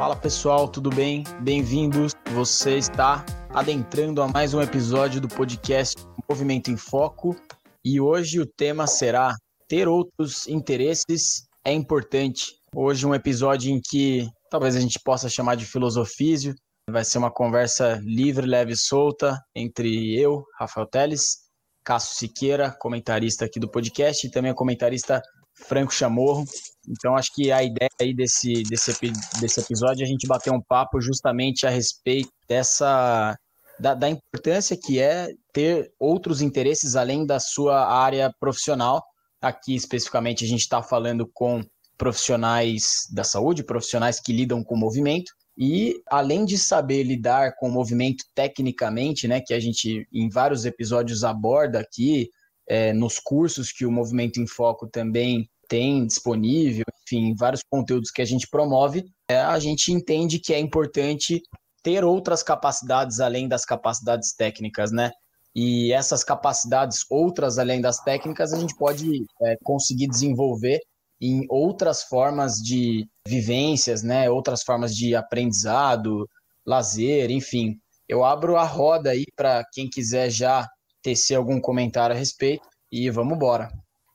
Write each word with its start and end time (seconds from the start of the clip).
Fala 0.00 0.16
pessoal, 0.16 0.66
tudo 0.66 0.88
bem? 0.88 1.24
Bem-vindos. 1.42 2.14
Você 2.32 2.78
está 2.78 3.22
adentrando 3.50 4.22
a 4.22 4.28
mais 4.28 4.54
um 4.54 4.62
episódio 4.62 5.20
do 5.20 5.28
podcast 5.28 5.94
Movimento 6.26 6.70
em 6.70 6.76
Foco 6.78 7.36
e 7.84 8.00
hoje 8.00 8.40
o 8.40 8.46
tema 8.46 8.86
será 8.86 9.34
ter 9.68 9.88
outros 9.88 10.48
interesses 10.48 11.42
é 11.66 11.74
importante. 11.74 12.46
Hoje 12.74 13.06
um 13.06 13.14
episódio 13.14 13.70
em 13.70 13.78
que 13.78 14.26
talvez 14.50 14.74
a 14.74 14.80
gente 14.80 14.98
possa 15.04 15.28
chamar 15.28 15.56
de 15.56 15.66
filosofísio. 15.66 16.54
Vai 16.90 17.04
ser 17.04 17.18
uma 17.18 17.30
conversa 17.30 18.00
livre, 18.02 18.46
leve 18.46 18.72
e 18.72 18.78
solta 18.78 19.38
entre 19.54 20.18
eu, 20.18 20.42
Rafael 20.58 20.86
Teles, 20.86 21.40
Cássio 21.84 22.16
Siqueira, 22.16 22.74
comentarista 22.80 23.44
aqui 23.44 23.60
do 23.60 23.70
podcast, 23.70 24.26
e 24.26 24.30
também 24.30 24.54
comentarista 24.54 25.20
Franco 25.66 25.92
Chamorro. 25.92 26.44
Então, 26.88 27.16
acho 27.16 27.32
que 27.34 27.52
a 27.52 27.62
ideia 27.62 27.90
aí 28.00 28.14
desse, 28.14 28.62
desse, 28.64 28.92
desse 29.40 29.60
episódio 29.60 30.02
é 30.02 30.04
a 30.04 30.08
gente 30.08 30.26
bater 30.26 30.52
um 30.52 30.60
papo 30.60 31.00
justamente 31.00 31.66
a 31.66 31.70
respeito 31.70 32.30
dessa. 32.48 33.36
Da, 33.78 33.94
da 33.94 34.10
importância 34.10 34.76
que 34.76 34.98
é 34.98 35.28
ter 35.54 35.90
outros 35.98 36.42
interesses 36.42 36.96
além 36.96 37.24
da 37.24 37.40
sua 37.40 37.86
área 37.86 38.30
profissional. 38.38 39.02
Aqui, 39.40 39.74
especificamente, 39.74 40.44
a 40.44 40.48
gente 40.48 40.60
está 40.60 40.82
falando 40.82 41.26
com 41.32 41.62
profissionais 41.96 43.06
da 43.12 43.24
saúde, 43.24 43.64
profissionais 43.64 44.20
que 44.20 44.32
lidam 44.32 44.62
com 44.62 44.76
movimento. 44.76 45.32
E 45.56 46.00
além 46.10 46.46
de 46.46 46.56
saber 46.56 47.02
lidar 47.02 47.54
com 47.56 47.68
o 47.68 47.72
movimento 47.72 48.24
tecnicamente, 48.34 49.28
né, 49.28 49.40
que 49.40 49.52
a 49.52 49.60
gente 49.60 50.06
em 50.10 50.28
vários 50.28 50.64
episódios 50.64 51.22
aborda 51.22 51.78
aqui, 51.78 52.30
é, 52.70 52.92
nos 52.92 53.18
cursos 53.18 53.72
que 53.72 53.84
o 53.84 53.90
Movimento 53.90 54.40
em 54.40 54.46
Foco 54.46 54.86
também 54.86 55.50
tem 55.68 56.06
disponível, 56.06 56.84
enfim, 57.02 57.34
vários 57.36 57.62
conteúdos 57.68 58.12
que 58.12 58.22
a 58.22 58.24
gente 58.24 58.46
promove, 58.48 59.04
é, 59.28 59.40
a 59.40 59.58
gente 59.58 59.92
entende 59.92 60.38
que 60.38 60.54
é 60.54 60.60
importante 60.60 61.42
ter 61.82 62.04
outras 62.04 62.44
capacidades 62.44 63.18
além 63.18 63.48
das 63.48 63.64
capacidades 63.64 64.32
técnicas, 64.36 64.92
né? 64.92 65.10
E 65.52 65.92
essas 65.92 66.22
capacidades, 66.22 67.04
outras 67.10 67.58
além 67.58 67.80
das 67.80 67.98
técnicas, 68.04 68.52
a 68.52 68.60
gente 68.60 68.76
pode 68.76 69.24
é, 69.42 69.56
conseguir 69.64 70.06
desenvolver 70.06 70.78
em 71.20 71.44
outras 71.48 72.04
formas 72.04 72.54
de 72.54 73.04
vivências, 73.26 74.04
né? 74.04 74.30
Outras 74.30 74.62
formas 74.62 74.94
de 74.94 75.16
aprendizado, 75.16 76.24
lazer, 76.64 77.32
enfim. 77.32 77.76
Eu 78.08 78.24
abro 78.24 78.56
a 78.56 78.64
roda 78.64 79.10
aí 79.10 79.24
para 79.34 79.64
quem 79.72 79.88
quiser 79.88 80.30
já 80.30 80.68
tecer 81.02 81.36
algum 81.36 81.60
comentário 81.60 82.14
a 82.14 82.18
respeito 82.18 82.66
e 82.90 83.10
vamos 83.10 83.34
embora. 83.34 83.70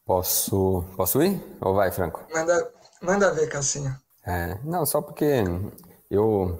Posso, 0.05 0.83
posso 0.95 1.21
ir? 1.23 1.41
Ou 1.61 1.73
vai, 1.73 1.91
Franco? 1.91 2.25
Manda, 2.33 2.71
manda 3.01 3.33
ver, 3.33 3.47
Cassinho. 3.47 3.95
É, 4.25 4.57
não, 4.63 4.85
só 4.85 5.01
porque 5.01 5.43
eu 6.09 6.59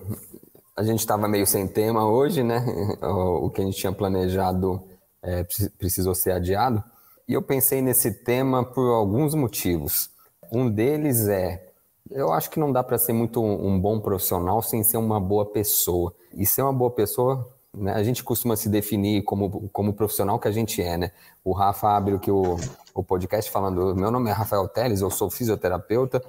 a 0.76 0.84
gente 0.84 1.00
estava 1.00 1.28
meio 1.28 1.48
sem 1.48 1.67
tema 1.67 2.08
hoje, 2.08 2.44
né? 2.44 2.64
O, 3.02 3.45
o 3.45 3.50
que 3.50 3.62
a 3.62 3.66
gente 3.66 3.78
tinha 3.78 3.94
planejado 3.94 4.84
é, 5.22 5.45
precisou 5.78 6.14
ser 6.14 6.32
adiado. 6.32 6.84
E 7.28 7.34
eu 7.34 7.42
pensei 7.42 7.82
nesse 7.82 8.12
tema 8.12 8.64
por 8.64 8.92
alguns 8.92 9.34
motivos. 9.34 10.10
Um 10.52 10.70
deles 10.70 11.28
é, 11.28 11.72
eu 12.12 12.32
acho 12.34 12.50
que 12.50 12.60
não 12.60 12.72
dá 12.72 12.84
para 12.84 12.98
ser 12.98 13.14
muito 13.14 13.42
um 13.42 13.80
bom 13.80 14.00
profissional 14.00 14.62
sem 14.62 14.84
ser 14.84 14.98
uma 14.98 15.20
boa 15.20 15.45
pessoa. 15.45 16.14
E 16.34 16.45
ser 16.45 16.62
uma 16.62 16.73
boa 16.73 16.92
pessoa 16.92 17.55
né? 17.78 17.94
A 17.94 18.04
gente 18.04 18.23
costuma 18.23 18.56
se 18.56 18.70
definir 18.70 19.23
como, 19.23 19.70
como 19.70 19.94
profissional 19.94 20.40
que 20.40 20.48
a 20.48 20.52
gente 20.52 20.81
é, 20.81 20.98
né? 20.98 21.12
O 21.44 21.52
Rafa 21.52 21.90
abre 21.90 22.16
aqui 22.16 22.32
o, 22.32 22.58
o 22.94 23.04
podcast 23.04 23.52
falando: 23.52 23.95
meu 23.95 24.12
nome 24.12 24.30
é 24.30 24.34
Rafael 24.34 24.67
Teles, 24.67 25.02
eu 25.02 25.09
sou 25.12 25.30
fisioterapeuta 25.30 26.22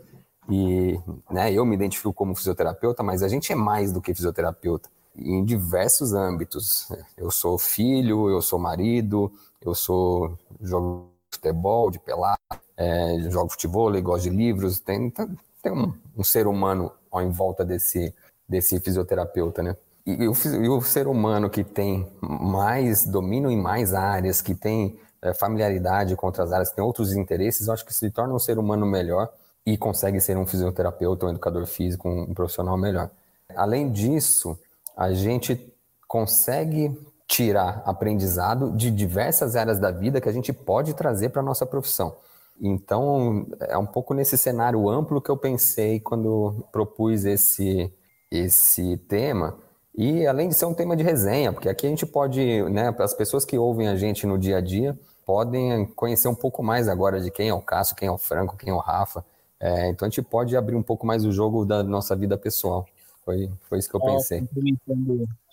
e 0.49 0.99
né, 1.31 1.53
eu 1.53 1.65
me 1.65 1.75
identifico 1.75 2.13
como 2.13 2.35
fisioterapeuta, 2.35 3.03
mas 3.03 3.23
a 3.23 3.29
gente 3.29 3.53
é 3.53 3.57
mais 3.57 3.93
do 3.93 4.01
que 4.01 4.15
fisioterapeuta 4.15 4.89
em 5.17 5.45
diversos 5.45 6.13
âmbitos. 6.13 6.89
Eu 7.17 7.31
sou 7.31 7.59
filho, 7.59 8.29
eu 8.29 8.43
sou 8.43 8.59
marido, 8.59 9.33
eu 9.61 9.75
sou 9.75 10.39
jogo 10.61 11.11
de 11.31 11.37
futebol, 11.37 11.91
de 11.91 11.99
pelado, 11.99 12.39
é, 12.77 13.19
jogo 13.31 13.51
futebol, 13.51 13.91
gosto 14.03 14.25
de 14.25 14.31
livros. 14.31 14.79
Tem, 14.79 15.11
tem 15.11 15.73
um, 15.73 15.95
um 16.17 16.23
ser 16.23 16.47
humano 16.47 16.93
ó, 17.11 17.21
em 17.21 17.31
volta 17.31 17.65
desse, 17.65 18.15
desse 18.49 18.79
fisioterapeuta, 18.81 19.63
né? 19.63 19.77
E 20.07 20.29
o, 20.29 20.33
e 20.63 20.69
o 20.69 20.81
ser 20.83 21.09
humano 21.09 21.51
que 21.51 21.65
tem 21.65 22.07
mais 22.21 23.05
domínio 23.05 23.51
em 23.51 23.61
mais 23.61 23.93
áreas, 23.93 24.41
que 24.41 24.55
tem 24.55 24.97
é, 25.21 25.35
familiaridade 25.35 26.15
com 26.15 26.27
outras 26.27 26.53
áreas, 26.53 26.71
que 26.71 26.77
tem 26.77 26.85
outros 26.85 27.13
interesses, 27.13 27.67
eu 27.67 27.75
acho 27.75 27.85
que 27.85 27.93
se 27.93 28.09
torna 28.11 28.33
um 28.33 28.39
ser 28.39 28.59
humano 28.59 28.87
melhor 28.87 29.29
e 29.67 29.77
consegue 29.77 30.21
ser 30.21 30.37
um 30.37 30.47
fisioterapeuta, 30.47 31.27
um 31.27 31.31
educador 31.31 31.67
físico, 31.67 32.09
um, 32.09 32.33
profissional 32.33 32.79
melhor. 32.79 33.11
Além 33.57 33.91
disso, 33.91 34.57
a 34.97 35.13
gente 35.13 35.75
consegue 36.07 36.97
tirar 37.27 37.83
aprendizado 37.85 38.71
de 38.77 38.93
diversas 38.93 39.57
áreas 39.57 39.81
da 39.81 39.91
vida 39.91 40.21
que 40.21 40.29
a 40.29 40.33
gente 40.33 40.53
pode 40.53 40.95
trazer 40.95 41.31
para 41.31 41.43
a 41.43 41.45
nossa 41.45 41.67
profissão. 41.67 42.15
Então, 42.61 43.45
é 43.61 43.77
um 43.77 43.85
pouco 43.85 44.15
nesse 44.15 44.39
cenário 44.39 44.89
amplo 44.89 45.21
que 45.21 45.31
eu 45.31 45.37
pensei 45.37 45.99
quando 45.99 46.65
propus 46.71 47.25
esse, 47.25 47.93
esse 48.31 48.97
tema, 49.09 49.59
e 49.97 50.27
além 50.27 50.49
de 50.49 50.55
ser 50.55 50.67
um 50.67 50.75
tema 50.75 50.97
de 50.97 51.03
resenha, 51.03 51.53
porque 51.53 51.69
aqui 51.69 51.87
a 51.87 51.91
gente 51.91 52.05
pode, 52.05 52.63
né, 52.71 52.95
as 52.99 53.15
pessoas 53.15 53.45
que 53.45 53.57
ouvem 53.57 53.89
a 53.89 53.97
gente 53.97 54.27
no 54.27 54.39
dia 54.39 54.59
a 54.59 54.61
dia 54.61 54.99
podem 55.25 55.87
conhecer 55.87 56.29
um 56.29 56.35
pouco 56.35 56.63
mais 56.63 56.89
agora 56.89 57.21
de 57.21 57.31
quem 57.31 57.49
é 57.49 57.55
o 57.55 57.61
Cássio, 57.61 57.97
quem 57.97 58.07
é 58.07 58.11
o 58.11 58.17
Franco, 58.17 58.57
quem 58.57 58.71
é 58.71 58.75
o 58.75 58.79
Rafa. 58.79 59.25
É, 59.59 59.89
então 59.89 60.07
a 60.07 60.09
gente 60.09 60.23
pode 60.23 60.57
abrir 60.57 60.77
um 60.77 60.83
pouco 60.83 61.05
mais 61.05 61.25
o 61.25 61.33
jogo 61.33 61.65
da 61.65 61.83
nossa 61.83 62.15
vida 62.15 62.39
pessoal. 62.39 62.87
Foi, 63.25 63.51
foi 63.69 63.79
isso 63.79 63.91
que 63.91 63.97
eu 63.97 64.01
pensei. 64.01 64.47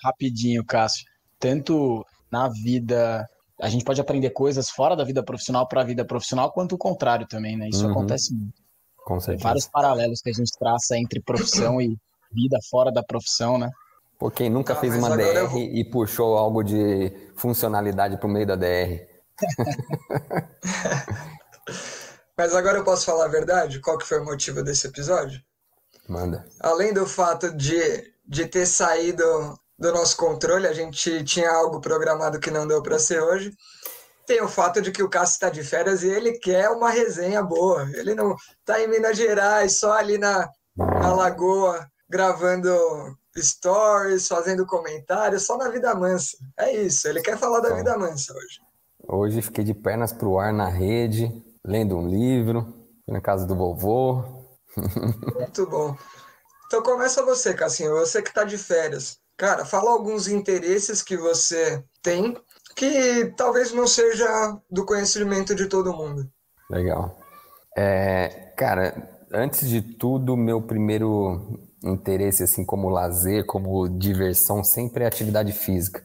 Rapidinho, 0.04 0.64
Cássio. 0.64 1.08
Tanto 1.40 2.06
na 2.30 2.48
vida. 2.50 3.28
A 3.60 3.68
gente 3.68 3.84
pode 3.84 4.00
aprender 4.00 4.30
coisas 4.30 4.70
fora 4.70 4.96
da 4.96 5.04
vida 5.04 5.24
profissional 5.24 5.68
para 5.68 5.82
a 5.82 5.84
vida 5.84 6.06
profissional, 6.06 6.52
quanto 6.52 6.76
o 6.76 6.78
contrário 6.78 7.26
também, 7.26 7.58
né? 7.58 7.70
Isso 7.70 7.86
uhum. 7.86 7.92
acontece 7.92 8.34
muito. 8.36 8.62
Com 8.98 9.20
certeza. 9.20 9.44
Vários 9.44 9.68
paralelos 9.68 10.22
que 10.22 10.30
a 10.30 10.34
gente 10.34 10.52
traça 10.58 10.98
entre 10.98 11.20
profissão 11.20 11.82
e 11.82 11.98
vida 12.32 12.58
fora 12.70 12.92
da 12.92 13.02
profissão, 13.02 13.58
né? 13.58 13.72
Pô, 14.24 14.32
quem 14.32 14.50
nunca 14.50 14.72
ah, 14.72 14.78
fez 14.78 14.96
uma 14.96 15.18
DR 15.18 15.54
e 15.54 15.84
puxou 15.84 16.38
algo 16.38 16.64
de 16.64 17.12
funcionalidade 17.36 18.16
para 18.16 18.26
o 18.26 18.30
meio 18.30 18.48
da 18.48 18.56
DR? 18.56 19.06
mas 22.38 22.56
agora 22.56 22.78
eu 22.78 22.86
posso 22.86 23.06
falar 23.06 23.26
a 23.26 23.28
verdade? 23.28 23.82
Qual 23.82 23.98
que 23.98 24.08
foi 24.08 24.22
o 24.22 24.24
motivo 24.24 24.64
desse 24.64 24.88
episódio? 24.88 25.42
Manda. 26.08 26.48
Além 26.62 26.94
do 26.94 27.06
fato 27.06 27.54
de, 27.54 28.14
de 28.26 28.46
ter 28.46 28.66
saído 28.66 29.60
do 29.78 29.92
nosso 29.92 30.16
controle, 30.16 30.68
a 30.68 30.74
gente 30.74 31.22
tinha 31.26 31.52
algo 31.52 31.82
programado 31.82 32.40
que 32.40 32.50
não 32.50 32.66
deu 32.66 32.82
para 32.82 33.00
ser 33.00 33.22
hoje. 33.22 33.52
Tem 34.26 34.42
o 34.42 34.48
fato 34.48 34.82
de 34.82 34.94
que 34.94 35.04
o 35.04 35.10
Cássio 35.10 35.34
está 35.34 35.50
de 35.50 35.66
férias 35.66 36.02
e 36.02 36.08
ele 36.08 36.40
quer 36.40 36.70
uma 36.70 36.92
resenha 36.92 37.44
boa. 37.44 37.90
Ele 37.94 38.16
não 38.16 38.38
está 38.58 38.82
em 38.82 38.88
Minas 38.88 39.18
Gerais, 39.18 39.80
só 39.80 39.92
ali 39.92 40.18
na, 40.18 40.50
na 40.78 41.14
Lagoa, 41.14 41.86
gravando 42.10 42.72
stories, 43.38 44.28
fazendo 44.28 44.66
comentários, 44.66 45.44
só 45.44 45.58
na 45.58 45.70
vida 45.70 45.94
mansa. 45.96 46.38
É 46.58 46.72
isso, 46.72 47.08
ele 47.08 47.22
quer 47.22 47.38
falar 47.38 47.60
da 47.60 47.74
vida 47.76 47.98
mansa 47.98 48.34
hoje. 48.34 48.62
Hoje 49.08 49.42
fiquei 49.42 49.64
de 49.64 49.74
pernas 49.74 50.14
pro 50.14 50.40
ar 50.40 50.54
na 50.54 50.68
rede, 50.68 51.32
lendo 51.66 51.98
um 51.98 52.08
livro, 52.08 52.74
na 53.08 53.20
casa 53.20 53.46
do 53.46 53.56
vovô. 53.56 54.24
Muito 55.36 55.68
bom. 55.68 55.96
Então 56.68 56.82
começa 56.82 57.24
você, 57.24 57.54
Cassinho, 57.54 57.92
você 57.92 58.22
que 58.22 58.30
está 58.30 58.44
de 58.44 58.58
férias. 58.58 59.20
Cara, 59.38 59.66
fala 59.66 59.92
alguns 59.92 60.28
interesses 60.28 61.02
que 61.02 61.18
você 61.18 61.84
tem 62.02 62.36
que 62.76 63.34
talvez 63.38 63.72
não 63.72 63.86
seja 63.86 64.58
do 64.70 64.86
conhecimento 64.86 65.54
de 65.54 65.68
todo 65.68 65.94
mundo. 65.94 66.28
Legal. 66.70 67.18
É, 67.78 68.54
cara, 68.58 69.10
antes 69.32 69.70
de 69.70 69.82
tudo, 69.82 70.38
meu 70.38 70.62
primeiro 70.62 71.60
interesse 71.84 72.44
assim 72.44 72.66
como 72.66 72.90
lazer, 72.90 73.46
como 73.46 73.88
diversão, 73.88 74.64
sempre 74.64 75.04
é 75.04 75.08
atividade 75.08 75.52
física. 75.52 76.04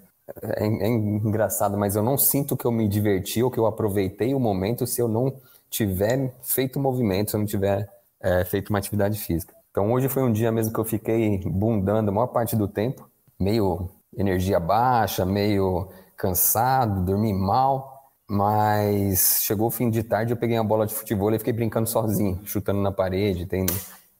É, 0.57 0.65
é, 0.67 0.89
engraçado, 0.89 1.79
mas 1.79 1.97
eu 1.97 2.03
não 2.03 2.19
sinto 2.19 2.57
que 2.57 2.67
eu 2.67 2.73
me 2.73 2.87
diverti 2.87 3.43
ou 3.43 3.51
que 3.51 3.59
eu 3.59 3.67
aproveitei 3.67 4.35
o 4.35 4.41
momento 4.41 4.87
se 4.87 5.01
eu 5.01 5.09
não 5.09 5.35
tiver 5.71 6.35
feito 6.43 6.79
movimento, 6.79 7.31
se 7.31 7.37
eu 7.37 7.41
não 7.41 7.47
tiver 7.47 7.89
é, 8.21 8.45
feito 8.45 8.71
uma 8.71 8.79
atividade 8.79 9.19
física. 9.19 9.55
Então 9.71 9.93
hoje 9.93 10.09
foi 10.09 10.23
um 10.23 10.33
dia 10.33 10.51
mesmo 10.53 10.73
que 10.73 10.81
eu 10.81 10.85
fiquei 10.85 11.39
bundando 11.39 12.11
a 12.11 12.13
maior 12.13 12.27
parte 12.27 12.57
do 12.57 12.69
tempo, 12.69 13.09
meio 13.39 13.89
energia 14.17 14.59
baixa, 14.59 15.25
meio 15.25 15.89
cansado, 16.17 17.05
dormi 17.05 17.33
mal, 17.33 18.11
mas 18.29 19.41
chegou 19.43 19.69
o 19.69 19.71
fim 19.71 19.89
de 19.89 20.03
tarde, 20.03 20.33
eu 20.33 20.37
peguei 20.37 20.57
a 20.57 20.63
bola 20.63 20.87
de 20.87 20.95
futebol 20.95 21.33
e 21.33 21.39
fiquei 21.39 21.53
brincando 21.53 21.89
sozinho, 21.89 22.41
chutando 22.45 22.81
na 22.81 22.93
parede, 22.93 23.47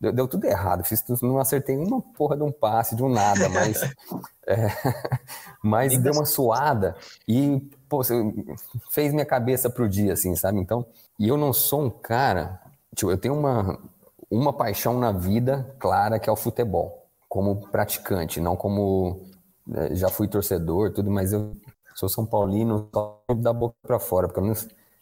Deu, 0.01 0.13
deu, 0.13 0.29
tudo 0.29 0.45
errado, 0.45 0.85
fiz, 0.85 1.03
não 1.23 1.39
acertei 1.39 1.77
uma 1.77 2.01
porra 2.01 2.37
de 2.37 2.43
um 2.45 2.53
passe, 2.53 2.95
de 2.95 3.03
um 3.03 3.09
nada, 3.09 3.49
mas, 3.49 3.83
é, 4.47 4.69
mas 5.61 5.99
deu 5.99 6.13
uma 6.13 6.25
suada 6.25 6.95
e 7.27 7.61
pô, 7.89 8.01
fez 8.91 9.13
minha 9.13 9.27
cabeça 9.27 9.69
pro 9.69 9.89
dia, 9.89 10.13
assim, 10.13 10.37
sabe? 10.37 10.61
Então, 10.61 10.87
e 11.19 11.27
eu 11.27 11.37
não 11.37 11.53
sou 11.53 11.83
um 11.83 11.91
cara, 11.91 12.61
tipo, 12.95 13.11
eu 13.11 13.19
tenho 13.19 13.35
uma, 13.35 13.77
uma 14.31 14.53
paixão 14.53 14.99
na 14.99 15.11
vida 15.11 15.75
clara 15.81 16.21
que 16.21 16.29
é 16.31 16.33
o 16.33 16.37
futebol. 16.37 17.05
como 17.29 17.69
praticante, 17.69 18.41
não 18.41 18.57
como 18.57 19.29
é, 19.75 19.95
já 19.95 20.09
fui 20.09 20.29
torcedor, 20.29 20.93
tudo, 20.93 21.11
mas 21.11 21.33
eu 21.33 21.57
sou 21.95 22.09
São 22.09 22.25
Paulino 22.25 22.89
só 22.95 23.21
da 23.37 23.53
boca 23.53 23.75
para 23.83 23.99
fora, 23.99 24.29
porque 24.29 24.41
eu 24.41 24.47
não 24.47 24.55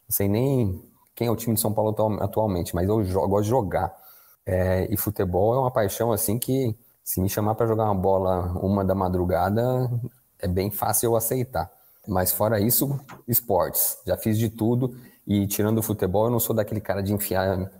sei 0.08 0.28
nem 0.28 0.82
quem 1.14 1.28
é 1.28 1.30
o 1.30 1.36
time 1.36 1.54
de 1.54 1.60
São 1.60 1.72
Paulo 1.72 1.94
atualmente, 2.20 2.74
mas 2.74 2.88
eu 2.88 3.04
jogo, 3.04 3.28
gosto 3.28 3.44
de 3.44 3.50
jogar. 3.50 4.05
É, 4.46 4.86
e 4.92 4.96
futebol 4.96 5.54
é 5.54 5.58
uma 5.58 5.70
paixão 5.72 6.12
assim 6.12 6.38
que 6.38 6.74
se 7.02 7.20
me 7.20 7.28
chamar 7.28 7.56
para 7.56 7.66
jogar 7.66 7.84
uma 7.84 7.94
bola 7.94 8.52
uma 8.62 8.84
da 8.84 8.94
madrugada 8.94 9.90
é 10.38 10.46
bem 10.46 10.70
fácil 10.70 11.10
eu 11.10 11.16
aceitar. 11.16 11.70
Mas 12.06 12.32
fora 12.32 12.60
isso, 12.60 12.98
esportes. 13.26 13.98
Já 14.06 14.16
fiz 14.16 14.38
de 14.38 14.48
tudo 14.48 14.96
e 15.26 15.46
tirando 15.46 15.78
o 15.78 15.82
futebol, 15.82 16.26
eu 16.26 16.30
não 16.30 16.38
sou 16.38 16.54
daquele 16.54 16.80
cara 16.80 17.02
de 17.02 17.12
enfiar 17.12 17.70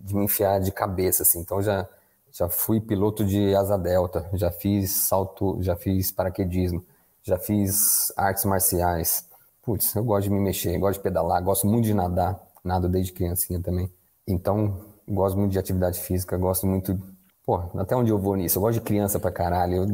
de 0.00 0.14
me 0.14 0.24
enfiar 0.24 0.60
de 0.60 0.72
cabeça 0.72 1.22
assim. 1.22 1.40
Então 1.40 1.62
já 1.62 1.88
já 2.32 2.48
fui 2.48 2.80
piloto 2.80 3.24
de 3.24 3.54
asa 3.54 3.78
delta, 3.78 4.28
já 4.34 4.50
fiz 4.50 4.90
salto, 4.90 5.58
já 5.60 5.74
fiz 5.76 6.10
paraquedismo, 6.10 6.84
já 7.22 7.38
fiz 7.38 8.12
artes 8.16 8.44
marciais. 8.44 9.24
Putz, 9.62 9.94
eu 9.94 10.04
gosto 10.04 10.24
de 10.24 10.30
me 10.30 10.40
mexer, 10.40 10.78
gosto 10.78 10.98
de 10.98 11.02
pedalar, 11.02 11.42
gosto 11.42 11.66
muito 11.66 11.84
de 11.84 11.94
nadar, 11.94 12.38
nado 12.64 12.88
desde 12.88 13.12
criancinha 13.12 13.60
também. 13.60 13.90
Então, 14.26 14.76
gosto 15.08 15.38
muito 15.38 15.52
de 15.52 15.58
atividade 15.58 16.00
física, 16.00 16.36
gosto 16.36 16.66
muito. 16.66 16.98
Pô, 17.44 17.62
até 17.78 17.96
onde 17.96 18.10
eu 18.10 18.18
vou 18.18 18.36
nisso? 18.36 18.58
Eu 18.58 18.62
gosto 18.62 18.74
de 18.74 18.84
criança 18.84 19.18
pra 19.18 19.30
caralho. 19.30 19.74
Eu, 19.74 19.86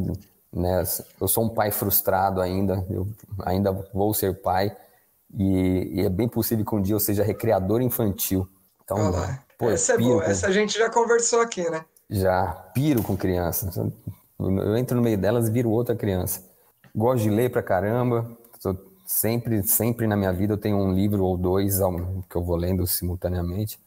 né, 0.53 0.83
eu 1.19 1.27
sou 1.27 1.45
um 1.45 1.49
pai 1.49 1.71
frustrado 1.71 2.41
ainda, 2.41 2.85
eu 2.89 3.07
ainda 3.45 3.71
vou 3.93 4.13
ser 4.13 4.41
pai. 4.41 4.75
E, 5.33 5.91
e 5.93 6.01
é 6.01 6.09
bem 6.09 6.27
possível 6.27 6.65
que 6.65 6.75
um 6.75 6.81
dia 6.81 6.95
eu 6.95 6.99
seja 6.99 7.23
recreador 7.23 7.81
infantil. 7.81 8.47
Então, 8.83 8.97
Olá. 8.97 9.43
pô, 9.57 9.69
essa 9.69 9.93
é 9.93 9.97
boa. 9.97 10.23
Com... 10.23 10.29
Essa 10.29 10.47
a 10.47 10.51
gente 10.51 10.77
já 10.77 10.89
conversou 10.89 11.41
aqui, 11.41 11.69
né? 11.69 11.83
Já 12.09 12.53
piro 12.73 13.01
com 13.01 13.17
crianças. 13.17 13.75
Eu 13.77 14.77
entro 14.77 14.95
no 14.95 15.01
meio 15.01 15.17
delas 15.17 15.47
e 15.47 15.51
viro 15.51 15.69
outra 15.69 15.95
criança. 15.95 16.43
Gosto 16.95 17.23
de 17.23 17.29
ler 17.29 17.49
pra 17.49 17.63
caramba. 17.63 18.37
Tô 18.61 18.75
sempre, 19.05 19.63
sempre 19.63 20.07
na 20.07 20.15
minha 20.15 20.31
vida 20.31 20.53
eu 20.53 20.57
tenho 20.57 20.77
um 20.77 20.93
livro 20.93 21.23
ou 21.23 21.37
dois 21.37 21.79
que 22.29 22.35
eu 22.35 22.43
vou 22.43 22.55
lendo 22.55 22.85
simultaneamente. 22.85 23.79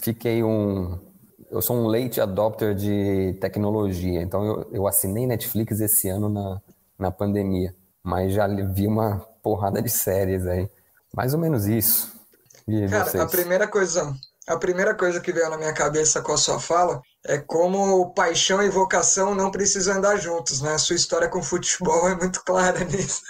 Fiquei 0.00 0.42
um. 0.42 0.98
Eu 1.50 1.62
sou 1.62 1.76
um 1.76 1.86
late 1.86 2.20
adopter 2.20 2.74
de 2.74 3.36
tecnologia, 3.40 4.20
então 4.20 4.44
eu, 4.44 4.70
eu 4.72 4.86
assinei 4.86 5.26
Netflix 5.26 5.80
esse 5.80 6.08
ano 6.08 6.28
na, 6.28 6.60
na 6.98 7.10
pandemia, 7.10 7.74
mas 8.02 8.32
já 8.32 8.46
vi 8.46 8.86
uma 8.86 9.20
porrada 9.42 9.80
de 9.80 9.88
séries 9.88 10.46
aí. 10.46 10.68
Mais 11.14 11.32
ou 11.32 11.40
menos 11.40 11.66
isso. 11.66 12.12
E 12.66 12.86
Cara, 12.86 13.06
vocês? 13.06 13.22
a 13.22 13.26
primeira 13.26 13.66
coisa, 13.66 14.14
a 14.46 14.56
primeira 14.58 14.94
coisa 14.94 15.20
que 15.20 15.32
veio 15.32 15.48
na 15.48 15.56
minha 15.56 15.72
cabeça 15.72 16.20
com 16.20 16.32
a 16.32 16.36
sua 16.36 16.60
fala 16.60 17.00
é 17.24 17.38
como 17.38 18.12
paixão 18.12 18.62
e 18.62 18.68
vocação 18.68 19.34
não 19.34 19.50
precisam 19.50 19.96
andar 19.96 20.16
juntos, 20.16 20.60
né? 20.60 20.74
A 20.74 20.78
sua 20.78 20.96
história 20.96 21.28
com 21.28 21.42
futebol 21.42 22.08
é 22.08 22.14
muito 22.14 22.44
clara 22.44 22.84
nisso. 22.84 23.22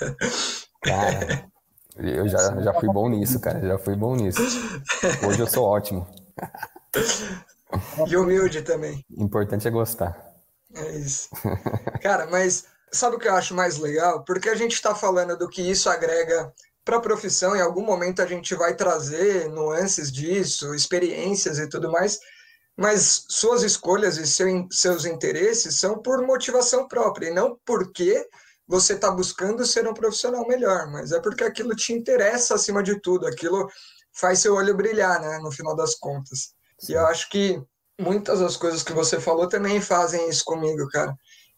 Cara, 0.82 1.48
eu 1.96 2.28
já, 2.28 2.60
já 2.60 2.74
fui 2.74 2.88
bom 2.88 3.08
nisso, 3.08 3.40
cara. 3.40 3.60
Já 3.60 3.78
fui 3.78 3.96
bom 3.96 4.14
nisso. 4.14 4.40
Hoje 5.26 5.40
eu 5.40 5.46
sou 5.46 5.64
ótimo. 5.64 6.06
E 8.08 8.17
humilde 8.17 8.62
também. 8.62 9.05
Importante 9.11 9.69
é 9.69 9.70
gostar. 9.70 10.17
É 10.75 10.96
isso. 10.96 11.29
Cara, 12.00 12.26
mas 12.26 12.64
sabe 12.90 13.17
o 13.17 13.19
que 13.19 13.29
eu 13.29 13.35
acho 13.35 13.55
mais 13.55 13.76
legal? 13.76 14.25
Porque 14.25 14.49
a 14.49 14.55
gente 14.55 14.73
está 14.73 14.94
falando 14.94 15.37
do 15.37 15.49
que 15.49 15.61
isso 15.61 15.90
agrega 15.90 16.52
para 16.85 16.96
a 16.96 17.02
profissão, 17.02 17.55
em 17.55 17.61
algum 17.61 17.85
momento 17.85 18.23
a 18.23 18.26
gente 18.26 18.55
vai 18.55 18.75
trazer 18.75 19.50
nuances 19.50 20.11
disso, 20.11 20.75
experiências 20.75 21.58
e 21.58 21.69
tudo 21.69 21.93
mais, 21.93 22.19
mas 22.75 23.26
suas 23.29 23.62
escolhas 23.62 24.17
e 24.17 24.26
seu, 24.26 24.67
seus 24.70 25.05
interesses 25.05 25.79
são 25.79 26.00
por 26.00 26.26
motivação 26.26 26.88
própria, 26.88 27.29
e 27.29 27.34
não 27.34 27.58
porque 27.67 28.26
você 28.67 28.94
está 28.94 29.11
buscando 29.11 29.67
ser 29.67 29.87
um 29.87 29.93
profissional 29.93 30.49
melhor, 30.49 30.91
mas 30.91 31.12
é 31.12 31.20
porque 31.20 31.44
aquilo 31.44 31.76
te 31.76 31.93
interessa 31.93 32.55
acima 32.55 32.82
de 32.82 32.99
tudo, 33.00 33.26
aquilo 33.26 33.69
faz 34.19 34.41
seu 34.41 34.55
olho 34.55 34.76
brilhar, 34.76 35.20
né, 35.20 35.38
no 35.38 35.50
final 35.50 35.76
das 35.76 35.94
contas. 35.94 36.55
Sim. 36.79 36.93
E 36.93 36.97
eu 36.97 37.06
acho 37.06 37.29
que 37.31 37.62
muitas 38.00 38.41
das 38.41 38.56
coisas 38.56 38.82
que 38.82 38.93
você 38.93 39.20
falou 39.20 39.49
também 39.49 39.81
fazem 39.81 40.29
isso 40.29 40.44
comigo, 40.44 40.88
cara. 40.88 41.15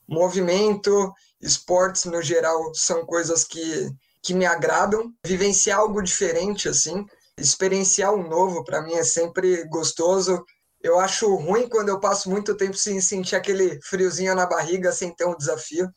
Movimento, 0.08 1.12
esportes 1.40 2.04
no 2.04 2.20
geral 2.20 2.74
são 2.74 3.06
coisas 3.06 3.44
que 3.44 3.90
que 4.22 4.34
me 4.34 4.44
agradam, 4.44 5.14
vivenciar 5.24 5.78
algo 5.78 6.02
diferente 6.02 6.68
assim, 6.68 7.06
experienciar 7.38 8.12
um 8.12 8.28
novo 8.28 8.62
para 8.64 8.82
mim 8.82 8.92
é 8.92 9.02
sempre 9.02 9.64
gostoso. 9.64 10.44
Eu 10.82 10.98
acho 10.98 11.34
ruim 11.36 11.68
quando 11.68 11.88
eu 11.88 12.00
passo 12.00 12.28
muito 12.28 12.56
tempo 12.56 12.76
sem 12.76 13.00
sentir 13.00 13.36
aquele 13.36 13.80
friozinho 13.82 14.34
na 14.34 14.46
barriga, 14.46 14.92
sem 14.92 15.14
ter 15.14 15.24
um 15.26 15.36
desafio. 15.36 15.88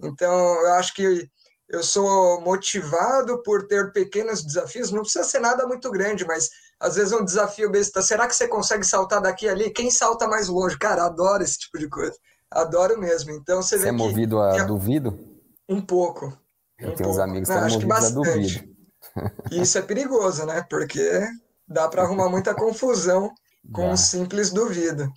Então, 0.00 0.32
eu 0.62 0.74
acho 0.74 0.94
que 0.94 1.28
eu 1.72 1.82
sou 1.82 2.38
motivado 2.42 3.42
por 3.42 3.66
ter 3.66 3.92
pequenos 3.92 4.44
desafios, 4.44 4.92
não 4.92 5.00
precisa 5.00 5.24
ser 5.24 5.40
nada 5.40 5.66
muito 5.66 5.90
grande, 5.90 6.22
mas 6.26 6.50
às 6.78 6.96
vezes 6.96 7.14
um 7.14 7.24
desafio 7.24 7.70
besta. 7.70 8.02
Será 8.02 8.28
que 8.28 8.36
você 8.36 8.46
consegue 8.46 8.84
saltar 8.84 9.22
daqui 9.22 9.48
ali? 9.48 9.70
Quem 9.70 9.90
salta 9.90 10.28
mais 10.28 10.48
longe? 10.48 10.78
Cara, 10.78 11.06
adoro 11.06 11.42
esse 11.42 11.58
tipo 11.58 11.78
de 11.78 11.88
coisa. 11.88 12.14
Adoro 12.50 13.00
mesmo. 13.00 13.30
Então 13.30 13.62
você, 13.62 13.78
você 13.78 13.88
é 13.88 13.92
movido 13.92 14.38
a 14.38 14.58
é... 14.58 14.64
duvido? 14.64 15.18
Um 15.66 15.80
pouco. 15.80 16.36
Eu 16.78 16.94
tenho 16.94 17.08
uns 17.08 17.18
amigos 17.18 17.48
que 17.48 17.54
estão 17.54 17.70
movidos 17.70 18.04
a 18.04 18.10
duvido. 18.10 18.72
Isso 19.50 19.78
é 19.78 19.82
perigoso, 19.82 20.44
né? 20.44 20.66
Porque 20.68 21.26
dá 21.66 21.88
para 21.88 22.02
arrumar 22.02 22.28
muita 22.28 22.54
confusão 22.54 23.32
com 23.72 23.92
um 23.92 23.96
simples 23.96 24.50
duvido. 24.50 25.10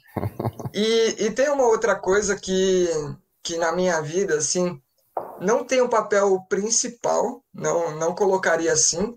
E, 0.74 1.25
e 1.25 1.31
tem 1.31 1.50
uma 1.50 1.66
outra 1.66 1.96
coisa 1.96 2.34
que, 2.38 2.88
que 3.44 3.57
na 3.57 3.74
minha 3.74 4.00
vida, 4.02 4.38
assim, 4.38 4.81
não 5.39 5.63
tem 5.63 5.81
um 5.81 5.89
papel 5.89 6.45
principal, 6.49 7.43
não, 7.53 7.95
não 7.97 8.15
colocaria 8.15 8.71
assim, 8.71 9.13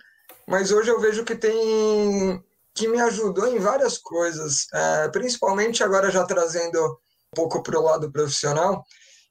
mas 0.46 0.72
hoje 0.72 0.90
eu 0.90 1.00
vejo 1.00 1.24
que 1.24 1.34
tem 1.34 2.42
que 2.74 2.86
me 2.86 3.00
ajudou 3.00 3.48
em 3.48 3.58
várias 3.58 3.98
coisas, 3.98 4.66
é, 4.72 5.08
principalmente 5.08 5.82
agora 5.82 6.12
já 6.12 6.24
trazendo 6.24 6.78
um 6.80 7.34
pouco 7.34 7.60
para 7.60 7.78
o 7.78 7.82
lado 7.82 8.10
profissional, 8.12 8.84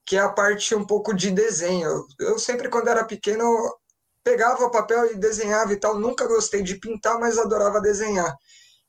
que 0.06 0.18
é 0.18 0.20
a 0.20 0.30
parte 0.30 0.76
um 0.76 0.86
pouco 0.86 1.14
de 1.14 1.32
desenho. 1.32 2.06
Eu 2.20 2.38
sempre, 2.38 2.68
quando 2.68 2.90
era 2.90 3.06
pequeno, 3.06 3.46
pegava 4.22 4.70
papel 4.70 5.14
e 5.14 5.16
desenhava 5.16 5.72
e 5.72 5.78
tal. 5.78 5.98
Nunca 5.98 6.28
gostei 6.28 6.62
de 6.62 6.76
pintar, 6.76 7.18
mas 7.20 7.38
adorava 7.38 7.80
desenhar. 7.80 8.36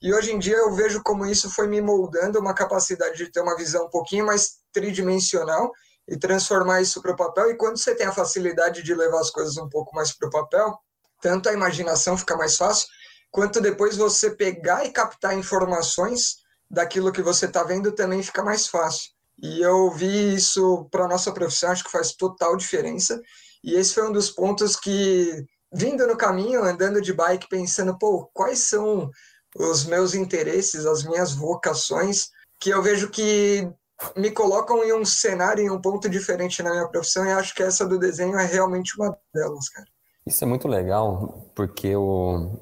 E 0.02 0.12
hoje 0.12 0.32
em 0.32 0.38
dia 0.38 0.56
eu 0.56 0.72
vejo 0.72 1.02
como 1.04 1.24
isso 1.24 1.48
foi 1.50 1.68
me 1.68 1.80
moldando 1.80 2.40
uma 2.40 2.54
capacidade 2.54 3.16
de 3.16 3.30
ter 3.30 3.40
uma 3.40 3.56
visão 3.56 3.86
um 3.86 3.90
pouquinho 3.90 4.26
mais 4.26 4.58
tridimensional 4.72 5.72
e 6.08 6.16
transformar 6.16 6.80
isso 6.80 7.02
para 7.02 7.12
o 7.12 7.16
papel. 7.16 7.50
E 7.50 7.56
quando 7.56 7.76
você 7.76 7.94
tem 7.94 8.06
a 8.06 8.12
facilidade 8.12 8.82
de 8.82 8.94
levar 8.94 9.20
as 9.20 9.30
coisas 9.30 9.56
um 9.58 9.68
pouco 9.68 9.94
mais 9.94 10.12
para 10.12 10.28
o 10.28 10.30
papel, 10.30 10.78
tanto 11.20 11.48
a 11.48 11.52
imaginação 11.52 12.16
fica 12.16 12.36
mais 12.36 12.56
fácil, 12.56 12.88
quanto 13.30 13.60
depois 13.60 13.96
você 13.96 14.30
pegar 14.30 14.84
e 14.84 14.90
captar 14.90 15.36
informações 15.36 16.36
daquilo 16.70 17.12
que 17.12 17.22
você 17.22 17.46
está 17.46 17.62
vendo 17.62 17.92
também 17.92 18.22
fica 18.22 18.42
mais 18.42 18.66
fácil. 18.66 19.10
E 19.40 19.60
eu 19.60 19.90
vi 19.90 20.34
isso 20.34 20.88
para 20.90 21.06
nossa 21.06 21.32
profissão, 21.32 21.70
acho 21.70 21.84
que 21.84 21.90
faz 21.90 22.12
total 22.12 22.56
diferença. 22.56 23.20
E 23.62 23.74
esse 23.74 23.94
foi 23.94 24.08
um 24.08 24.12
dos 24.12 24.30
pontos 24.30 24.74
que, 24.76 25.44
vindo 25.72 26.06
no 26.06 26.16
caminho, 26.16 26.64
andando 26.64 27.00
de 27.00 27.12
bike, 27.12 27.48
pensando, 27.48 27.96
pô, 27.98 28.28
quais 28.32 28.60
são 28.60 29.10
os 29.56 29.84
meus 29.84 30.14
interesses, 30.14 30.86
as 30.86 31.04
minhas 31.04 31.32
vocações, 31.32 32.28
que 32.60 32.70
eu 32.70 32.82
vejo 32.82 33.10
que 33.10 33.70
me 34.16 34.30
colocam 34.30 34.84
em 34.84 34.92
um 34.92 35.04
cenário, 35.04 35.64
em 35.64 35.70
um 35.70 35.80
ponto 35.80 36.08
diferente 36.08 36.62
na 36.62 36.70
minha 36.70 36.88
profissão, 36.88 37.24
e 37.24 37.32
acho 37.32 37.54
que 37.54 37.62
essa 37.62 37.86
do 37.86 37.98
desenho 37.98 38.38
é 38.38 38.46
realmente 38.46 38.98
uma 38.98 39.16
delas, 39.34 39.68
cara. 39.68 39.86
Isso 40.26 40.44
é 40.44 40.46
muito 40.46 40.68
legal, 40.68 41.50
porque 41.54 41.88
eu, 41.88 42.60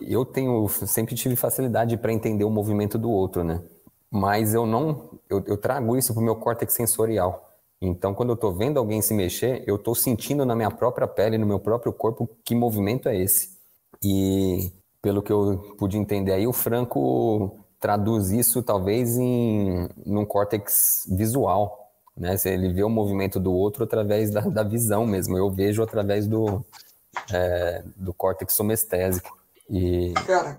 eu 0.00 0.24
tenho, 0.24 0.68
sempre 0.68 1.14
tive 1.14 1.34
facilidade 1.34 1.96
para 1.96 2.12
entender 2.12 2.44
o 2.44 2.50
movimento 2.50 2.98
do 2.98 3.10
outro, 3.10 3.42
né? 3.42 3.62
Mas 4.10 4.54
eu 4.54 4.64
não 4.64 5.14
eu, 5.28 5.42
eu 5.46 5.56
trago 5.56 5.96
isso 5.96 6.12
para 6.12 6.20
o 6.20 6.24
meu 6.24 6.36
córtex 6.36 6.72
sensorial. 6.72 7.50
Então, 7.80 8.14
quando 8.14 8.30
eu 8.30 8.34
estou 8.34 8.52
vendo 8.52 8.78
alguém 8.78 9.02
se 9.02 9.12
mexer, 9.12 9.62
eu 9.66 9.76
estou 9.76 9.94
sentindo 9.94 10.44
na 10.44 10.54
minha 10.54 10.70
própria 10.70 11.06
pele, 11.06 11.36
no 11.36 11.46
meu 11.46 11.58
próprio 11.58 11.92
corpo, 11.92 12.28
que 12.44 12.54
movimento 12.54 13.08
é 13.08 13.16
esse. 13.16 13.58
E 14.02 14.72
pelo 15.02 15.22
que 15.22 15.32
eu 15.32 15.74
pude 15.78 15.98
entender 15.98 16.32
aí, 16.32 16.46
o 16.46 16.52
Franco 16.52 17.63
traduz 17.84 18.30
isso 18.30 18.62
talvez 18.62 19.18
em 19.18 19.86
num 20.06 20.24
córtex 20.24 21.06
visual, 21.06 21.92
né? 22.16 22.34
Ele 22.46 22.72
vê 22.72 22.82
o 22.82 22.88
movimento 22.88 23.38
do 23.38 23.52
outro 23.52 23.84
através 23.84 24.30
da, 24.30 24.40
da 24.40 24.62
visão 24.62 25.04
mesmo. 25.04 25.36
Eu 25.36 25.50
vejo 25.50 25.82
através 25.82 26.26
do 26.26 26.64
é, 27.30 27.84
do 27.94 28.14
córtex 28.14 28.54
somestésico. 28.54 29.36
E 29.68 30.14
cara, 30.26 30.58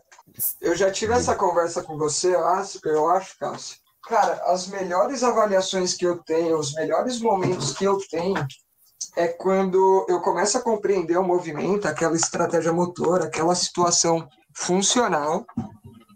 eu 0.62 0.76
já 0.76 0.92
tive 0.92 1.14
essa 1.14 1.34
conversa 1.34 1.82
com 1.82 1.98
você, 1.98 2.36
eu 2.36 2.46
acho, 2.46 2.80
eu 2.86 3.10
acho, 3.10 3.40
Cássio, 3.40 3.78
Cara, 4.08 4.34
as 4.46 4.68
melhores 4.68 5.24
avaliações 5.24 5.96
que 5.96 6.06
eu 6.06 6.20
tenho, 6.20 6.60
os 6.60 6.76
melhores 6.76 7.20
momentos 7.20 7.74
que 7.74 7.86
eu 7.86 7.98
tenho 8.08 8.36
é 9.18 9.30
quando 9.30 10.06
eu 10.08 10.22
começo 10.22 10.60
a 10.60 10.62
compreender 10.62 11.18
o 11.18 11.24
movimento, 11.24 11.88
aquela 11.88 12.16
estratégia 12.16 12.72
motora, 12.72 13.26
aquela 13.26 13.56
situação 13.56 14.30
funcional. 14.54 15.44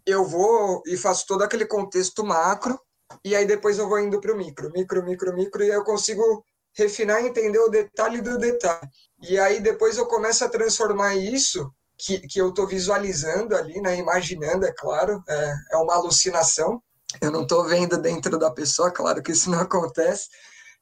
Eu 0.10 0.26
vou 0.26 0.82
e 0.88 0.98
faço 0.98 1.26
todo 1.28 1.44
aquele 1.44 1.66
contexto 1.66 2.24
macro 2.24 2.80
e 3.24 3.36
aí 3.36 3.46
depois 3.46 3.78
eu 3.78 3.88
vou 3.88 4.00
indo 4.00 4.20
para 4.20 4.34
o 4.34 4.38
micro, 4.38 4.72
micro, 4.72 5.04
micro, 5.04 5.34
micro, 5.34 5.64
e 5.64 5.70
eu 5.70 5.84
consigo 5.84 6.44
refinar 6.74 7.22
e 7.22 7.28
entender 7.28 7.60
o 7.60 7.70
detalhe 7.70 8.22
do 8.22 8.38
detalhe. 8.38 8.88
E 9.22 9.38
aí 9.38 9.60
depois 9.60 9.98
eu 9.98 10.06
começo 10.06 10.46
a 10.46 10.50
transformar 10.50 11.16
isso 11.16 11.72
que, 11.98 12.20
que 12.20 12.40
eu 12.40 12.50
estou 12.50 12.66
visualizando 12.66 13.56
ali, 13.56 13.82
né, 13.82 13.98
imaginando, 13.98 14.66
é 14.66 14.72
claro, 14.72 15.22
é, 15.28 15.56
é 15.74 15.78
uma 15.78 15.96
alucinação. 15.96 16.82
Eu 17.20 17.32
não 17.32 17.44
estou 17.44 17.66
vendo 17.66 17.98
dentro 17.98 18.38
da 18.38 18.52
pessoa, 18.52 18.92
claro 18.92 19.22
que 19.22 19.32
isso 19.32 19.50
não 19.50 19.60
acontece, 19.60 20.30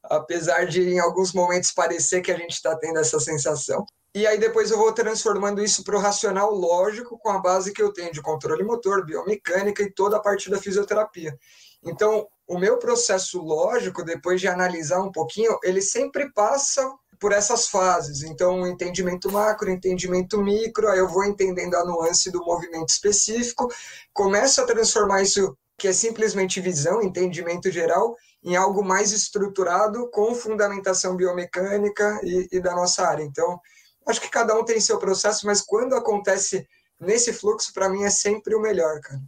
apesar 0.04 0.66
de 0.66 0.82
em 0.82 0.98
alguns 0.98 1.32
momentos 1.32 1.72
parecer 1.72 2.20
que 2.20 2.30
a 2.30 2.36
gente 2.36 2.52
está 2.52 2.76
tendo 2.76 2.98
essa 2.98 3.18
sensação. 3.18 3.84
E 4.14 4.26
aí 4.26 4.38
depois 4.38 4.70
eu 4.70 4.78
vou 4.78 4.92
transformando 4.92 5.62
isso 5.62 5.84
para 5.84 5.96
o 5.96 6.00
racional 6.00 6.52
lógico 6.52 7.18
com 7.18 7.30
a 7.30 7.38
base 7.38 7.72
que 7.72 7.82
eu 7.82 7.92
tenho 7.92 8.12
de 8.12 8.22
controle 8.22 8.64
motor, 8.64 9.04
biomecânica 9.04 9.82
e 9.82 9.92
toda 9.92 10.16
a 10.16 10.20
parte 10.20 10.50
da 10.50 10.58
fisioterapia. 10.58 11.38
Então, 11.82 12.26
o 12.46 12.58
meu 12.58 12.78
processo 12.78 13.40
lógico, 13.40 14.02
depois 14.02 14.40
de 14.40 14.48
analisar 14.48 15.00
um 15.02 15.12
pouquinho, 15.12 15.58
ele 15.62 15.82
sempre 15.82 16.32
passa 16.32 16.90
por 17.20 17.32
essas 17.32 17.68
fases. 17.68 18.22
Então, 18.22 18.66
entendimento 18.66 19.30
macro, 19.30 19.70
entendimento 19.70 20.40
micro, 20.40 20.88
aí 20.88 20.98
eu 20.98 21.08
vou 21.08 21.24
entendendo 21.24 21.74
a 21.74 21.84
nuance 21.84 22.30
do 22.30 22.44
movimento 22.44 22.88
específico, 22.88 23.68
começo 24.12 24.60
a 24.60 24.66
transformar 24.66 25.22
isso, 25.22 25.56
que 25.76 25.88
é 25.88 25.92
simplesmente 25.92 26.60
visão, 26.60 27.02
entendimento 27.02 27.70
geral, 27.70 28.16
em 28.42 28.56
algo 28.56 28.84
mais 28.84 29.12
estruturado 29.12 30.08
com 30.10 30.34
fundamentação 30.34 31.16
biomecânica 31.16 32.20
e, 32.22 32.48
e 32.52 32.60
da 32.60 32.74
nossa 32.74 33.06
área. 33.06 33.22
Então, 33.22 33.60
acho 34.08 34.20
que 34.20 34.30
cada 34.30 34.58
um 34.58 34.64
tem 34.64 34.80
seu 34.80 34.98
processo, 34.98 35.46
mas 35.46 35.60
quando 35.60 35.94
acontece 35.94 36.66
nesse 37.00 37.32
fluxo, 37.32 37.72
para 37.72 37.88
mim 37.88 38.04
é 38.04 38.10
sempre 38.10 38.54
o 38.54 38.60
melhor, 38.60 39.00
cara. 39.00 39.20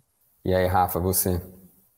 E 0.44 0.54
aí, 0.54 0.66
Rafa, 0.66 0.98
você? 0.98 1.40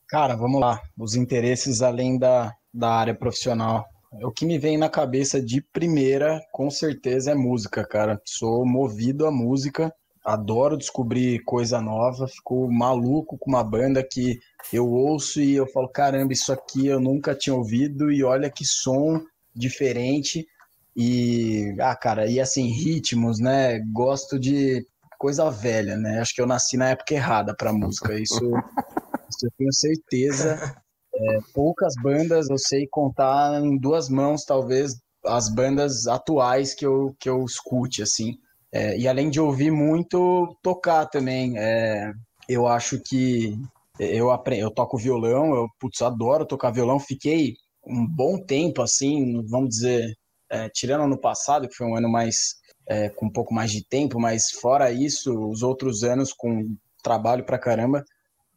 Cara, 0.07 0.35
vamos 0.35 0.59
lá. 0.59 0.81
Os 0.97 1.15
interesses 1.15 1.81
além 1.81 2.19
da, 2.19 2.53
da 2.73 2.91
área 2.91 3.15
profissional. 3.15 3.85
O 4.21 4.31
que 4.31 4.45
me 4.45 4.59
vem 4.59 4.77
na 4.77 4.89
cabeça 4.89 5.41
de 5.41 5.61
primeira, 5.61 6.39
com 6.51 6.69
certeza, 6.69 7.31
é 7.31 7.35
música, 7.35 7.83
cara. 7.83 8.21
Sou 8.25 8.63
movido 8.63 9.25
à 9.25 9.31
música, 9.31 9.91
adoro 10.23 10.77
descobrir 10.77 11.39
coisa 11.43 11.81
nova, 11.81 12.27
fico 12.27 12.71
maluco 12.71 13.37
com 13.39 13.49
uma 13.49 13.63
banda 13.63 14.03
que 14.03 14.39
eu 14.71 14.87
ouço 14.87 15.41
e 15.41 15.55
eu 15.55 15.65
falo, 15.65 15.87
caramba, 15.87 16.31
isso 16.31 16.53
aqui 16.53 16.87
eu 16.87 16.99
nunca 16.99 17.33
tinha 17.33 17.55
ouvido 17.55 18.11
e 18.11 18.23
olha 18.23 18.51
que 18.51 18.65
som 18.65 19.19
diferente. 19.55 20.45
E, 20.95 21.75
ah, 21.79 21.95
cara, 21.95 22.27
e 22.27 22.39
assim, 22.39 22.67
ritmos, 22.67 23.39
né? 23.39 23.79
Gosto 23.91 24.39
de 24.39 24.85
coisa 25.17 25.49
velha, 25.49 25.97
né? 25.97 26.19
Acho 26.19 26.35
que 26.35 26.41
eu 26.41 26.47
nasci 26.47 26.77
na 26.77 26.89
época 26.89 27.13
errada 27.13 27.55
para 27.55 27.73
música. 27.73 28.13
Isso 28.19 28.43
eu 29.45 29.51
tenho 29.57 29.73
certeza. 29.73 30.75
É, 31.15 31.39
poucas 31.53 31.93
bandas 32.01 32.49
eu 32.49 32.57
sei 32.57 32.87
contar 32.89 33.61
em 33.63 33.77
duas 33.77 34.09
mãos, 34.09 34.45
talvez, 34.45 34.95
as 35.25 35.47
bandas 35.49 36.07
atuais 36.07 36.73
que 36.73 36.85
eu, 36.85 37.15
que 37.19 37.29
eu 37.29 37.43
escute, 37.45 38.01
assim. 38.01 38.35
É, 38.71 38.97
e 38.97 39.07
além 39.07 39.29
de 39.29 39.39
ouvir 39.39 39.71
muito, 39.71 40.55
tocar 40.61 41.05
também. 41.05 41.57
É, 41.57 42.11
eu 42.49 42.67
acho 42.67 42.99
que 42.99 43.57
eu 43.99 44.31
aprendo, 44.31 44.63
eu 44.63 44.71
toco 44.71 44.97
violão, 44.97 45.55
eu 45.55 45.67
putz, 45.79 46.01
adoro 46.01 46.45
tocar 46.45 46.71
violão. 46.71 46.99
Fiquei 46.99 47.53
um 47.85 48.05
bom 48.07 48.43
tempo, 48.43 48.81
assim, 48.81 49.41
vamos 49.47 49.69
dizer, 49.69 50.13
é, 50.53 50.69
tirando 50.69 51.05
ano 51.05 51.19
passado, 51.19 51.67
que 51.67 51.75
foi 51.75 51.87
um 51.87 51.95
ano 51.97 52.07
mais 52.07 52.55
é, 52.87 53.09
com 53.09 53.25
um 53.25 53.31
pouco 53.31 53.51
mais 53.53 53.71
de 53.71 53.83
tempo, 53.83 54.19
mas 54.19 54.51
fora 54.61 54.91
isso, 54.91 55.33
os 55.49 55.63
outros 55.63 56.03
anos 56.03 56.31
com 56.31 56.75
trabalho 57.03 57.43
pra 57.43 57.57
caramba, 57.57 58.03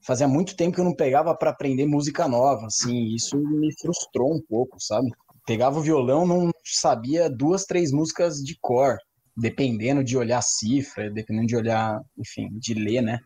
fazia 0.07 0.29
muito 0.29 0.55
tempo 0.55 0.75
que 0.75 0.81
eu 0.81 0.85
não 0.85 0.95
pegava 0.95 1.35
para 1.35 1.50
aprender 1.50 1.87
música 1.87 2.29
nova, 2.29 2.67
assim, 2.67 3.15
isso 3.15 3.38
me 3.38 3.73
frustrou 3.81 4.35
um 4.35 4.43
pouco, 4.47 4.76
sabe? 4.79 5.09
Pegava 5.47 5.79
o 5.79 5.83
violão, 5.83 6.26
não 6.26 6.50
sabia 6.65 7.31
duas, 7.31 7.65
três 7.65 7.91
músicas 7.91 8.37
de 8.37 8.59
cor, 8.61 8.99
dependendo 9.35 10.05
de 10.05 10.19
olhar 10.19 10.43
cifra, 10.43 11.11
dependendo 11.11 11.47
de 11.47 11.57
olhar, 11.57 11.99
enfim, 12.19 12.49
de 12.59 12.75
ler, 12.75 13.00
né? 13.00 13.19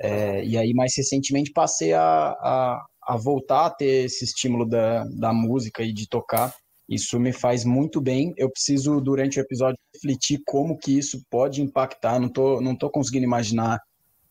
É, 0.00 0.44
e 0.44 0.58
aí, 0.58 0.72
mais 0.74 0.94
recentemente, 0.96 1.52
passei 1.52 1.92
a, 1.92 2.02
a, 2.02 2.86
a, 3.02 3.16
voltar 3.18 3.66
a 3.66 3.70
ter 3.70 4.06
esse 4.06 4.24
estímulo 4.24 4.66
da, 4.66 5.04
da 5.04 5.32
música 5.32 5.82
e 5.82 5.92
de 5.92 6.08
tocar. 6.08 6.54
Isso 6.90 7.18
me 7.20 7.32
faz 7.32 7.64
muito 7.64 8.00
bem. 8.00 8.34
Eu 8.36 8.50
preciso, 8.50 9.00
durante 9.00 9.38
o 9.38 9.42
episódio, 9.42 9.78
refletir 9.94 10.42
como 10.44 10.76
que 10.76 10.98
isso 10.98 11.22
pode 11.30 11.62
impactar. 11.62 12.18
Não 12.18 12.28
tô, 12.28 12.60
não 12.60 12.76
tô 12.76 12.90
conseguindo 12.90 13.24
imaginar 13.24 13.80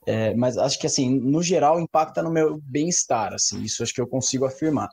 é, 0.05 0.33
mas 0.33 0.57
acho 0.57 0.79
que, 0.79 0.87
assim, 0.87 1.19
no 1.19 1.43
geral, 1.43 1.79
impacta 1.79 2.23
no 2.23 2.31
meu 2.31 2.59
bem-estar, 2.63 3.31
assim, 3.31 3.61
isso 3.61 3.83
acho 3.83 3.93
que 3.93 4.01
eu 4.01 4.07
consigo 4.07 4.43
afirmar. 4.43 4.89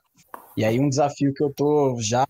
E 0.54 0.62
aí 0.62 0.78
um 0.78 0.90
desafio 0.90 1.32
que 1.32 1.42
eu 1.42 1.50
tô 1.54 1.96
já 2.00 2.26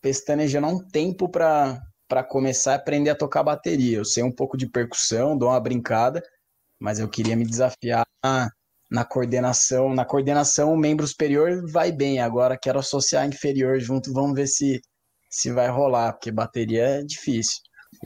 pestanejando 0.00 0.66
há 0.66 0.70
um 0.70 0.78
tempo 0.78 1.28
para 1.28 2.24
começar 2.28 2.72
a 2.72 2.76
aprender 2.76 3.10
a 3.10 3.14
tocar 3.14 3.44
bateria. 3.44 3.98
Eu 3.98 4.04
sei 4.04 4.24
um 4.24 4.32
pouco 4.32 4.56
de 4.56 4.68
percussão, 4.68 5.38
dou 5.38 5.50
uma 5.50 5.60
brincada, 5.60 6.20
mas 6.78 6.98
eu 6.98 7.08
queria 7.08 7.36
me 7.36 7.44
desafiar 7.44 8.04
na, 8.24 8.50
na 8.90 9.04
coordenação. 9.04 9.94
Na 9.94 10.04
coordenação, 10.04 10.72
o 10.72 10.76
membro 10.76 11.06
superior 11.06 11.62
vai 11.70 11.92
bem, 11.92 12.20
agora 12.20 12.58
quero 12.58 12.78
associar 12.78 13.26
inferior 13.26 13.78
junto, 13.80 14.12
vamos 14.12 14.34
ver 14.34 14.46
se, 14.46 14.80
se 15.30 15.50
vai 15.50 15.68
rolar, 15.68 16.12
porque 16.12 16.30
bateria 16.30 16.84
é 16.84 17.02
difícil. 17.02 17.58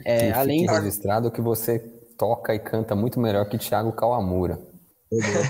É, 0.05 0.31
além 0.31 0.65
registrado 0.65 1.31
que 1.31 1.41
você 1.41 1.79
toca 2.17 2.55
e 2.55 2.59
canta 2.59 2.95
muito 2.95 3.19
melhor 3.19 3.47
que 3.49 3.57
Thiago 3.57 3.91
Kawamura. 3.91 4.59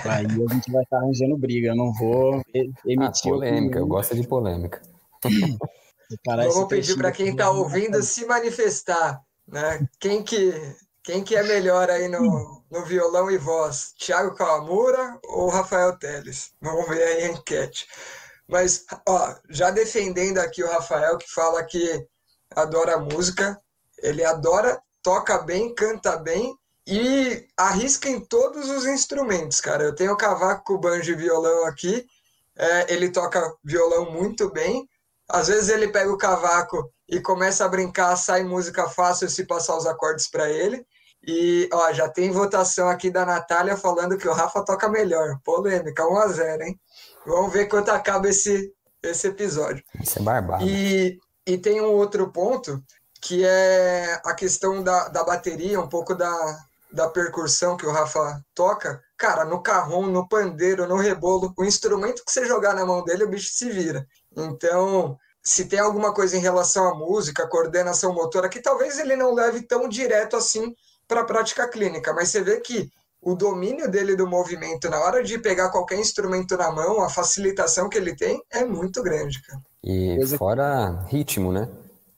Aí 0.10 0.26
a 0.26 0.54
gente 0.54 0.72
vai 0.72 0.84
estar 0.84 0.98
arranjando 0.98 1.38
briga, 1.38 1.70
eu 1.70 1.76
não 1.76 1.94
vou 1.94 2.42
emitir. 2.86 2.98
Ah, 2.98 3.30
polêmica, 3.30 3.80
eu 3.80 3.88
gosto 3.88 4.16
de 4.16 4.28
polêmica. 4.28 4.82
eu 6.44 6.52
vou 6.54 6.68
pedir 6.68 6.98
para 6.98 7.12
quem 7.12 7.30
está 7.30 7.50
ouvindo 7.50 8.02
se 8.02 8.26
manifestar. 8.26 9.22
Né? 9.48 9.88
Quem, 10.00 10.22
que, 10.24 10.54
quem 11.04 11.24
que 11.24 11.36
é 11.36 11.44
melhor 11.44 11.90
aí 11.90 12.08
no, 12.10 12.63
no 12.74 12.84
violão 12.84 13.30
e 13.30 13.38
voz? 13.38 13.94
Thiago 14.00 14.34
Kawamura 14.34 15.20
ou 15.26 15.48
Rafael 15.48 15.96
Teles? 15.96 16.54
Vamos 16.60 16.90
ver 16.90 17.04
aí 17.04 17.24
a 17.26 17.28
enquete. 17.28 17.88
Mas, 18.48 18.84
ó, 19.08 19.36
já 19.48 19.70
defendendo 19.70 20.40
aqui 20.40 20.64
o 20.64 20.68
Rafael, 20.70 21.20
que 21.20 21.32
fala 21.32 21.64
que 21.64 22.06
adora 22.56 22.98
música, 22.98 23.62
ele 24.00 24.26
adora 24.26 24.82
toca 25.04 25.38
bem, 25.38 25.74
canta 25.76 26.18
bem 26.18 26.58
e 26.88 27.48
arrisca 27.56 28.10
em 28.10 28.20
todos 28.20 28.68
os 28.68 28.88
instrumentos, 28.88 29.62
cara. 29.62 29.84
Eu 29.84 29.94
tenho 29.94 30.18
cavaco, 30.18 30.80
banjo 30.80 31.12
e 31.12 31.16
violão 31.16 31.68
aqui. 31.68 32.06
É, 32.58 32.92
ele 32.92 33.12
toca 33.12 33.56
violão 33.64 34.12
muito 34.12 34.50
bem. 34.52 34.90
Às 35.30 35.48
vezes 35.48 35.70
ele 35.70 35.90
pega 35.90 36.12
o 36.12 36.18
cavaco 36.18 36.92
e 37.08 37.22
começa 37.22 37.66
a 37.66 37.70
brincar, 37.70 38.16
sai 38.16 38.44
música 38.44 38.90
fácil 38.90 39.30
se 39.30 39.46
passar 39.46 39.78
os 39.78 39.86
acordes 39.86 40.28
para 40.28 40.50
ele. 40.50 40.86
E 41.26 41.70
ó, 41.72 41.94
já 41.94 42.10
tem 42.10 42.32
votação 42.32 42.90
aqui 42.90 43.10
da 43.10 43.26
Natália 43.26 43.78
falando 43.78 44.18
que 44.18 44.28
o 44.28 44.34
Rafa 44.34 44.64
toca 44.64 44.90
melhor. 44.90 45.40
Polêmica, 45.44 46.06
1 46.06 46.18
a 46.18 46.28
0 46.28 46.64
hein? 46.64 46.80
Vamos 47.26 47.54
ver 47.54 47.68
quanto 47.68 47.90
acaba 47.90 48.28
esse, 48.28 48.74
esse 49.02 49.28
episódio. 49.28 49.84
Isso 50.02 50.20
é 50.20 50.22
barbado. 50.22 50.66
E, 50.66 51.18
e 51.48 51.58
tem 51.58 51.82
um 51.82 51.94
outro 51.94 52.30
ponto 52.32 52.84
que 53.22 53.46
é 53.46 54.20
a 54.26 54.34
questão 54.34 54.84
da, 54.84 55.08
da 55.08 55.24
bateria, 55.24 55.80
um 55.80 55.88
pouco 55.88 56.14
da, 56.14 56.60
da 56.92 57.08
percussão 57.08 57.78
que 57.78 57.86
o 57.86 57.92
Rafa 57.92 58.44
toca. 58.54 59.02
Cara, 59.18 59.46
no 59.46 59.64
carrom, 59.64 60.08
no 60.08 60.28
pandeiro, 60.28 60.86
no 60.86 60.98
rebolo, 60.98 61.54
o 61.58 61.64
instrumento 61.64 62.24
que 62.26 62.32
você 62.34 62.46
jogar 62.46 62.74
na 62.74 62.86
mão 62.86 63.02
dele, 63.02 63.24
o 63.24 63.30
bicho 63.30 63.50
se 63.54 63.70
vira. 63.70 64.06
Então, 64.36 65.18
se 65.42 65.66
tem 65.66 65.80
alguma 65.80 66.14
coisa 66.14 66.36
em 66.36 66.42
relação 66.42 66.86
à 66.86 66.94
música, 66.94 67.48
coordenação 67.48 68.14
motora, 68.14 68.50
que 68.50 68.62
talvez 68.62 69.00
ele 69.00 69.16
não 69.16 69.34
leve 69.34 69.62
tão 69.62 69.88
direto 69.88 70.36
assim 70.36 70.76
para 71.14 71.22
a 71.22 71.26
prática 71.26 71.68
clínica, 71.70 72.12
mas 72.12 72.30
você 72.30 72.42
vê 72.42 72.60
que 72.60 72.90
o 73.22 73.36
domínio 73.36 73.90
dele 73.90 74.16
do 74.16 74.28
movimento 74.28 74.90
na 74.90 75.00
hora 75.00 75.24
de 75.24 75.38
pegar 75.38 75.70
qualquer 75.70 76.00
instrumento 76.00 76.58
na 76.58 76.72
mão, 76.72 77.04
a 77.04 77.10
facilitação 77.10 77.88
que 77.88 77.98
ele 77.98 78.16
tem 78.16 78.42
é 78.52 78.66
muito 78.66 79.02
grande, 79.04 79.42
cara. 79.44 79.62
E 79.84 80.18
fora 80.38 81.06
ritmo, 81.08 81.52
né? 81.52 81.70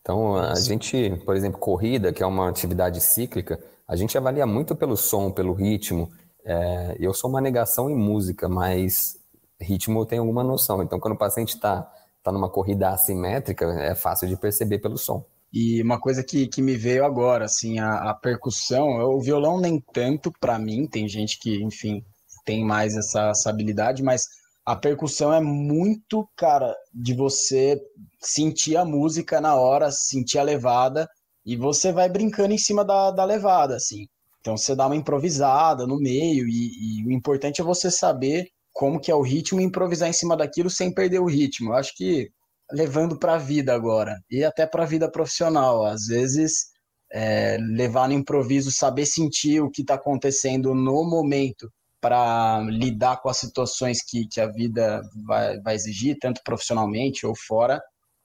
Então, 0.02 0.38
a 0.38 0.56
gente, 0.56 1.22
por 1.26 1.36
exemplo, 1.36 1.60
corrida, 1.60 2.14
que 2.14 2.24
é 2.24 2.26
uma 2.26 2.48
atividade 2.48 3.02
cíclica, 3.02 3.60
a 3.88 3.96
gente 3.96 4.18
avalia 4.18 4.46
muito 4.46 4.76
pelo 4.76 4.96
som, 4.96 5.30
pelo 5.30 5.54
ritmo. 5.54 6.10
É, 6.46 6.96
eu 6.98 7.14
sou 7.14 7.30
uma 7.30 7.42
negação 7.42 7.90
em 7.90 7.96
música, 7.96 8.48
mas 8.48 9.18
ritmo 9.60 10.00
eu 10.00 10.06
tenho 10.06 10.22
alguma 10.22 10.44
noção. 10.44 10.82
Então, 10.82 11.00
quando 11.00 11.16
o 11.16 11.18
paciente 11.18 11.56
está 11.56 11.92
tá 12.24 12.32
numa 12.32 12.50
corrida 12.50 12.90
assimétrica, 12.90 13.66
é 13.82 13.94
fácil 13.94 14.28
de 14.28 14.38
perceber 14.38 14.80
pelo 14.80 14.98
som. 14.98 15.26
E 15.56 15.82
uma 15.82 15.98
coisa 15.98 16.22
que, 16.22 16.48
que 16.48 16.62
me 16.62 16.76
veio 16.76 17.06
agora, 17.06 17.46
assim, 17.46 17.80
a, 17.80 18.10
a 18.10 18.14
percussão, 18.14 18.90
o 19.06 19.22
violão 19.22 19.62
nem 19.62 19.82
tanto 19.94 20.30
para 20.38 20.60
mim, 20.60 20.86
tem 20.86 21.08
gente 21.08 21.40
que, 21.40 21.64
enfim, 21.64 22.04
tem 22.44 22.66
mais 22.66 22.98
essa, 22.98 23.30
essa 23.30 23.52
habilidade, 23.52 24.04
mas 24.04 24.26
a 24.66 24.76
percussão 24.76 25.34
é 25.34 25.40
muito, 25.40 26.28
cara, 26.36 26.76
de 26.94 27.14
você 27.14 27.82
sentir 28.20 28.76
a 28.76 28.84
música 28.84 29.40
na 29.40 29.56
hora, 29.56 29.90
sentir 29.92 30.40
a 30.40 30.44
levada, 30.44 31.08
e 31.46 31.56
você 31.56 31.94
vai 31.94 32.10
brincando 32.10 32.54
em 32.54 32.58
cima 32.58 32.84
da, 32.84 33.12
da 33.12 33.24
levada, 33.24 33.78
assim. 33.78 34.10
Então 34.42 34.58
você 34.58 34.76
dá 34.76 34.88
uma 34.88 34.96
improvisada 34.98 35.88
no 35.88 35.98
meio, 35.98 36.50
e, 36.50 37.00
e 37.00 37.08
o 37.08 37.12
importante 37.14 37.62
é 37.62 37.64
você 37.64 37.90
saber 37.90 38.50
como 38.74 39.00
que 39.00 39.10
é 39.10 39.16
o 39.16 39.22
ritmo 39.22 39.62
e 39.62 39.64
improvisar 39.64 40.10
em 40.10 40.14
cima 40.14 40.36
daquilo 40.36 40.70
sem 40.70 40.94
perder 40.94 41.20
o 41.20 41.30
ritmo. 41.30 41.70
Eu 41.70 41.76
acho 41.76 41.96
que 41.96 42.30
levando 42.72 43.18
para 43.18 43.36
a 43.36 43.38
vida 43.38 43.74
agora 43.74 44.20
e 44.30 44.44
até 44.44 44.66
para 44.66 44.84
a 44.84 44.88
vida 44.88 45.10
profissional, 45.10 45.86
às 45.86 46.06
vezes 46.08 46.68
é, 47.12 47.58
levar 47.60 48.08
no 48.10 48.14
improviso, 48.14 48.72
saber 48.72 49.06
sentir 49.06 49.62
o 49.62 49.70
que 49.70 49.82
está 49.82 49.96
acontecendo 49.96 50.74
no 50.74 51.04
momento 51.04 51.72
para 52.02 52.60
lidar 52.70 53.22
com 53.22 53.30
as 53.30 53.38
situações 53.38 54.04
que, 54.04 54.28
que 54.28 54.40
a 54.40 54.48
vida 54.48 55.02
vai, 55.26 55.60
vai 55.62 55.76
exigir, 55.76 56.18
tanto 56.20 56.42
profissionalmente 56.44 57.26
ou 57.26 57.34
fora, 57.36 57.82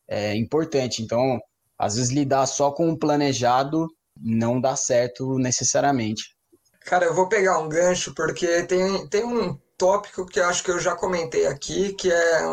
é 0.09 0.35
importante. 0.37 1.03
Então, 1.03 1.39
às 1.79 1.97
vezes 1.97 2.11
lidar 2.11 2.47
só 2.47 2.71
com 2.73 2.91
o 2.91 2.99
planejado 2.99 3.87
não 4.21 4.61
dá 4.61 4.77
certo 4.77 5.39
necessariamente. 5.39 6.37
Cara, 6.81 7.07
eu 7.07 7.15
vou 7.15 7.29
pegar 7.29 7.59
um 7.59 7.69
gancho 7.69 8.15
porque 8.15 8.65
tem, 8.65 9.09
tem 9.09 9.25
um 9.25 9.59
tópico 9.81 10.27
que 10.27 10.39
acho 10.39 10.63
que 10.63 10.71
eu 10.71 10.79
já 10.79 10.95
comentei 10.95 11.47
aqui, 11.47 11.95
que 11.95 12.13
é 12.13 12.47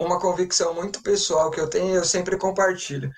uma 0.00 0.18
convicção 0.18 0.72
muito 0.72 1.02
pessoal 1.02 1.50
que 1.50 1.60
eu 1.60 1.68
tenho 1.68 1.90
e 1.90 1.96
eu 1.96 2.04
sempre 2.06 2.38
compartilho. 2.38 3.12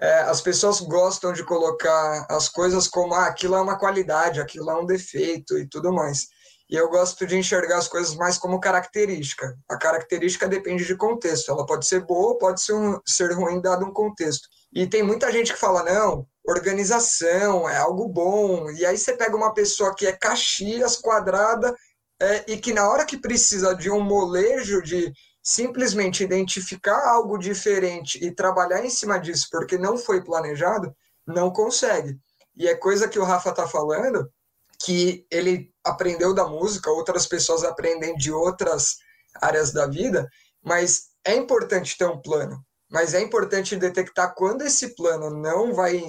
É, 0.00 0.20
as 0.20 0.40
pessoas 0.40 0.80
gostam 0.80 1.30
de 1.30 1.44
colocar 1.44 2.26
as 2.30 2.48
coisas 2.48 2.88
como 2.88 3.12
ah, 3.12 3.26
aquilo 3.26 3.54
é 3.54 3.60
uma 3.60 3.78
qualidade, 3.78 4.40
aquilo 4.40 4.70
é 4.70 4.74
um 4.80 4.86
defeito 4.86 5.58
e 5.58 5.68
tudo 5.68 5.92
mais. 5.92 6.28
E 6.70 6.74
eu 6.74 6.88
gosto 6.88 7.26
de 7.26 7.36
enxergar 7.36 7.76
as 7.76 7.88
coisas 7.88 8.14
mais 8.14 8.38
como 8.38 8.58
característica. 8.60 9.54
A 9.68 9.76
característica 9.76 10.48
depende 10.48 10.86
de 10.86 10.96
contexto. 10.96 11.50
Ela 11.50 11.66
pode 11.66 11.86
ser 11.86 12.06
boa, 12.06 12.38
pode 12.38 12.62
ser, 12.62 12.72
um, 12.72 12.98
ser 13.06 13.30
ruim 13.32 13.60
dado 13.60 13.84
um 13.84 13.92
contexto. 13.92 14.48
E 14.72 14.86
tem 14.86 15.02
muita 15.02 15.30
gente 15.30 15.52
que 15.52 15.58
fala, 15.58 15.82
não, 15.82 16.26
organização 16.46 17.68
é 17.68 17.76
algo 17.76 18.08
bom. 18.08 18.70
E 18.70 18.86
aí 18.86 18.96
você 18.96 19.14
pega 19.14 19.36
uma 19.36 19.52
pessoa 19.52 19.94
que 19.94 20.06
é 20.06 20.12
Caxias, 20.12 20.96
quadrada, 20.96 21.74
é, 22.20 22.44
e 22.52 22.58
que 22.58 22.72
na 22.72 22.88
hora 22.88 23.06
que 23.06 23.16
precisa 23.16 23.74
de 23.74 23.90
um 23.90 24.00
molejo 24.00 24.82
de 24.82 25.12
simplesmente 25.42 26.22
identificar 26.22 27.08
algo 27.08 27.38
diferente 27.38 28.22
e 28.22 28.30
trabalhar 28.30 28.84
em 28.84 28.90
cima 28.90 29.18
disso 29.18 29.48
porque 29.50 29.78
não 29.78 29.96
foi 29.96 30.22
planejado, 30.22 30.94
não 31.26 31.50
consegue. 31.50 32.18
E 32.54 32.68
é 32.68 32.74
coisa 32.74 33.08
que 33.08 33.18
o 33.18 33.24
Rafa 33.24 33.50
está 33.50 33.66
falando, 33.66 34.30
que 34.78 35.26
ele 35.30 35.72
aprendeu 35.82 36.34
da 36.34 36.46
música, 36.46 36.90
outras 36.90 37.26
pessoas 37.26 37.64
aprendem 37.64 38.14
de 38.16 38.30
outras 38.30 38.98
áreas 39.40 39.72
da 39.72 39.86
vida, 39.86 40.28
mas 40.62 41.08
é 41.24 41.34
importante 41.34 41.96
ter 41.96 42.06
um 42.06 42.20
plano. 42.20 42.62
Mas 42.90 43.14
é 43.14 43.20
importante 43.20 43.76
detectar 43.76 44.34
quando 44.34 44.62
esse 44.62 44.94
plano 44.94 45.30
não 45.30 45.72
vai 45.72 46.02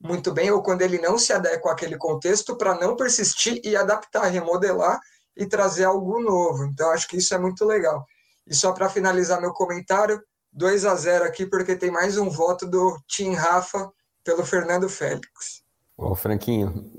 muito 0.00 0.32
bem 0.32 0.50
ou 0.50 0.62
quando 0.62 0.82
ele 0.82 0.98
não 0.98 1.16
se 1.16 1.32
adequa 1.32 1.72
àquele 1.72 1.96
contexto 1.96 2.56
para 2.56 2.74
não 2.74 2.96
persistir 2.96 3.60
e 3.64 3.74
adaptar, 3.74 4.26
remodelar 4.26 5.00
e 5.36 5.46
trazer 5.46 5.84
algo 5.84 6.20
novo. 6.20 6.64
Então, 6.64 6.90
acho 6.90 7.08
que 7.08 7.16
isso 7.16 7.34
é 7.34 7.38
muito 7.38 7.64
legal. 7.64 8.06
E 8.46 8.54
só 8.54 8.72
para 8.72 8.88
finalizar 8.88 9.40
meu 9.40 9.52
comentário, 9.52 10.22
2 10.52 10.84
a 10.84 10.94
0 10.94 11.24
aqui, 11.24 11.46
porque 11.46 11.74
tem 11.74 11.90
mais 11.90 12.16
um 12.16 12.30
voto 12.30 12.66
do 12.66 12.98
Tim 13.08 13.34
Rafa 13.34 13.90
pelo 14.22 14.44
Fernando 14.44 14.88
Félix. 14.88 15.62
Ô, 15.96 16.14
Franquinho, 16.14 16.90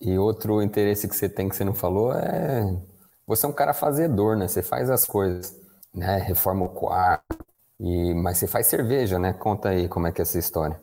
e 0.00 0.18
outro 0.18 0.62
interesse 0.62 1.08
que 1.08 1.14
você 1.14 1.28
tem 1.28 1.48
que 1.48 1.56
você 1.56 1.64
não 1.64 1.74
falou 1.74 2.12
é. 2.12 2.64
Você 3.26 3.46
é 3.46 3.48
um 3.48 3.52
cara 3.52 3.72
fazedor, 3.72 4.36
né? 4.36 4.48
Você 4.48 4.62
faz 4.62 4.90
as 4.90 5.04
coisas, 5.04 5.56
né? 5.94 6.18
Reforma 6.18 6.64
o 6.64 6.68
quarto, 6.68 7.38
e... 7.78 8.12
mas 8.14 8.38
você 8.38 8.46
faz 8.46 8.66
cerveja, 8.66 9.18
né? 9.18 9.32
Conta 9.32 9.68
aí 9.68 9.88
como 9.88 10.06
é 10.06 10.12
que 10.12 10.20
é 10.20 10.22
essa 10.22 10.38
história. 10.38 10.80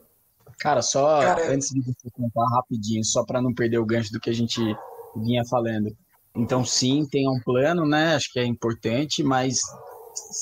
Cara, 0.60 0.82
só 0.82 1.22
Cara, 1.22 1.52
antes 1.52 1.70
de 1.70 1.82
você 1.82 2.10
contar 2.12 2.46
rapidinho, 2.56 3.04
só 3.04 3.24
para 3.24 3.42
não 3.42 3.54
perder 3.54 3.78
o 3.80 3.86
gancho 3.86 4.12
do 4.12 4.20
que 4.20 4.30
a 4.30 4.34
gente 4.34 4.62
vinha 5.16 5.44
falando. 5.46 5.96
Então, 6.38 6.64
sim, 6.64 7.06
tenha 7.10 7.30
um 7.32 7.40
plano, 7.40 7.86
né? 7.86 8.16
Acho 8.16 8.32
que 8.32 8.40
é 8.40 8.46
importante, 8.46 9.24
mas 9.24 9.58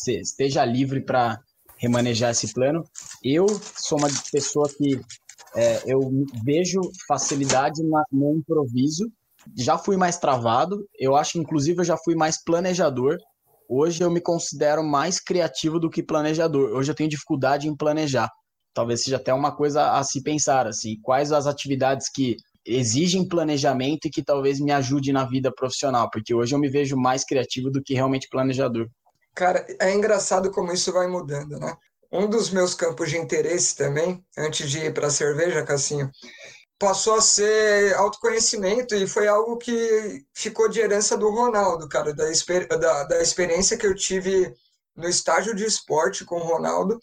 esteja 0.07 0.65
livre 0.65 1.01
para 1.01 1.39
remanejar 1.77 2.31
esse 2.31 2.53
plano. 2.53 2.83
Eu 3.23 3.45
sou 3.77 3.97
uma 3.97 4.09
pessoa 4.31 4.67
que 4.69 4.99
é, 5.55 5.81
eu 5.85 5.99
vejo 6.43 6.81
facilidade 7.07 7.81
na, 7.83 8.03
no 8.11 8.35
improviso. 8.35 9.09
Já 9.57 9.77
fui 9.77 9.95
mais 9.95 10.17
travado. 10.17 10.85
Eu 10.99 11.15
acho 11.15 11.39
inclusive, 11.39 11.79
eu 11.79 11.85
já 11.85 11.97
fui 11.97 12.13
mais 12.13 12.43
planejador. 12.43 13.17
Hoje 13.69 14.03
eu 14.03 14.11
me 14.11 14.19
considero 14.19 14.83
mais 14.83 15.19
criativo 15.19 15.79
do 15.79 15.89
que 15.89 16.03
planejador. 16.03 16.71
Hoje 16.71 16.91
eu 16.91 16.95
tenho 16.95 17.09
dificuldade 17.09 17.67
em 17.67 17.75
planejar. 17.75 18.29
Talvez 18.73 19.03
seja 19.03 19.15
até 19.15 19.33
uma 19.33 19.55
coisa 19.55 19.91
a 19.91 20.03
se 20.03 20.21
pensar, 20.21 20.67
assim, 20.67 20.99
quais 21.01 21.31
as 21.31 21.47
atividades 21.47 22.09
que 22.09 22.35
exigem 22.65 23.27
planejamento 23.27 24.07
e 24.07 24.09
que 24.09 24.23
talvez 24.23 24.59
me 24.59 24.71
ajude 24.71 25.13
na 25.13 25.23
vida 25.25 25.53
profissional, 25.53 26.09
porque 26.09 26.33
hoje 26.33 26.55
eu 26.55 26.59
me 26.59 26.69
vejo 26.69 26.97
mais 26.97 27.23
criativo 27.23 27.69
do 27.69 27.81
que 27.81 27.93
realmente 27.93 28.27
planejador. 28.29 28.87
Cara, 29.33 29.65
é 29.79 29.93
engraçado 29.93 30.49
como 30.51 30.71
isso 30.71 30.91
vai 30.91 31.07
mudando, 31.07 31.59
né? 31.59 31.75
Um 32.11 32.27
dos 32.27 32.49
meus 32.49 32.73
campos 32.73 33.09
de 33.09 33.17
interesse 33.17 33.75
também, 33.75 34.23
antes 34.37 34.69
de 34.69 34.79
ir 34.79 34.93
para 34.93 35.07
a 35.07 35.11
cerveja, 35.11 35.63
Cassinho, 35.63 36.09
passou 36.79 37.15
a 37.15 37.21
ser 37.21 37.93
autoconhecimento 37.95 38.95
e 38.95 39.07
foi 39.07 39.27
algo 39.27 39.57
que 39.57 40.23
ficou 40.33 40.69
de 40.69 40.79
herança 40.79 41.17
do 41.17 41.29
Ronaldo, 41.29 41.87
cara, 41.89 42.13
da, 42.13 42.25
da, 42.77 43.03
da 43.03 43.21
experiência 43.21 43.77
que 43.77 43.85
eu 43.85 43.95
tive 43.95 44.53
no 44.95 45.07
estágio 45.07 45.53
de 45.53 45.65
esporte 45.65 46.23
com 46.23 46.35
o 46.35 46.43
Ronaldo, 46.43 46.99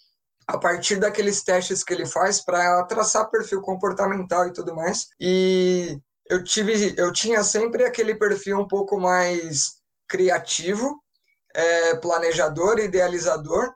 a 0.46 0.58
partir 0.58 0.96
daqueles 0.96 1.42
testes 1.42 1.84
que 1.84 1.92
ele 1.92 2.06
faz 2.06 2.44
para 2.44 2.82
traçar 2.84 3.30
perfil 3.30 3.60
comportamental 3.60 4.46
e 4.46 4.52
tudo 4.52 4.74
mais. 4.74 5.08
E 5.20 5.98
eu 6.28 6.42
tive, 6.42 6.94
eu 6.96 7.12
tinha 7.12 7.42
sempre 7.42 7.84
aquele 7.84 8.14
perfil 8.14 8.58
um 8.60 8.66
pouco 8.66 8.98
mais 8.98 9.74
criativo, 10.08 11.02
é, 11.54 11.96
planejador, 11.96 12.78
idealizador 12.78 13.72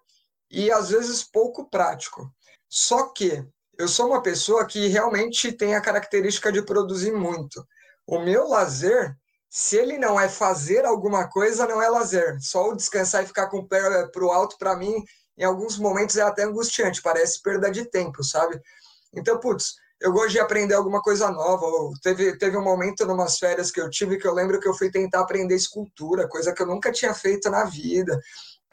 e 0.50 0.70
às 0.70 0.90
vezes 0.90 1.22
pouco 1.22 1.68
prático. 1.68 2.30
Só 2.68 3.12
que 3.12 3.44
eu 3.78 3.88
sou 3.88 4.06
uma 4.08 4.22
pessoa 4.22 4.66
que 4.66 4.86
realmente 4.88 5.52
tem 5.52 5.74
a 5.74 5.80
característica 5.80 6.50
de 6.50 6.62
produzir 6.62 7.12
muito. 7.12 7.66
O 8.06 8.18
meu 8.18 8.48
lazer, 8.48 9.14
se 9.50 9.76
ele 9.76 9.98
não 9.98 10.18
é 10.18 10.28
fazer 10.28 10.84
alguma 10.84 11.28
coisa, 11.28 11.66
não 11.66 11.82
é 11.82 11.88
lazer. 11.88 12.38
Só 12.40 12.70
o 12.70 12.76
descansar 12.76 13.22
e 13.22 13.26
ficar 13.26 13.48
com 13.48 13.58
o 13.58 13.68
pé 13.68 14.06
para 14.08 14.24
o 14.24 14.30
alto, 14.30 14.56
para 14.58 14.76
mim, 14.76 15.04
em 15.36 15.44
alguns 15.44 15.78
momentos 15.78 16.16
é 16.16 16.22
até 16.22 16.44
angustiante, 16.44 17.02
parece 17.02 17.42
perda 17.42 17.70
de 17.70 17.84
tempo, 17.84 18.22
sabe? 18.24 18.60
Então, 19.12 19.38
putz, 19.38 19.74
eu 20.00 20.12
gosto 20.12 20.32
de 20.32 20.40
aprender 20.40 20.74
alguma 20.74 21.00
coisa 21.00 21.30
nova. 21.30 21.66
Teve, 22.02 22.36
teve 22.36 22.56
um 22.56 22.62
momento, 22.62 23.06
numas 23.06 23.38
férias 23.38 23.70
que 23.70 23.80
eu 23.80 23.88
tive, 23.88 24.18
que 24.18 24.26
eu 24.26 24.34
lembro 24.34 24.60
que 24.60 24.68
eu 24.68 24.74
fui 24.74 24.90
tentar 24.90 25.20
aprender 25.20 25.54
escultura, 25.54 26.28
coisa 26.28 26.52
que 26.52 26.62
eu 26.62 26.66
nunca 26.66 26.92
tinha 26.92 27.14
feito 27.14 27.50
na 27.50 27.64
vida. 27.64 28.20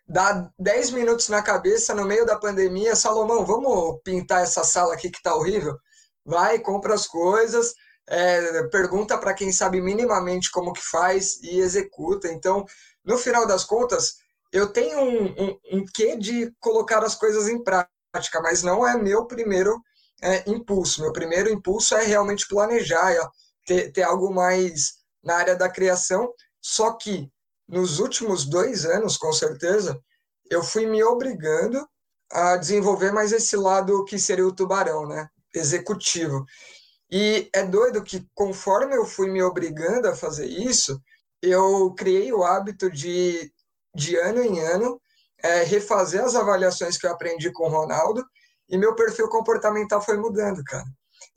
Dá 0.07 0.49
10 0.59 0.91
minutos 0.91 1.29
na 1.29 1.41
cabeça, 1.41 1.95
no 1.95 2.05
meio 2.05 2.25
da 2.25 2.37
pandemia, 2.37 2.95
Salomão, 2.95 3.45
vamos 3.45 4.01
pintar 4.03 4.43
essa 4.43 4.63
sala 4.63 4.93
aqui 4.93 5.09
que 5.09 5.21
tá 5.21 5.33
horrível? 5.33 5.77
Vai, 6.25 6.59
compra 6.59 6.93
as 6.93 7.07
coisas, 7.07 7.73
é, 8.07 8.63
pergunta 8.63 9.17
para 9.17 9.33
quem 9.33 9.51
sabe 9.51 9.79
minimamente 9.81 10.51
como 10.51 10.73
que 10.73 10.83
faz 10.83 11.41
e 11.41 11.59
executa. 11.59 12.27
Então, 12.27 12.65
no 13.03 13.17
final 13.17 13.47
das 13.47 13.63
contas, 13.63 14.17
eu 14.53 14.67
tenho 14.67 14.99
um, 14.99 15.25
um, 15.25 15.59
um 15.71 15.85
quê 15.85 16.15
de 16.15 16.53
colocar 16.59 17.03
as 17.03 17.15
coisas 17.15 17.49
em 17.49 17.61
prática, 17.61 18.39
mas 18.41 18.61
não 18.61 18.87
é 18.87 18.95
meu 18.95 19.25
primeiro 19.25 19.81
é, 20.21 20.47
impulso. 20.49 21.01
Meu 21.01 21.11
primeiro 21.11 21.49
impulso 21.49 21.95
é 21.95 22.03
realmente 22.03 22.47
planejar, 22.47 23.11
é 23.11 23.27
ter, 23.65 23.91
ter 23.91 24.03
algo 24.03 24.31
mais 24.31 24.99
na 25.23 25.35
área 25.37 25.55
da 25.55 25.67
criação. 25.67 26.31
Só 26.61 26.93
que 26.93 27.27
nos 27.67 27.99
últimos 27.99 28.45
dois 28.45 28.85
anos, 28.85 29.17
com 29.17 29.33
certeza, 29.33 29.99
eu 30.49 30.61
fui 30.61 30.85
me 30.85 31.03
obrigando 31.03 31.85
a 32.31 32.55
desenvolver 32.57 33.11
mais 33.11 33.31
esse 33.31 33.55
lado 33.55 34.05
que 34.05 34.19
seria 34.19 34.45
o 34.45 34.55
tubarão, 34.55 35.07
né? 35.07 35.27
Executivo. 35.53 36.45
E 37.09 37.49
é 37.53 37.63
doido 37.63 38.03
que 38.03 38.27
conforme 38.33 38.95
eu 38.95 39.05
fui 39.05 39.31
me 39.31 39.41
obrigando 39.41 40.07
a 40.07 40.15
fazer 40.15 40.45
isso, 40.45 40.99
eu 41.41 41.93
criei 41.95 42.31
o 42.33 42.43
hábito 42.43 42.89
de 42.89 43.52
de 43.93 44.15
ano 44.15 44.41
em 44.41 44.59
ano, 44.59 44.99
é, 45.41 45.63
refazer 45.63 46.23
as 46.23 46.35
avaliações 46.35 46.97
que 46.97 47.05
eu 47.05 47.11
aprendi 47.11 47.51
com 47.51 47.65
o 47.65 47.69
Ronaldo 47.69 48.25
e 48.69 48.77
meu 48.77 48.95
perfil 48.95 49.27
comportamental 49.29 50.01
foi 50.01 50.17
mudando, 50.17 50.63
cara. 50.63 50.85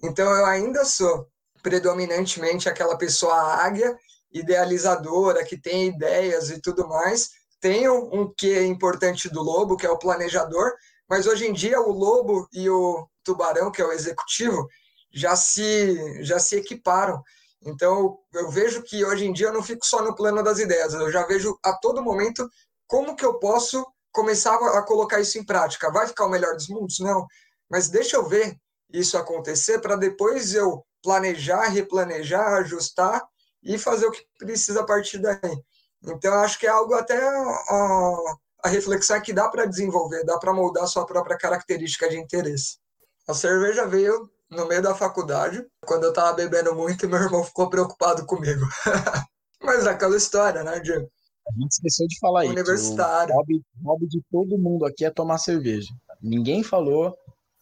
Então 0.03 0.31
eu 0.31 0.47
ainda 0.47 0.85
sou 0.85 1.27
predominantemente 1.63 2.69
aquela 2.69 2.97
pessoa 2.97 3.35
águia, 3.35 3.97
idealizadora, 4.33 5.45
que 5.45 5.61
tem 5.61 5.89
ideias 5.89 6.51
e 6.51 6.61
tudo 6.61 6.89
mais. 6.89 7.31
Tenho 7.61 8.09
um 8.13 8.33
que 8.37 8.53
é 8.53 8.65
importante 8.65 9.29
do 9.29 9.43
lobo, 9.43 9.77
que 9.77 9.87
é 9.87 9.91
o 9.91 9.99
planejador, 9.99 10.73
mas 11.09 11.27
hoje 11.27 11.47
em 11.47 11.53
dia 11.53 11.81
o 11.81 11.91
lobo 11.91 12.47
e 12.53 12.69
o 12.71 13.09
tubarão, 13.25 13.71
que 13.73 13.83
é 13.83 13.85
o 13.85 13.93
executivo, 13.93 14.69
já 15.13 15.35
se 15.35 16.23
já 16.23 16.39
se 16.39 16.57
equiparam. 16.57 17.23
Então, 17.67 18.19
eu 18.33 18.49
vejo 18.49 18.83
que 18.83 19.05
hoje 19.05 19.27
em 19.27 19.33
dia 19.33 19.49
eu 19.49 19.53
não 19.53 19.63
fico 19.63 19.85
só 19.85 20.01
no 20.03 20.15
plano 20.15 20.43
das 20.43 20.59
ideias, 20.59 20.95
eu 20.95 21.11
já 21.11 21.27
vejo 21.27 21.59
a 21.65 21.73
todo 21.73 22.03
momento 22.03 22.49
como 22.87 23.17
que 23.17 23.25
eu 23.25 23.39
posso 23.41 23.85
começar 24.13 24.55
a 24.55 24.83
colocar 24.83 25.21
isso 25.21 25.37
em 25.37 25.45
prática. 25.45 25.91
Vai 25.91 26.07
ficar 26.07 26.27
o 26.27 26.31
melhor 26.31 26.55
dos 26.55 26.69
mundos? 26.69 27.01
Não. 27.01 27.27
Mas 27.69 27.89
deixa 27.89 28.17
eu 28.17 28.27
ver 28.27 28.57
isso 28.93 29.19
acontecer 29.19 29.81
para 29.81 29.97
depois 29.97 30.55
eu 30.55 30.85
planejar, 31.03 31.69
replanejar, 31.69 32.55
ajustar 32.55 33.23
e 33.63 33.77
fazer 33.77 34.07
o 34.07 34.13
que 34.13 34.25
precisa 34.39 34.81
a 34.81 34.87
partir 34.87 35.19
daí. 35.19 35.63
Então, 36.05 36.33
acho 36.35 36.59
que 36.59 36.67
é 36.67 36.71
algo 36.71 36.95
até 36.95 37.19
a, 37.19 38.37
a 38.65 38.69
reflexão 38.69 39.21
que 39.21 39.33
dá 39.33 39.49
para 39.49 39.67
desenvolver, 39.67 40.25
dá 40.25 40.39
para 40.39 40.55
moldar 40.55 40.87
sua 40.87 41.05
própria 41.05 41.37
característica 41.37 42.09
de 42.09 42.17
interesse. 42.17 42.79
A 43.27 43.35
cerveja 43.35 43.87
veio 43.87 44.31
no 44.51 44.67
meio 44.67 44.83
da 44.83 44.95
faculdade, 44.95 45.65
quando 45.85 46.05
eu 46.05 46.11
estava 46.11 46.33
bebendo 46.33 46.75
muito 46.75 47.05
e 47.05 47.09
meu 47.09 47.21
irmão 47.21 47.45
ficou 47.45 47.69
preocupado 47.69 48.25
comigo. 48.27 48.65
Mas 49.63 49.87
é 49.87 49.91
aquela 49.91 50.17
história, 50.17 50.63
né, 50.63 50.79
Diego? 50.81 51.09
A 51.49 51.53
gente 51.53 51.73
esqueceu 51.73 52.07
de 52.07 52.19
falar 52.19 52.45
Universitário. 52.45 53.31
isso. 53.31 53.33
O 53.33 53.37
hobby, 53.37 53.63
hobby 53.85 54.07
de 54.09 54.23
todo 54.31 54.59
mundo 54.59 54.85
aqui 54.85 55.05
é 55.05 55.11
tomar 55.11 55.39
cerveja. 55.39 55.89
Ninguém 56.21 56.63
falou, 56.63 57.17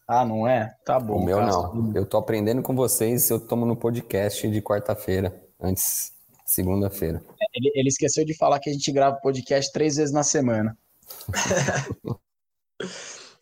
ah, 0.07 0.23
não 0.23 0.47
é? 0.47 0.75
Tá 0.85 0.99
bom. 0.99 1.17
O 1.17 1.25
meu 1.25 1.41
não. 1.41 1.91
Eu 1.95 2.05
tô 2.05 2.17
aprendendo 2.17 2.61
com 2.61 2.75
vocês, 2.75 3.29
eu 3.29 3.39
tomo 3.39 3.65
no 3.65 3.75
podcast 3.75 4.47
de 4.47 4.61
quarta-feira, 4.61 5.43
antes 5.59 6.13
segunda-feira. 6.45 7.23
Ele, 7.53 7.71
ele, 7.73 7.89
esqueceu 7.89 8.23
de 8.23 8.37
falar 8.37 8.59
que 8.59 8.69
a 8.69 8.73
gente 8.73 8.91
grava 8.91 9.17
podcast 9.17 9.71
três 9.71 9.95
vezes 9.95 10.13
na 10.13 10.21
semana. 10.21 10.77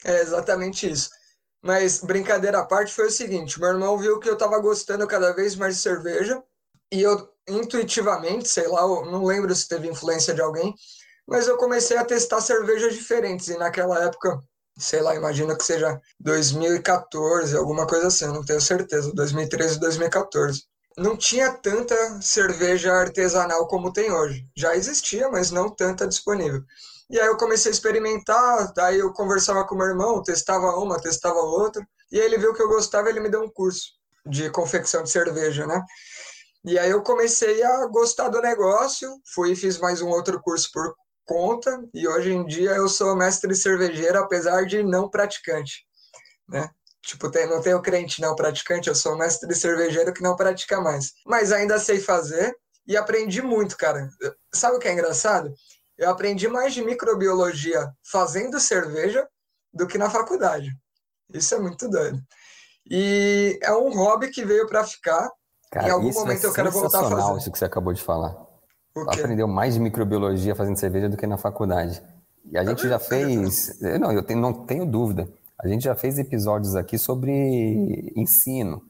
é 0.06 0.22
exatamente 0.22 0.90
isso. 0.90 1.10
Mas 1.64 2.02
brincadeira 2.02 2.60
à 2.60 2.66
parte 2.66 2.94
foi 2.94 3.08
o 3.08 3.12
seguinte: 3.12 3.60
meu 3.60 3.70
irmão 3.70 3.98
viu 3.98 4.20
que 4.20 4.30
eu 4.30 4.38
tava 4.38 4.60
gostando 4.60 5.08
cada 5.08 5.32
vez 5.34 5.56
mais 5.56 5.76
de 5.76 5.82
cerveja 5.82 6.44
e 6.92 7.02
eu 7.02 7.30
intuitivamente, 7.48 8.48
sei 8.50 8.68
lá, 8.68 8.82
não 8.82 9.26
lembro 9.26 9.56
se 9.56 9.68
teve 9.68 9.88
influência 9.88 10.34
de 10.34 10.42
alguém, 10.42 10.76
mas 11.28 11.48
eu 11.48 11.58
comecei 11.58 11.98
a 11.98 12.06
testar 12.06 12.42
cervejas 12.42 12.94
diferentes. 12.94 13.48
E 13.48 13.58
naquela 13.58 14.04
época, 14.04 14.42
sei 14.78 15.02
lá, 15.02 15.16
imagino 15.16 15.58
que 15.58 15.64
seja 15.64 16.00
2014, 16.20 17.56
alguma 17.56 17.88
coisa 17.88 18.08
assim, 18.08 18.26
não 18.28 18.44
tenho 18.44 18.62
certeza, 18.62 19.12
2013, 19.14 19.80
2014. 19.80 20.64
Não 20.98 21.18
tinha 21.18 21.52
tanta 21.52 21.96
cerveja 22.22 22.94
artesanal 22.94 23.68
como 23.68 23.92
tem 23.92 24.12
hoje. 24.12 24.48
Já 24.56 24.76
existia, 24.76 25.30
mas 25.30 25.50
não 25.50 25.70
tanta 25.70 26.08
disponível. 26.08 26.62
E 27.10 27.20
aí 27.20 27.28
eu 27.28 27.38
comecei 27.38 27.72
a 27.72 27.74
experimentar, 27.74 28.74
daí 28.74 29.00
eu 29.00 29.12
conversava 29.14 29.66
com 29.66 29.76
meu 29.76 29.88
irmão, 29.88 30.22
testava 30.24 30.76
uma, 30.78 31.00
testava 31.02 31.40
outra, 31.40 31.86
e 32.12 32.20
aí 32.20 32.26
ele 32.26 32.38
viu 32.38 32.54
que 32.54 32.62
eu 32.62 32.68
gostava, 32.68 33.10
ele 33.10 33.20
me 33.20 33.30
deu 33.30 33.44
um 33.44 33.50
curso 33.50 33.92
de 34.26 34.50
confecção 34.50 35.04
de 35.04 35.10
cerveja, 35.10 35.68
né? 35.68 35.82
E 36.66 36.80
aí 36.80 36.90
eu 36.90 37.04
comecei 37.04 37.62
a 37.62 37.86
gostar 37.88 38.30
do 38.30 38.42
negócio, 38.42 39.10
fui 39.34 39.52
e 39.52 39.56
fiz 39.56 39.78
mais 39.80 40.02
um 40.02 40.10
outro 40.10 40.42
curso 40.42 40.70
por 40.72 40.96
conta, 41.26 41.84
e 41.94 42.08
hoje 42.08 42.32
em 42.32 42.46
dia 42.46 42.72
eu 42.72 42.88
sou 42.88 43.16
mestre 43.16 43.54
cervejeiro, 43.54 44.18
apesar 44.20 44.66
de 44.66 44.82
não 44.82 45.10
praticante, 45.10 45.86
né? 46.48 46.70
Tipo, 47.06 47.30
não 47.48 47.62
tenho 47.62 47.82
crente 47.82 48.22
não 48.22 48.34
praticante, 48.34 48.88
eu 48.88 48.96
sou 48.96 49.18
mestre 49.18 49.54
cervejeiro 49.54 50.14
que 50.14 50.24
não 50.24 50.38
pratica 50.38 50.80
mais. 50.80 51.12
Mas 51.26 51.52
ainda 51.52 51.78
sei 51.78 52.00
fazer 52.00 52.56
e 52.88 52.96
aprendi 52.96 53.42
muito, 53.42 53.76
cara. 53.76 54.10
Sabe 54.54 54.78
o 54.78 54.80
que 54.80 54.88
é 54.88 54.94
engraçado? 54.94 55.54
Eu 55.98 56.10
aprendi 56.10 56.48
mais 56.48 56.74
de 56.74 56.84
microbiologia 56.84 57.92
fazendo 58.04 58.60
cerveja 58.60 59.28
do 59.74 59.88
que 59.88 59.98
na 59.98 60.10
faculdade. 60.10 60.72
Isso 61.34 61.54
é 61.56 61.60
muito 61.60 61.90
doido. 61.90 62.20
E 62.90 63.60
é 63.62 63.74
um 63.74 63.94
hobby 63.94 64.30
que 64.30 64.44
veio 64.44 64.68
para 64.68 64.84
ficar 64.84 65.32
Cara, 65.72 65.88
em 65.88 65.92
algum 65.92 66.10
isso 66.10 66.20
é 66.20 66.22
momento 66.22 66.44
é 66.46 66.50
eu 66.50 66.54
quero 66.54 66.72
voltar 66.72 67.00
a 67.00 67.10
fazer. 67.10 67.38
Isso 67.38 67.52
que 67.52 67.58
você 67.58 67.66
acabou 67.66 67.94
de 67.94 68.02
falar. 68.02 68.36
Aprendeu 69.08 69.48
mais 69.48 69.74
de 69.74 69.80
microbiologia 69.80 70.56
fazendo 70.56 70.78
cerveja 70.78 71.10
do 71.10 71.18
que 71.18 71.26
na 71.26 71.38
faculdade. 71.38 72.02
E 72.52 72.58
a 72.58 72.64
gente 72.64 72.88
já 72.88 73.00
fez. 73.00 73.80
Não, 74.00 74.12
eu 74.12 74.22
tenho, 74.22 74.40
não 74.40 74.54
tenho 74.54 74.86
dúvida. 74.86 75.28
A 75.60 75.68
gente 75.68 75.84
já 75.84 75.96
fez 75.96 76.20
episódios 76.20 76.76
aqui 76.76 76.98
sobre 76.98 78.12
ensino. 78.16 78.84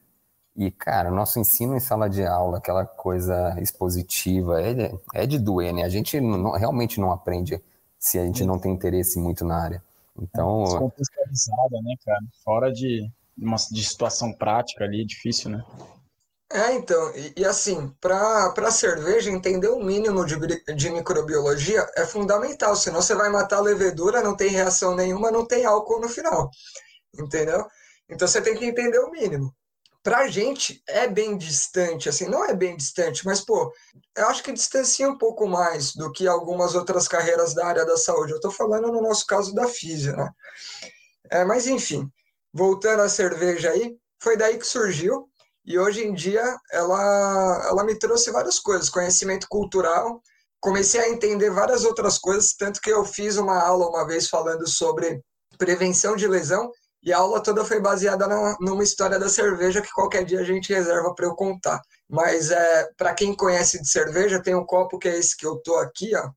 E, 0.56 0.70
cara, 0.70 1.10
nosso 1.10 1.40
ensino 1.40 1.76
em 1.76 1.80
sala 1.80 2.08
de 2.08 2.24
aula, 2.24 2.60
aquela 2.60 2.86
coisa 2.86 3.56
expositiva, 3.60 4.62
é 4.62 4.74
de, 4.74 5.00
é 5.14 5.26
de 5.26 5.40
doer, 5.40 5.74
né? 5.74 5.84
A 5.84 5.90
gente 5.90 6.22
não, 6.22 6.52
realmente 6.52 7.00
não 7.00 7.12
aprende 7.12 7.62
se 7.98 8.20
a 8.20 8.26
gente 8.26 8.46
não 8.46 8.60
tem 8.60 8.72
interesse 8.72 9.20
muito 9.20 9.44
na 9.44 9.58
área. 9.58 9.84
Então. 10.20 10.64
Descontextualizada, 10.64 11.82
né, 11.82 11.96
cara? 12.06 12.22
Fora 12.44 12.72
de, 12.72 13.10
uma, 13.38 13.58
de 13.72 13.84
situação 13.84 14.32
prática 14.32 14.84
ali, 14.84 15.02
é 15.02 15.06
difícil, 15.06 15.50
né? 15.50 15.64
É, 16.52 16.72
então, 16.76 17.12
e, 17.16 17.34
e 17.38 17.46
assim, 17.46 17.90
para 18.00 18.54
a 18.56 18.72
cerveja, 18.72 19.32
entender 19.32 19.70
o 19.70 19.84
mínimo 19.84 20.24
de, 20.24 20.36
de 20.76 20.90
microbiologia 20.92 21.84
é 21.98 22.06
fundamental, 22.06 22.76
senão 22.76 23.02
você 23.02 23.16
vai 23.16 23.28
matar 23.30 23.58
a 23.58 23.62
levedura, 23.62 24.22
não 24.22 24.38
tem 24.38 24.50
reação 24.50 24.96
nenhuma, 24.96 25.32
não 25.32 25.48
tem 25.48 25.66
álcool 25.66 26.00
no 26.00 26.08
final, 26.08 26.52
entendeu? 27.18 27.66
Então 28.08 28.28
você 28.28 28.40
tem 28.40 28.56
que 28.56 28.66
entender 28.66 29.00
o 29.00 29.10
mínimo. 29.10 29.52
Pra 30.04 30.28
gente 30.28 30.84
é 30.86 31.08
bem 31.08 31.38
distante, 31.38 32.10
assim, 32.10 32.28
não 32.28 32.44
é 32.44 32.54
bem 32.54 32.76
distante, 32.76 33.26
mas, 33.26 33.40
pô, 33.40 33.72
eu 34.18 34.28
acho 34.28 34.44
que 34.44 34.52
distancia 34.52 35.08
um 35.08 35.18
pouco 35.18 35.48
mais 35.48 35.96
do 35.96 36.12
que 36.12 36.28
algumas 36.28 36.76
outras 36.76 37.08
carreiras 37.08 37.54
da 37.54 37.66
área 37.66 37.86
da 37.86 37.96
saúde. 37.96 38.34
Eu 38.34 38.42
tô 38.42 38.52
falando 38.52 38.92
no 38.92 39.02
nosso 39.02 39.26
caso 39.26 39.56
da 39.56 39.66
física, 39.66 40.18
né? 40.18 40.30
É, 41.32 41.46
mas 41.46 41.68
enfim, 41.68 42.12
voltando 42.54 43.02
à 43.02 43.08
cerveja 43.08 43.72
aí, 43.72 43.96
foi 44.22 44.36
daí 44.36 44.58
que 44.58 44.68
surgiu 44.68 45.30
e 45.66 45.80
hoje 45.80 46.06
em 46.06 46.14
dia 46.14 46.44
ela, 46.72 47.66
ela 47.70 47.84
me 47.86 47.98
trouxe 47.98 48.30
várias 48.30 48.60
coisas, 48.60 48.90
conhecimento 48.90 49.48
cultural, 49.50 50.22
comecei 50.60 51.00
a 51.00 51.10
entender 51.10 51.50
várias 51.50 51.86
outras 51.86 52.18
coisas, 52.18 52.54
tanto 52.54 52.82
que 52.82 52.92
eu 52.92 53.06
fiz 53.06 53.38
uma 53.38 53.58
aula 53.58 53.88
uma 53.88 54.06
vez 54.06 54.28
falando 54.28 54.68
sobre 54.68 55.24
prevenção 55.58 56.16
de 56.16 56.28
lesão, 56.28 56.70
e 57.04 57.12
a 57.12 57.18
aula 57.18 57.44
toda 57.44 57.66
foi 57.66 57.82
baseada 57.82 58.26
na, 58.28 58.56
numa 58.62 58.84
história 58.84 59.20
da 59.20 59.28
cerveja 59.28 59.82
que 59.82 59.92
qualquer 59.92 60.24
dia 60.24 60.40
a 60.40 60.44
gente 60.44 60.74
reserva 60.74 61.14
para 61.14 61.26
eu 61.26 61.36
contar. 61.36 61.82
Mas 62.10 62.50
é, 62.50 62.90
para 62.96 63.14
quem 63.14 63.36
conhece 63.36 63.82
de 63.82 63.90
cerveja, 63.90 64.42
tem 64.42 64.56
um 64.56 64.66
copo 64.66 64.98
que 64.98 65.10
é 65.10 65.18
esse 65.18 65.36
que 65.36 65.46
eu 65.46 65.58
tô 65.58 65.76
aqui, 65.76 66.16
ó, 66.16 66.30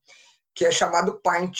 que 0.53 0.65
é 0.65 0.71
chamado 0.71 1.21
Pint. 1.21 1.57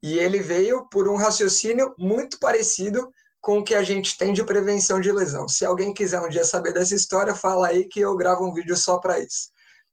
E 0.00 0.16
ele 0.18 0.38
veio 0.38 0.88
por 0.88 1.08
um 1.08 1.16
raciocínio 1.16 1.92
muito 1.98 2.38
parecido 2.38 3.12
com 3.40 3.58
o 3.58 3.64
que 3.64 3.74
a 3.74 3.82
gente 3.82 4.16
tem 4.16 4.32
de 4.32 4.44
prevenção 4.44 5.00
de 5.00 5.10
lesão. 5.10 5.48
Se 5.48 5.64
alguém 5.64 5.92
quiser 5.92 6.20
um 6.20 6.28
dia 6.28 6.44
saber 6.44 6.72
dessa 6.72 6.94
história, 6.94 7.34
fala 7.34 7.68
aí 7.68 7.88
que 7.88 7.98
eu 7.98 8.16
gravo 8.16 8.46
um 8.46 8.52
vídeo 8.52 8.76
só 8.76 8.98
para 8.98 9.18
isso. 9.18 9.50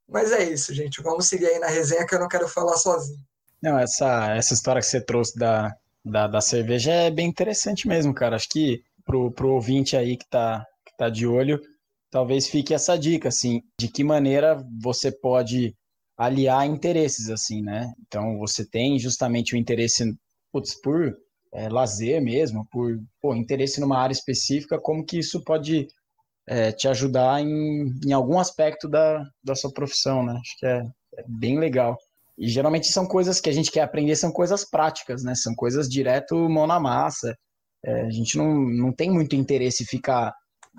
Mas 0.07 0.31
é 0.31 0.43
isso, 0.43 0.71
gente. 0.71 1.01
Vamos 1.01 1.27
seguir 1.27 1.47
aí 1.47 1.57
na 1.57 1.67
resenha 1.67 2.05
que 2.05 2.13
eu 2.13 2.19
não 2.19 2.27
quero 2.27 2.47
falar 2.47 2.77
sozinho. 2.77 3.19
Não, 3.59 3.79
essa, 3.79 4.35
essa 4.35 4.53
história 4.53 4.81
que 4.81 4.87
você 4.87 5.01
trouxe 5.01 5.35
da, 5.39 5.75
da, 6.05 6.27
da 6.27 6.39
cerveja 6.39 6.91
é 6.91 7.09
bem 7.09 7.27
interessante 7.27 7.87
mesmo, 7.87 8.13
cara. 8.13 8.35
Acho 8.35 8.49
que 8.49 8.81
pro, 9.03 9.31
pro 9.31 9.53
ouvinte 9.53 9.97
aí 9.97 10.15
que 10.15 10.27
tá, 10.29 10.65
que 10.85 10.95
tá 10.97 11.09
de 11.09 11.25
olho, 11.25 11.59
talvez 12.11 12.47
fique 12.47 12.73
essa 12.73 12.97
dica, 12.97 13.29
assim, 13.29 13.61
de 13.79 13.87
que 13.87 14.03
maneira 14.03 14.63
você 14.81 15.11
pode 15.11 15.75
aliar 16.17 16.65
interesses, 16.65 17.29
assim, 17.29 17.61
né? 17.61 17.91
Então, 18.07 18.37
você 18.37 18.65
tem 18.65 18.97
justamente 18.99 19.55
o 19.55 19.57
interesse 19.57 20.05
putz, 20.51 20.79
por 20.81 21.13
é, 21.53 21.67
lazer 21.69 22.21
mesmo, 22.21 22.65
por 22.71 22.97
pô, 23.21 23.35
interesse 23.35 23.81
numa 23.81 23.97
área 23.97 24.13
específica, 24.13 24.79
como 24.79 25.05
que 25.05 25.19
isso 25.19 25.43
pode 25.43 25.87
é, 26.47 26.71
te 26.71 26.87
ajudar 26.87 27.41
em, 27.41 27.91
em 28.05 28.13
algum 28.13 28.39
aspecto 28.39 28.87
da, 28.87 29.23
da 29.43 29.55
sua 29.55 29.71
profissão, 29.73 30.23
né? 30.23 30.33
Acho 30.33 30.57
que 30.59 30.65
é, 30.65 30.77
é, 31.17 31.23
bem 31.27 31.59
legal. 31.59 31.97
E 32.37 32.47
geralmente 32.47 32.87
são 32.87 33.05
coisas 33.05 33.39
que 33.39 33.49
a 33.49 33.53
gente 33.53 33.71
quer 33.71 33.81
aprender, 33.81 34.15
são 34.15 34.31
coisas 34.31 34.69
práticas, 34.69 35.23
né? 35.23 35.33
São 35.35 35.55
coisas 35.55 35.87
direto 35.87 36.49
mão 36.49 36.67
na 36.67 36.79
massa. 36.79 37.35
É, 37.83 38.01
a 38.01 38.09
gente 38.09 38.37
não, 38.37 38.53
não 38.53 38.91
tem 38.91 39.09
muito 39.09 39.35
interesse 39.35 39.83
em 39.83 39.87
ficar 39.87 40.33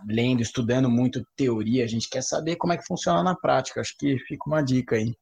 lendo, 0.06 0.42
estudando 0.42 0.90
muito 0.90 1.24
teoria, 1.36 1.84
a 1.84 1.86
gente 1.86 2.08
quer 2.10 2.22
saber 2.22 2.56
como 2.56 2.72
é 2.72 2.76
que 2.76 2.86
funciona 2.86 3.22
na 3.22 3.34
prática. 3.34 3.80
Acho 3.80 3.96
que 3.98 4.18
fica 4.18 4.44
uma 4.46 4.62
dica 4.62 4.96
aí. 4.96 5.14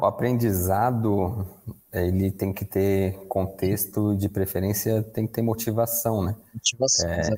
O 0.00 0.04
aprendizado 0.04 1.46
ele 1.92 2.30
tem 2.30 2.52
que 2.52 2.64
ter 2.64 3.14
contexto, 3.28 4.16
de 4.16 4.28
preferência 4.28 5.02
tem 5.02 5.26
que 5.26 5.32
ter 5.32 5.42
motivação, 5.42 6.22
né? 6.22 6.34
Motivação, 6.54 7.10
é, 7.10 7.30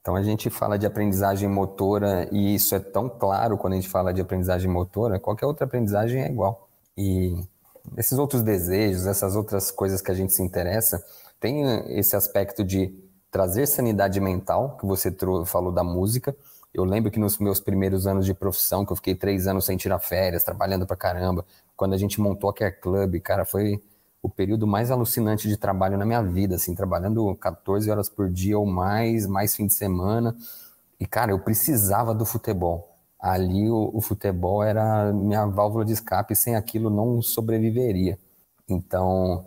então 0.00 0.16
a 0.16 0.22
gente 0.22 0.48
fala 0.48 0.78
de 0.78 0.86
aprendizagem 0.86 1.48
motora 1.48 2.28
e 2.32 2.54
isso 2.54 2.74
é 2.74 2.80
tão 2.80 3.08
claro 3.08 3.58
quando 3.58 3.74
a 3.74 3.76
gente 3.76 3.88
fala 3.88 4.12
de 4.12 4.20
aprendizagem 4.20 4.70
motora, 4.70 5.20
qualquer 5.20 5.46
outra 5.46 5.66
aprendizagem 5.66 6.22
é 6.22 6.30
igual. 6.30 6.69
E 7.00 7.34
esses 7.96 8.18
outros 8.18 8.42
desejos, 8.42 9.06
essas 9.06 9.34
outras 9.34 9.70
coisas 9.70 10.02
que 10.02 10.10
a 10.10 10.14
gente 10.14 10.34
se 10.34 10.42
interessa, 10.42 11.02
tem 11.40 11.62
esse 11.98 12.14
aspecto 12.14 12.62
de 12.62 12.94
trazer 13.30 13.66
sanidade 13.66 14.20
mental, 14.20 14.76
que 14.76 14.84
você 14.84 15.10
falou 15.46 15.72
da 15.72 15.82
música. 15.82 16.36
Eu 16.74 16.84
lembro 16.84 17.10
que 17.10 17.18
nos 17.18 17.38
meus 17.38 17.58
primeiros 17.58 18.06
anos 18.06 18.26
de 18.26 18.34
profissão, 18.34 18.84
que 18.84 18.92
eu 18.92 18.96
fiquei 18.96 19.14
três 19.14 19.46
anos 19.46 19.64
sem 19.64 19.78
tirar 19.78 19.98
férias, 19.98 20.44
trabalhando 20.44 20.86
pra 20.86 20.94
caramba, 20.94 21.42
quando 21.74 21.94
a 21.94 21.96
gente 21.96 22.20
montou 22.20 22.50
a 22.50 22.54
Care 22.54 22.78
Club, 22.78 23.18
cara, 23.20 23.46
foi 23.46 23.82
o 24.22 24.28
período 24.28 24.66
mais 24.66 24.90
alucinante 24.90 25.48
de 25.48 25.56
trabalho 25.56 25.96
na 25.96 26.04
minha 26.04 26.22
vida, 26.22 26.56
assim, 26.56 26.74
trabalhando 26.74 27.34
14 27.36 27.90
horas 27.90 28.10
por 28.10 28.28
dia 28.28 28.58
ou 28.58 28.66
mais, 28.66 29.26
mais 29.26 29.56
fim 29.56 29.66
de 29.66 29.72
semana. 29.72 30.36
E, 31.00 31.06
cara, 31.06 31.32
eu 31.32 31.38
precisava 31.38 32.14
do 32.14 32.26
futebol. 32.26 32.89
Ali 33.20 33.70
o, 33.70 33.90
o 33.92 34.00
futebol 34.00 34.62
era 34.62 35.12
minha 35.12 35.46
válvula 35.46 35.84
de 35.84 35.92
escape, 35.92 36.34
sem 36.34 36.56
aquilo 36.56 36.88
não 36.88 37.20
sobreviveria. 37.20 38.18
Então, 38.68 39.44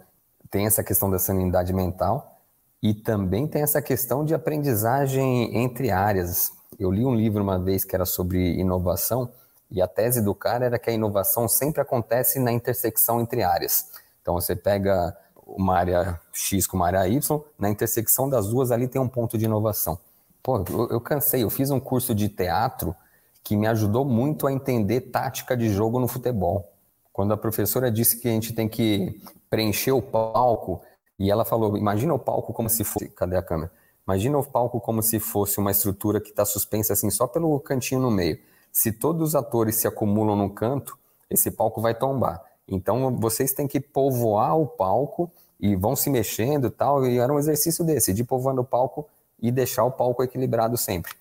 tem 0.52 0.68
essa 0.68 0.84
questão 0.84 1.10
da 1.10 1.18
sanidade 1.18 1.74
mental 1.74 2.40
e 2.82 2.94
também 2.94 3.48
tem 3.48 3.64
essa 3.64 3.82
questão 3.82 4.24
de 4.24 4.36
aprendizagem 4.36 5.58
entre 5.58 5.90
áreas. 5.90 6.52
Eu 6.78 6.92
li 6.92 7.06
um 7.06 7.16
livro 7.16 7.42
uma 7.42 7.58
vez 7.58 7.84
que 7.84 7.96
era 7.96 8.06
sobre 8.06 8.60
inovação 8.60 9.32
E 9.72 9.82
a 9.82 9.88
tese 9.88 10.22
do 10.22 10.36
cara 10.36 10.66
era 10.66 10.78
que 10.78 10.92
a 10.92 10.94
inovação 10.94 11.48
sempre 11.48 11.82
acontece 11.82 12.40
na 12.40 12.52
intersecção 12.52 13.20
entre 13.20 13.42
áreas. 13.42 13.90
Então 14.22 14.36
você 14.36 14.56
pega 14.56 15.18
uma 15.48 15.76
área 15.76 16.22
X 16.32 16.68
com 16.68 16.78
uma 16.78 16.86
área 16.86 17.08
Y, 17.08 17.42
na 17.58 17.70
intersecção 17.70 18.30
das 18.30 18.48
duas 18.48 18.70
ali 18.70 18.88
tem 18.88 19.02
um 19.02 19.08
ponto 19.08 19.36
de 19.38 19.46
inovação. 19.46 19.98
Pô, 20.44 20.64
eu, 20.70 20.90
eu 20.92 21.02
cansei, 21.02 21.44
eu 21.44 21.50
fiz 21.50 21.72
um 21.72 21.80
curso 21.80 22.14
de 22.14 22.30
teatro 22.30 22.96
que 23.44 23.58
me 23.58 23.68
ajudou 23.68 24.06
muito 24.06 24.48
a 24.48 24.54
entender 24.54 25.02
tática 25.02 25.58
de 25.58 25.70
jogo 25.70 26.00
no 26.00 26.08
futebol. 26.08 26.72
Quando 27.12 27.34
a 27.34 27.38
professora 27.38 27.92
disse 27.92 28.20
que 28.20 28.28
a 28.28 28.32
gente 28.32 28.54
tem 28.54 28.68
que 28.68 29.22
preencher 29.50 29.92
o 29.92 30.02
palco, 30.02 30.82
e 31.20 31.30
ela 31.30 31.46
falou: 31.46 31.78
imagina 31.78 32.14
o 32.14 32.20
palco 32.20 32.54
como 32.54 32.70
se 32.70 32.84
fosse. 32.84 33.10
Cadê 33.10 33.36
a 33.36 33.44
câmera? 33.44 33.72
Imagina 34.06 34.38
o 34.38 34.44
palco 34.44 34.82
como 34.82 35.02
se 35.02 35.20
fosse 35.20 35.60
uma 35.60 35.72
estrutura 35.72 36.20
que 36.20 36.30
está 36.30 36.44
suspensa 36.44 36.94
assim 36.94 37.10
só 37.10 37.28
pelo 37.28 37.60
cantinho 37.60 38.02
no 38.02 38.12
meio. 38.12 38.40
Se 38.72 38.92
todos 38.92 39.30
os 39.30 39.36
atores 39.36 39.76
se 39.76 39.88
acumulam 39.88 40.36
no 40.36 40.50
canto, 40.50 40.98
esse 41.30 41.52
palco 41.52 41.80
vai 41.80 41.94
tombar. 41.94 42.44
Então 42.68 43.16
vocês 43.18 43.54
têm 43.54 43.68
que 43.68 43.80
povoar 43.80 44.58
o 44.58 44.66
palco 44.66 45.32
e 45.60 45.76
vão 45.76 45.96
se 45.96 46.10
mexendo 46.10 46.68
e 46.68 46.72
tal. 46.72 47.06
E 47.06 47.20
era 47.20 47.32
um 47.32 47.40
exercício 47.40 47.86
desse, 47.86 48.14
de 48.14 48.24
povoando 48.24 48.62
o 48.62 48.66
palco 48.66 49.08
e 49.42 49.52
deixar 49.52 49.86
o 49.86 49.92
palco 49.92 50.24
equilibrado 50.24 50.76
sempre. 50.78 51.14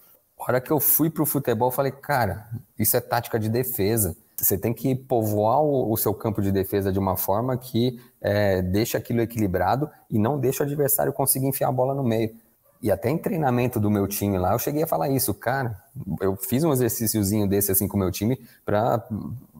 Hora 0.48 0.60
que 0.60 0.72
eu 0.72 0.80
fui 0.80 1.08
para 1.08 1.22
o 1.22 1.26
futebol, 1.26 1.68
eu 1.68 1.72
falei, 1.72 1.92
cara, 1.92 2.48
isso 2.76 2.96
é 2.96 3.00
tática 3.00 3.38
de 3.38 3.48
defesa. 3.48 4.16
Você 4.36 4.58
tem 4.58 4.74
que 4.74 4.92
povoar 4.92 5.60
o, 5.62 5.92
o 5.92 5.96
seu 5.96 6.12
campo 6.12 6.42
de 6.42 6.50
defesa 6.50 6.92
de 6.92 6.98
uma 6.98 7.16
forma 7.16 7.56
que 7.56 8.00
é, 8.20 8.60
deixa 8.60 8.98
aquilo 8.98 9.20
equilibrado 9.20 9.88
e 10.10 10.18
não 10.18 10.40
deixa 10.40 10.64
o 10.64 10.66
adversário 10.66 11.12
conseguir 11.12 11.46
enfiar 11.46 11.68
a 11.68 11.72
bola 11.72 11.94
no 11.94 12.02
meio. 12.02 12.34
E 12.82 12.90
até 12.90 13.08
em 13.08 13.16
treinamento 13.16 13.78
do 13.78 13.88
meu 13.88 14.08
time 14.08 14.36
lá, 14.36 14.52
eu 14.52 14.58
cheguei 14.58 14.82
a 14.82 14.86
falar 14.88 15.08
isso, 15.08 15.32
cara. 15.32 15.80
Eu 16.20 16.34
fiz 16.34 16.64
um 16.64 16.72
exercíciozinho 16.72 17.48
desse 17.48 17.70
assim 17.70 17.86
com 17.86 17.96
o 17.96 18.00
meu 18.00 18.10
time 18.10 18.36
para 18.64 19.06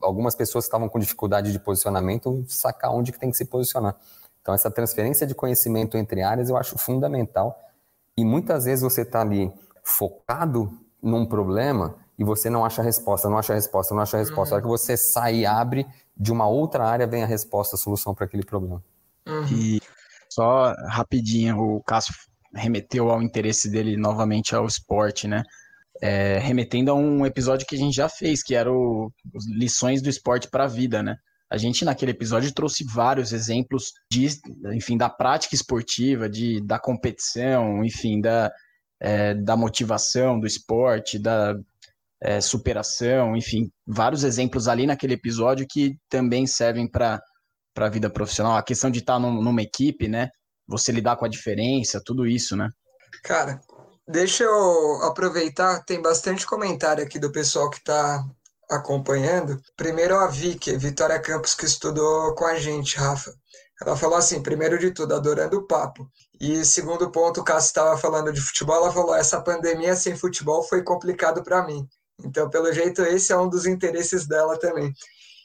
algumas 0.01 0.35
pessoas 0.35 0.65
que 0.65 0.69
estavam 0.69 0.89
com 0.89 0.99
dificuldade 0.99 1.53
de 1.53 1.61
posicionamento 1.61 2.45
sacar 2.49 2.93
onde 2.93 3.13
que 3.13 3.21
tem 3.21 3.31
que 3.31 3.37
se 3.37 3.45
posicionar. 3.45 3.95
Então 4.41 4.53
essa 4.53 4.69
transferência 4.69 5.25
de 5.25 5.35
conhecimento 5.37 5.97
entre 5.97 6.23
áreas 6.23 6.51
eu 6.51 6.57
acho 6.57 6.77
fundamental. 6.77 7.57
E 8.17 8.25
muitas 8.25 8.65
vezes 8.65 8.83
você 8.83 9.03
está 9.03 9.21
ali 9.21 9.53
focado 9.83 10.73
num 11.03 11.27
problema 11.27 11.97
e 12.19 12.25
você 12.25 12.49
não 12.49 12.65
acha 12.65 12.83
a 12.83 12.85
resposta, 12.85 13.29
não 13.29 13.39
acha 13.39 13.53
a 13.53 13.57
resposta, 13.57 13.95
não 13.95 14.03
acha 14.03 14.17
a 14.17 14.21
resposta. 14.21 14.55
Uhum. 14.55 14.57
A 14.57 14.57
hora 14.57 14.63
que 14.63 14.69
você 14.69 14.97
sai 14.97 15.37
e 15.37 15.47
abre 15.47 15.87
de 16.17 16.31
uma 16.31 16.47
outra 16.47 16.87
área, 16.87 17.07
vem 17.07 17.23
a 17.23 17.27
resposta, 17.27 17.77
a 17.77 17.79
solução 17.79 18.15
para 18.15 18.27
aquele 18.27 18.45
problema. 18.45 18.83
Uhum. 19.27 19.47
E 19.49 19.81
só 20.31 20.73
rapidinho, 20.89 21.59
o 21.59 21.83
Cássio 21.83 22.15
remeteu 22.55 23.11
ao 23.11 23.23
interesse 23.23 23.71
dele 23.71 23.97
novamente 23.97 24.55
ao 24.55 24.67
esporte, 24.67 25.27
né? 25.27 25.43
É, 26.01 26.39
remetendo 26.39 26.91
a 26.91 26.95
um 26.95 27.25
episódio 27.25 27.67
que 27.67 27.75
a 27.75 27.79
gente 27.79 27.95
já 27.95 28.09
fez, 28.09 28.43
que 28.43 28.55
era 28.55 28.73
o 28.73 29.13
lições 29.55 30.03
do 30.03 30.09
esporte 30.09 30.49
para 30.49 30.65
a 30.65 30.69
vida, 30.69 31.03
né? 31.03 31.17
A 31.51 31.59
gente 31.59 31.85
naquele 31.85 32.13
episódio 32.13 32.53
trouxe 32.53 32.83
vários 32.83 33.33
exemplos 33.33 33.93
de, 34.11 34.27
enfim, 34.75 34.97
da 34.97 35.11
prática 35.11 35.55
esportiva, 35.55 36.29
de, 36.29 36.61
da 36.63 36.79
competição, 36.79 37.85
enfim, 37.85 38.21
da, 38.21 38.51
é, 39.03 39.35
da 39.35 39.57
motivação 39.57 40.39
do 40.39 40.47
esporte, 40.47 41.19
da 41.19 41.57
é, 42.23 42.41
superação, 42.41 43.37
enfim, 43.37 43.69
vários 43.85 44.23
exemplos 44.23 44.69
ali 44.69 44.87
naquele 44.87 45.15
episódio 45.15 45.67
que 45.69 45.97
também 46.09 46.47
servem 46.47 46.89
para 46.89 47.21
a 47.77 47.89
vida 47.89 48.09
profissional. 48.09 48.57
A 48.57 48.63
questão 48.63 48.93
de 48.93 49.01
estar 49.01 49.19
num, 49.19 49.43
numa 49.43 49.61
equipe, 49.61 50.07
né? 50.07 50.31
Você 50.69 50.93
lidar 50.93 51.17
com 51.17 51.25
a 51.25 51.29
diferença, 51.29 52.01
tudo 52.05 52.25
isso, 52.25 52.57
né? 52.57 52.69
Cara, 53.25 53.61
deixa 54.07 54.45
eu 54.45 55.03
aproveitar, 55.03 55.83
tem 55.85 56.01
bastante 56.01 56.47
comentário 56.47 57.03
aqui 57.03 57.19
do 57.19 57.33
pessoal 57.33 57.69
que 57.69 57.79
está 57.79 58.25
acompanhando. 58.71 59.61
Primeiro 59.77 60.17
a 60.17 60.29
Vicky, 60.29 60.77
Vitória 60.77 61.19
Campos, 61.19 61.57
que 61.57 61.65
estudou 61.65 62.37
com 62.37 62.47
a 62.47 62.55
gente, 62.55 62.97
Rafa. 62.97 63.35
Ela 63.85 63.97
falou 63.97 64.17
assim, 64.17 64.41
primeiro 64.41 64.79
de 64.79 64.93
tudo, 64.93 65.13
adorando 65.13 65.59
o 65.59 65.67
papo. 65.67 66.09
E 66.43 66.65
segundo 66.65 67.09
ponto, 67.09 67.41
o 67.41 67.45
Cássio 67.45 67.69
estava 67.69 67.97
falando 67.97 68.33
de 68.33 68.41
futebol, 68.41 68.75
ela 68.75 68.93
falou, 68.93 69.15
essa 69.15 69.41
pandemia 69.41 69.95
sem 69.95 70.17
futebol 70.17 70.65
foi 70.65 70.83
complicado 70.83 71.41
para 71.41 71.65
mim. 71.65 71.89
Então, 72.19 72.51
pelo 72.51 72.73
jeito, 72.73 73.01
esse 73.03 73.33
é 73.33 73.37
um 73.37 73.49
dos 73.49 73.65
interesses 73.65 74.27
dela 74.27 74.59
também. 74.59 74.93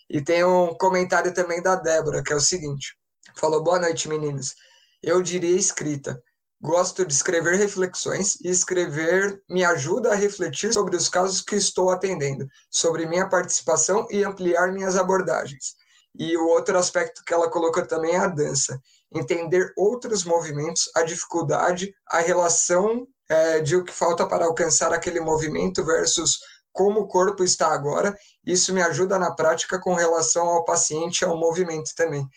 E 0.10 0.20
tem 0.20 0.44
um 0.44 0.74
comentário 0.74 1.32
também 1.32 1.62
da 1.62 1.76
Débora, 1.76 2.24
que 2.24 2.34
é 2.34 2.36
o 2.36 2.40
seguinte: 2.40 2.98
falou, 3.36 3.64
boa 3.64 3.78
noite, 3.78 4.10
meninos. 4.10 4.56
Eu 5.04 5.22
diria 5.22 5.56
escrita. 5.56 6.20
Gosto 6.60 7.06
de 7.06 7.14
escrever 7.14 7.58
reflexões 7.58 8.42
e 8.42 8.48
escrever 8.48 9.40
me 9.48 9.64
ajuda 9.64 10.14
a 10.14 10.16
refletir 10.16 10.74
sobre 10.74 10.96
os 10.96 11.08
casos 11.08 11.42
que 11.42 11.56
estou 11.56 11.92
atendendo, 11.92 12.48
sobre 12.72 13.06
minha 13.06 13.30
participação 13.30 14.08
e 14.10 14.24
ampliar 14.24 14.74
minhas 14.74 14.98
abordagens. 14.98 15.76
E 16.16 16.36
o 16.36 16.48
outro 16.48 16.76
aspecto 16.76 17.24
que 17.24 17.32
ela 17.32 17.52
colocou 17.52 17.86
também 17.86 18.16
é 18.16 18.18
a 18.18 18.26
dança. 18.26 18.82
Entender 19.14 19.72
outros 19.78 20.24
movimentos, 20.24 20.90
a 20.96 21.04
dificuldade, 21.04 21.94
a 22.08 22.20
relação 22.20 23.08
é, 23.30 23.60
de 23.60 23.76
o 23.76 23.84
que 23.84 23.94
falta 23.94 24.26
para 24.26 24.46
alcançar 24.46 24.94
aquele 24.94 25.20
movimento 25.20 25.84
versus 25.84 26.40
como 26.72 27.02
o 27.02 27.08
corpo 27.08 27.44
está 27.44 27.74
agora. 27.74 28.16
Isso 28.46 28.74
me 28.74 28.82
ajuda 28.82 29.18
na 29.18 29.32
prática 29.32 29.80
com 29.80 29.94
relação 29.94 30.48
ao 30.48 30.64
paciente 30.64 31.26
ao 31.26 31.38
movimento 31.38 31.92
também. 31.96 32.28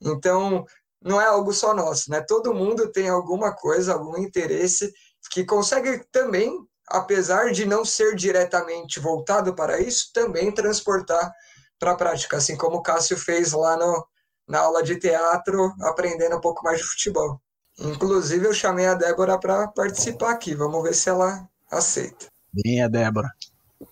Então, 0.00 0.64
não 1.02 1.20
é 1.20 1.26
algo 1.26 1.52
só 1.52 1.74
nosso, 1.74 2.10
né? 2.10 2.20
Todo 2.20 2.54
mundo 2.54 2.90
tem 2.90 3.08
alguma 3.08 3.54
coisa, 3.54 3.94
algum 3.94 4.18
interesse 4.18 4.92
que 5.30 5.44
consegue 5.44 6.04
também, 6.12 6.52
apesar 6.88 7.52
de 7.52 7.64
não 7.64 7.84
ser 7.84 8.14
diretamente 8.14 9.00
voltado 9.00 9.54
para 9.54 9.80
isso, 9.80 10.10
também 10.12 10.52
transportar 10.52 11.32
para 11.78 11.92
a 11.92 11.96
prática, 11.96 12.36
assim 12.36 12.56
como 12.56 12.76
o 12.76 12.82
Cássio 12.82 13.16
fez 13.16 13.52
lá 13.52 13.76
no, 13.76 14.06
na 14.48 14.60
aula 14.60 14.82
de 14.82 14.96
teatro, 14.96 15.74
aprendendo 15.80 16.36
um 16.36 16.40
pouco 16.40 16.62
mais 16.64 16.78
de 16.78 16.84
futebol. 16.84 17.40
Inclusive, 17.78 18.46
eu 18.46 18.54
chamei 18.54 18.86
a 18.86 18.94
Débora 18.94 19.38
para 19.38 19.68
participar 19.68 20.30
aqui. 20.30 20.54
Vamos 20.54 20.82
ver 20.82 20.94
se 20.94 21.08
ela 21.08 21.46
aceita. 21.70 22.26
Bem, 22.52 22.82
a 22.82 22.88
Débora. 22.88 23.28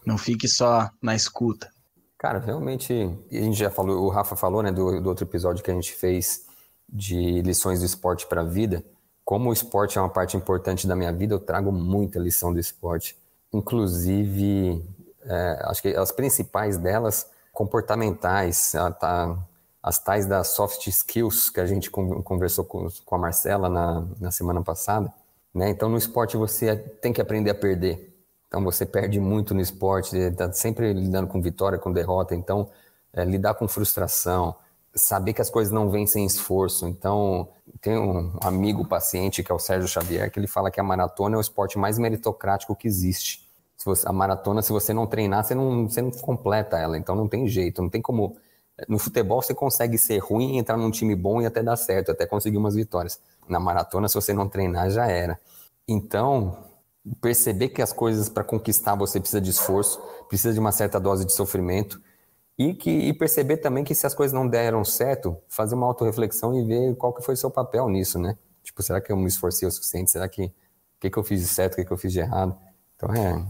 Não 0.07 0.17
fique 0.17 0.49
só 0.49 0.89
na 1.03 1.15
escuta. 1.15 1.71
Cara, 2.19 2.39
realmente, 2.39 2.93
a 3.31 3.35
gente 3.35 3.59
já 3.59 3.71
falou, 3.71 4.03
o 4.05 4.09
Rafa 4.09 4.35
falou, 4.35 4.63
né, 4.63 4.73
do, 4.73 5.01
do 5.01 5.09
outro 5.09 5.27
episódio 5.27 5.63
que 5.63 5.71
a 5.71 5.75
gente 5.75 5.93
fez 5.93 6.47
de 6.89 7.43
lições 7.43 7.81
do 7.81 7.87
esporte 7.87 8.27
para 8.27 8.41
a 8.41 8.45
vida. 8.45 8.83
Como 9.25 9.51
o 9.51 9.53
esporte 9.53 9.99
é 9.99 10.01
uma 10.01 10.09
parte 10.09 10.37
importante 10.37 10.87
da 10.87 10.97
minha 10.97 11.13
vida, 11.13 11.35
eu 11.35 11.41
trago 11.41 11.71
muita 11.71 12.19
lição 12.19 12.53
do 12.53 12.59
esporte. 12.59 13.17
Inclusive, 13.53 14.83
é, 15.23 15.63
acho 15.65 15.83
que 15.83 15.89
as 15.89 16.13
principais 16.13 16.79
delas, 16.79 17.29
comportamentais, 17.53 18.73
tá, 18.99 19.39
as 19.85 19.99
tais 19.99 20.27
das 20.27 20.49
soft 20.49 20.87
skills 20.87 21.51
que 21.51 21.61
a 21.61 21.67
gente 21.67 21.91
conversou 21.91 22.65
com, 22.65 22.89
com 23.05 23.15
a 23.15 23.19
Marcela 23.19 23.69
na, 23.69 24.05
na 24.19 24.31
semana 24.31 24.63
passada. 24.63 25.13
Né? 25.53 25.69
Então, 25.69 25.89
no 25.89 25.99
esporte, 25.99 26.37
você 26.37 26.75
tem 26.75 27.13
que 27.13 27.21
aprender 27.21 27.51
a 27.51 27.55
perder 27.55 28.15
então 28.55 28.63
você 28.63 28.87
perde 28.87 29.19
muito 29.19 29.53
no 29.53 29.61
esporte, 29.61 30.17
está 30.17 30.53
sempre 30.53 30.93
lidando 30.93 31.27
com 31.27 31.43
vitória, 31.43 31.77
com 31.77 31.93
derrota. 31.93 32.37
Então, 32.37 32.71
é, 33.13 33.25
lidar 33.25 33.55
com 33.55 33.67
frustração, 33.67 34.55
saber 34.95 35.33
que 35.33 35.43
as 35.43 35.51
coisas 35.51 35.73
não 35.73 35.91
vêm 35.91 36.07
sem 36.07 36.25
esforço. 36.25 36.87
Então, 36.87 37.49
tem 37.81 37.99
um 37.99 38.33
amigo 38.41 38.87
paciente 38.87 39.43
que 39.43 39.51
é 39.51 39.55
o 39.55 39.59
Sérgio 39.59 39.89
Xavier, 39.89 40.31
que 40.31 40.39
ele 40.39 40.47
fala 40.47 40.71
que 40.71 40.79
a 40.79 40.85
maratona 40.85 41.35
é 41.35 41.39
o 41.39 41.41
esporte 41.41 41.77
mais 41.77 41.99
meritocrático 41.99 42.77
que 42.77 42.87
existe. 42.87 43.45
Você, 43.85 44.09
a 44.09 44.13
maratona, 44.13 44.63
se 44.63 44.71
você 44.71 44.95
não 44.95 45.05
treinar, 45.05 45.43
você 45.43 45.53
não, 45.57 45.89
você 45.89 46.01
não 46.01 46.13
completa 46.13 46.79
ela. 46.79 46.97
Então, 46.97 47.17
não 47.17 47.27
tem 47.27 47.49
jeito, 47.49 47.83
não 47.83 47.91
tem 47.91 48.01
como. 48.01 48.37
No 48.89 48.99
futebol, 48.99 49.41
você 49.41 49.55
consegue 49.55 49.97
ser 49.97 50.19
ruim, 50.19 50.59
entrar 50.59 50.77
num 50.77 50.91
time 50.91 51.15
bom 51.15 51.41
e 51.41 51.47
até 51.47 51.63
dar 51.63 51.77
certo, 51.77 52.11
até 52.11 52.27
conseguir 52.27 52.57
umas 52.59 52.75
vitórias. 52.75 53.21
Na 53.49 53.61
maratona, 53.61 54.09
se 54.09 54.15
você 54.15 54.33
não 54.33 54.49
treinar, 54.49 54.91
já 54.91 55.07
era. 55.07 55.39
Então, 55.87 56.59
perceber 57.21 57.69
que 57.69 57.83
as 57.83 57.93
coisas 57.93 58.29
para 58.29 58.43
conquistar 58.45 58.95
você 58.95 59.21
precisa 59.21 59.41
de 59.41 59.51
esforço, 59.51 60.01
precisa 60.29 60.53
de 60.53 60.59
uma 60.61 60.73
certa 60.73 60.99
dose 60.99 61.25
de 61.25 61.33
sofrimento 61.33 62.01
e 62.59 62.75
que 62.75 62.91
e 62.91 63.13
perceber 63.15 63.59
também 63.59 63.85
que 63.85 63.95
se 63.95 64.07
as 64.07 64.15
coisas 64.15 64.33
não 64.33 64.49
deram 64.49 64.85
certo, 64.85 65.37
fazer 65.49 65.75
uma 65.75 65.87
autorreflexão 65.87 66.55
e 66.59 66.65
ver 66.65 66.97
qual 66.97 67.13
que 67.13 67.23
foi 67.23 67.35
o 67.35 67.37
seu 67.37 67.51
papel 67.51 67.89
nisso, 67.89 68.19
né? 68.19 68.39
Tipo, 68.63 68.83
será 68.83 69.01
que 69.01 69.13
eu 69.13 69.17
me 69.17 69.27
esforcei 69.29 69.69
o 69.69 69.71
suficiente? 69.71 70.11
Será 70.11 70.29
que 70.29 70.45
o 70.47 70.53
que, 71.01 71.11
que 71.11 71.19
eu 71.19 71.25
fiz 71.25 71.41
de 71.41 71.49
certo, 71.49 71.75
o 71.75 71.77
que, 71.77 71.85
que 71.85 71.93
eu 71.93 71.99
fiz 71.99 72.13
de 72.13 72.21
errado? 72.21 72.57
Então 72.97 73.13
é 73.15 73.47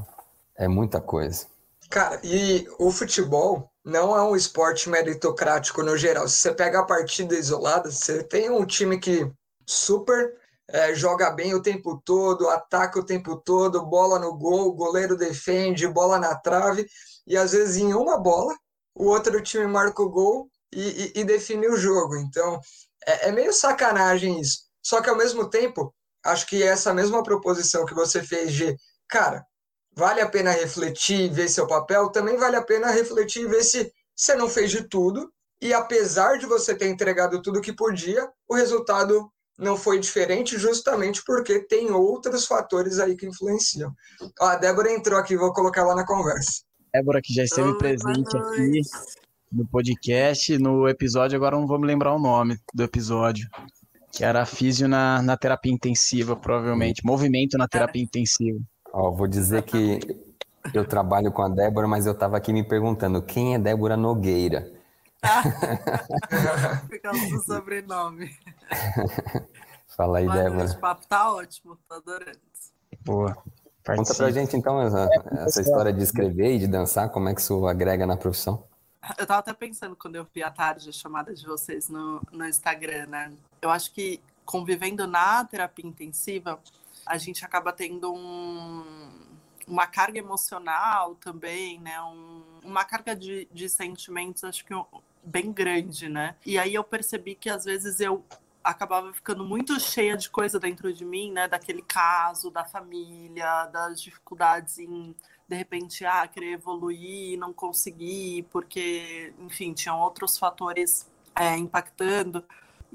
é 0.56 0.68
muita 0.68 1.00
coisa. 1.00 1.46
Cara, 1.90 2.20
e 2.24 2.66
o 2.78 2.90
futebol 2.90 3.70
não 3.84 4.16
é 4.16 4.22
um 4.22 4.34
esporte 4.34 4.88
meritocrático 4.88 5.82
no 5.82 5.96
geral. 5.96 6.28
Se 6.28 6.36
você 6.36 6.54
pega 6.54 6.80
a 6.80 6.86
partida 6.86 7.34
isolada, 7.34 7.90
você 7.90 8.22
tem 8.22 8.50
um 8.50 8.64
time 8.64 8.98
que 8.98 9.30
super 9.66 10.34
é, 10.68 10.94
joga 10.94 11.30
bem 11.30 11.54
o 11.54 11.62
tempo 11.62 12.00
todo, 12.04 12.48
ataca 12.48 12.98
o 12.98 13.04
tempo 13.04 13.36
todo, 13.36 13.84
bola 13.84 14.18
no 14.18 14.34
gol, 14.36 14.74
goleiro 14.74 15.16
defende, 15.16 15.86
bola 15.86 16.18
na 16.18 16.34
trave, 16.34 16.86
e 17.26 17.36
às 17.36 17.52
vezes 17.52 17.76
em 17.76 17.92
uma 17.92 18.18
bola 18.18 18.54
o 18.94 19.06
outro 19.06 19.42
time 19.42 19.66
marca 19.66 20.02
o 20.02 20.08
gol 20.08 20.48
e, 20.72 21.12
e, 21.16 21.20
e 21.20 21.24
define 21.24 21.68
o 21.68 21.76
jogo. 21.76 22.16
Então 22.16 22.60
é, 23.06 23.28
é, 23.28 23.32
meio 23.32 23.52
sacanagem 23.52 24.40
isso. 24.40 24.64
Só 24.82 25.00
que 25.00 25.10
ao 25.10 25.16
mesmo 25.16 25.48
tempo, 25.48 25.94
acho 26.24 26.46
que 26.46 26.62
essa 26.62 26.94
mesma 26.94 27.22
proposição 27.22 27.84
que 27.84 27.94
você 27.94 28.22
fez 28.22 28.52
de, 28.52 28.76
cara, 29.08 29.44
vale 29.96 30.20
a 30.20 30.28
pena 30.28 30.50
refletir 30.50 31.20
e 31.20 31.28
ver 31.28 31.48
seu 31.48 31.66
papel, 31.66 32.10
também 32.10 32.36
vale 32.36 32.56
a 32.56 32.62
pena 32.62 32.90
refletir 32.90 33.42
e 33.42 33.48
ver 33.48 33.62
se 33.62 33.92
você 34.14 34.34
não 34.34 34.48
fez 34.48 34.70
de 34.70 34.88
tudo. 34.88 35.30
E 35.60 35.72
apesar 35.72 36.38
de 36.38 36.46
você 36.46 36.74
ter 36.74 36.88
entregado 36.88 37.40
tudo 37.40 37.60
que 37.60 37.72
podia, 37.72 38.28
o 38.48 38.54
resultado 38.54 39.30
não 39.58 39.76
foi 39.76 39.98
diferente, 39.98 40.58
justamente 40.58 41.22
porque 41.24 41.60
tem 41.60 41.90
outros 41.90 42.44
fatores 42.44 42.98
aí 42.98 43.16
que 43.16 43.26
influenciam. 43.26 43.92
Ó, 44.40 44.46
a 44.46 44.56
Débora 44.56 44.92
entrou 44.92 45.18
aqui, 45.18 45.36
vou 45.36 45.52
colocar 45.52 45.82
ela 45.82 45.94
na 45.94 46.04
conversa. 46.04 46.62
Débora, 46.92 47.20
que 47.22 47.32
já 47.32 47.44
esteve 47.44 47.68
Oi, 47.68 47.78
presente 47.78 48.36
aqui 48.36 48.80
no 49.50 49.66
podcast, 49.66 50.58
no 50.58 50.88
episódio, 50.88 51.36
agora 51.36 51.56
não 51.56 51.66
vou 51.66 51.78
me 51.78 51.86
lembrar 51.86 52.14
o 52.14 52.18
nome 52.18 52.58
do 52.74 52.82
episódio, 52.82 53.48
que 54.12 54.24
era 54.24 54.44
físio 54.44 54.88
na, 54.88 55.22
na 55.22 55.36
terapia 55.36 55.72
intensiva, 55.72 56.36
provavelmente, 56.36 57.04
movimento 57.04 57.56
na 57.56 57.68
terapia 57.68 58.02
intensiva. 58.02 58.58
Ó, 58.96 59.10
vou 59.10 59.26
dizer 59.26 59.64
que 59.64 59.98
eu 60.72 60.86
trabalho 60.86 61.32
com 61.32 61.42
a 61.42 61.48
Débora, 61.48 61.88
mas 61.88 62.06
eu 62.06 62.12
estava 62.12 62.36
aqui 62.36 62.52
me 62.52 62.62
perguntando, 62.62 63.20
quem 63.20 63.56
é 63.56 63.58
Débora 63.58 63.96
Nogueira? 63.96 64.72
Por 66.88 67.00
causa 67.00 67.28
do 67.28 67.42
sobrenome. 67.42 68.30
Fala 69.96 70.18
aí, 70.18 70.28
Débora. 70.28 70.70
O 70.70 70.78
papo 70.78 71.08
tá 71.08 71.32
ótimo, 71.34 71.76
tô 71.88 71.96
adorando. 71.96 72.38
Boa. 73.04 73.36
Participe. 73.82 73.96
Conta 73.96 74.14
pra 74.14 74.30
gente, 74.30 74.56
então, 74.56 74.80
essa, 74.80 75.08
essa 75.44 75.60
história 75.60 75.92
de 75.92 76.02
escrever 76.02 76.54
e 76.54 76.58
de 76.60 76.68
dançar, 76.68 77.10
como 77.10 77.28
é 77.28 77.34
que 77.34 77.40
isso 77.40 77.66
agrega 77.66 78.06
na 78.06 78.16
profissão? 78.16 78.64
Eu 79.18 79.26
tava 79.26 79.40
até 79.40 79.52
pensando 79.52 79.96
quando 79.96 80.14
eu 80.14 80.26
vi 80.32 80.40
a 80.40 80.52
tarde 80.52 80.88
a 80.88 80.92
chamada 80.92 81.34
de 81.34 81.44
vocês 81.44 81.88
no, 81.88 82.22
no 82.30 82.46
Instagram, 82.46 83.06
né? 83.06 83.32
Eu 83.60 83.70
acho 83.70 83.92
que 83.92 84.20
convivendo 84.46 85.04
na 85.04 85.44
terapia 85.44 85.84
intensiva, 85.84 86.60
a 87.06 87.18
gente 87.18 87.44
acaba 87.44 87.72
tendo 87.72 88.12
um, 88.12 89.10
uma 89.66 89.86
carga 89.86 90.18
emocional 90.18 91.14
também, 91.16 91.78
né? 91.80 92.00
Um, 92.02 92.42
uma 92.64 92.84
carga 92.84 93.14
de, 93.14 93.48
de 93.52 93.68
sentimentos, 93.68 94.44
acho 94.44 94.64
que 94.64 94.74
bem 95.22 95.52
grande, 95.52 96.08
né? 96.08 96.36
E 96.44 96.58
aí 96.58 96.74
eu 96.74 96.84
percebi 96.84 97.34
que 97.34 97.48
às 97.48 97.64
vezes 97.64 98.00
eu 98.00 98.24
acabava 98.62 99.12
ficando 99.12 99.44
muito 99.44 99.78
cheia 99.78 100.16
de 100.16 100.30
coisa 100.30 100.58
dentro 100.58 100.92
de 100.92 101.04
mim, 101.04 101.30
né? 101.30 101.46
Daquele 101.46 101.82
caso, 101.82 102.50
da 102.50 102.64
família, 102.64 103.66
das 103.66 104.00
dificuldades 104.00 104.78
em 104.78 105.14
de 105.46 105.54
repente 105.54 106.06
ah, 106.06 106.26
querer 106.26 106.52
evoluir, 106.52 107.38
não 107.38 107.52
conseguir, 107.52 108.44
porque, 108.50 109.34
enfim, 109.38 109.74
tinham 109.74 110.00
outros 110.00 110.38
fatores 110.38 111.06
é, 111.34 111.56
impactando. 111.56 112.42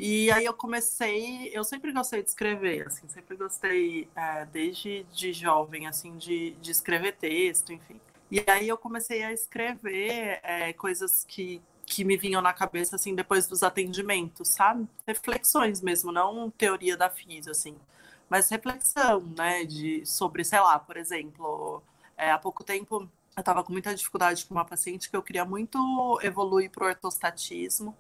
E 0.02 0.32
aí 0.32 0.46
eu 0.46 0.54
comecei, 0.54 1.52
eu 1.54 1.62
sempre 1.62 1.92
gostei 1.92 2.24
de 2.24 2.30
escrever, 2.30 2.88
assim, 2.88 3.06
sempre 3.10 3.36
gostei, 3.36 4.08
é, 4.16 4.46
desde 4.46 5.04
de 5.12 5.34
jovem, 5.34 5.88
assim, 5.88 6.18
de, 6.18 6.52
de 6.52 6.72
escrever 6.72 7.18
texto, 7.18 7.74
enfim. 7.74 8.00
E 8.32 8.42
aí 8.48 8.70
eu 8.70 8.78
comecei 8.78 9.24
a 9.24 9.34
escrever 9.34 10.40
é, 10.42 10.72
coisas 10.72 11.26
que, 11.28 11.62
que 11.86 12.06
me 12.06 12.16
vinham 12.16 12.42
na 12.42 12.54
cabeça, 12.54 12.96
assim, 12.96 13.14
depois 13.14 13.46
dos 13.46 13.62
atendimentos, 13.62 14.48
sabe? 14.48 14.88
Reflexões 15.06 15.82
mesmo, 15.82 16.14
não 16.14 16.50
teoria 16.50 16.96
da 16.96 17.10
física, 17.10 17.52
assim. 17.52 17.76
Mas 18.30 18.50
reflexão, 18.50 19.20
né, 19.38 19.66
de, 19.66 20.06
sobre, 20.06 20.46
sei 20.46 20.62
lá, 20.62 20.80
por 20.80 20.96
exemplo, 20.96 21.84
é, 22.16 22.32
há 22.32 22.38
pouco 22.40 22.64
tempo 22.64 23.10
eu 23.36 23.42
estava 23.42 23.66
com 23.66 23.74
muita 23.74 23.94
dificuldade 23.94 24.46
com 24.46 24.54
uma 24.54 24.64
paciente 24.66 25.10
que 25.10 25.16
eu 25.16 25.22
queria 25.22 25.44
muito 25.44 26.20
evoluir 26.24 26.70
para 26.72 26.86
o 26.86 26.88
ortostatismo, 26.88 27.94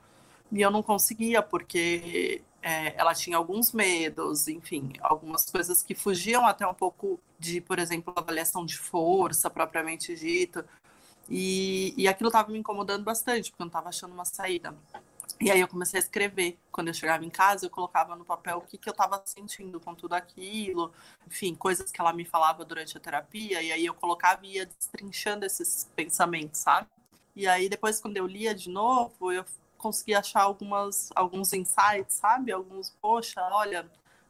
e 0.51 0.61
eu 0.61 0.71
não 0.71 0.81
conseguia, 0.81 1.41
porque 1.41 2.41
é, 2.61 2.93
ela 2.97 3.13
tinha 3.13 3.37
alguns 3.37 3.71
medos, 3.71 4.47
enfim, 4.47 4.93
algumas 5.01 5.45
coisas 5.45 5.83
que 5.83 5.95
fugiam 5.95 6.45
até 6.45 6.65
um 6.67 6.73
pouco 6.73 7.19
de, 7.37 7.61
por 7.61 7.79
exemplo, 7.79 8.13
avaliação 8.15 8.65
de 8.65 8.77
força 8.77 9.49
propriamente 9.49 10.15
dita. 10.15 10.65
E, 11.29 11.93
e 11.95 12.07
aquilo 12.07 12.29
estava 12.29 12.51
me 12.51 12.57
incomodando 12.57 13.03
bastante, 13.03 13.51
porque 13.51 13.61
eu 13.61 13.65
não 13.65 13.69
estava 13.69 13.89
achando 13.89 14.13
uma 14.13 14.25
saída. 14.25 14.75
E 15.39 15.49
aí 15.51 15.61
eu 15.61 15.67
comecei 15.67 15.99
a 15.99 16.03
escrever. 16.03 16.57
Quando 16.71 16.87
eu 16.89 16.93
chegava 16.93 17.23
em 17.23 17.29
casa, 17.29 17.65
eu 17.65 17.69
colocava 17.69 18.15
no 18.15 18.25
papel 18.25 18.57
o 18.57 18.61
que, 18.61 18.77
que 18.77 18.89
eu 18.89 18.91
estava 18.91 19.21
sentindo 19.25 19.79
com 19.79 19.93
tudo 19.93 20.13
aquilo, 20.13 20.91
enfim, 21.27 21.55
coisas 21.55 21.91
que 21.91 22.01
ela 22.01 22.11
me 22.11 22.25
falava 22.25 22.65
durante 22.65 22.97
a 22.97 22.99
terapia, 22.99 23.61
e 23.61 23.71
aí 23.71 23.85
eu 23.85 23.93
colocava 23.93 24.45
e 24.45 24.55
ia 24.55 24.65
destrinchando 24.65 25.45
esses 25.45 25.89
pensamentos, 25.95 26.59
sabe? 26.59 26.87
E 27.35 27.47
aí 27.47 27.69
depois, 27.69 28.01
quando 28.01 28.17
eu 28.17 28.27
lia 28.27 28.53
de 28.53 28.69
novo, 28.69 29.31
eu 29.31 29.45
consegui 29.79 30.13
achar 30.13 30.43
algumas, 30.43 31.09
alguns 31.15 31.53
insights, 31.53 32.15
sabe? 32.15 32.51
Alguns, 32.51 32.91
poxa, 33.01 33.41
olha, 33.51 33.89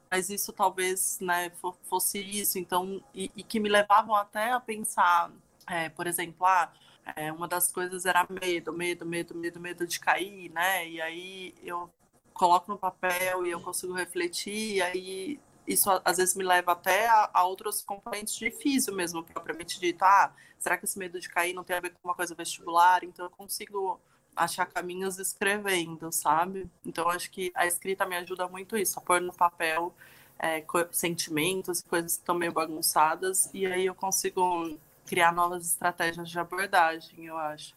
mas 0.10 0.30
isso 0.30 0.54
talvez 0.54 1.20
né, 1.20 1.52
fosse 1.84 2.20
isso, 2.20 2.58
então, 2.58 3.04
e, 3.14 3.32
e 3.36 3.44
que 3.44 3.60
me 3.60 3.70
levavam 3.70 4.16
até 4.16 4.52
a 4.52 4.60
pensar, 4.60 5.32
é, 5.68 5.90
por 5.90 6.08
exemplo, 6.08 6.46
ah, 6.46 6.72
é, 7.16 7.32
uma 7.32 7.48
das 7.48 7.72
coisas 7.72 8.06
era 8.06 8.26
medo, 8.30 8.72
medo, 8.72 9.06
medo, 9.06 9.36
medo, 9.36 9.60
medo 9.60 9.88
de 9.88 10.00
cair, 10.00 10.50
né? 10.52 10.88
E 10.88 11.02
aí 11.02 11.56
eu 11.64 11.90
coloco 12.34 12.72
no 12.72 12.78
papel 12.78 13.46
e 13.46 13.52
eu 13.52 13.60
consigo 13.62 13.94
refletir, 13.94 14.78
e 14.78 14.82
aí 14.82 15.40
isso 15.68 15.90
às 16.04 16.18
vezes 16.18 16.36
me 16.36 16.44
leva 16.44 16.72
até 16.72 17.08
a, 17.08 17.30
a 17.34 17.44
outros 17.44 17.82
componentes 17.82 18.36
de 18.36 18.50
físico 18.52 18.96
mesmo, 18.96 19.24
propriamente 19.24 19.80
dito. 19.80 20.04
Ah, 20.04 20.34
será 20.58 20.78
que 20.78 20.86
esse 20.86 20.98
medo 20.98 21.20
de 21.20 21.30
cair 21.30 21.54
não 21.54 21.64
tem 21.64 21.78
a 21.78 21.82
ver 21.82 21.92
com 21.92 22.08
uma 22.08 22.16
coisa 22.16 22.34
vestibular? 22.36 23.04
Então 23.04 23.26
eu 23.26 23.32
consigo 23.32 24.00
achar 24.44 24.66
caminhos 24.66 25.20
escrevendo, 25.20 26.12
sabe? 26.12 26.70
Então 26.86 27.10
acho 27.10 27.30
que 27.30 27.52
a 27.54 27.68
escrita 27.68 28.06
me 28.06 28.16
ajuda 28.16 28.48
muito 28.48 28.78
isso, 28.78 28.98
a 29.00 29.02
pôr 29.02 29.22
no 29.22 29.34
papel 29.34 29.94
é, 30.40 30.64
sentimentos, 30.92 31.82
coisas 31.82 32.14
que 32.14 32.20
estão 32.20 32.36
meio 32.36 32.54
bagunçadas, 32.54 33.50
e 33.54 33.66
aí 33.66 33.86
eu 33.86 33.94
consigo 33.94 34.78
criar 35.06 35.34
novas 35.34 35.66
estratégias 35.66 36.30
de 36.30 36.40
abordagem, 36.40 37.26
eu 37.26 37.38
acho. 37.38 37.76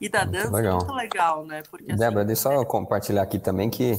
E 0.00 0.08
da 0.08 0.24
muito 0.24 0.32
dança 0.32 0.56
legal. 0.56 0.72
é 0.72 0.76
muito 0.76 0.92
legal, 0.94 1.46
né? 1.46 1.62
Porque, 1.70 1.92
Débora, 1.92 2.20
assim, 2.20 2.26
deixa 2.26 2.52
eu 2.52 2.62
é... 2.62 2.64
compartilhar 2.64 3.22
aqui 3.22 3.38
também 3.38 3.68
que 3.68 3.94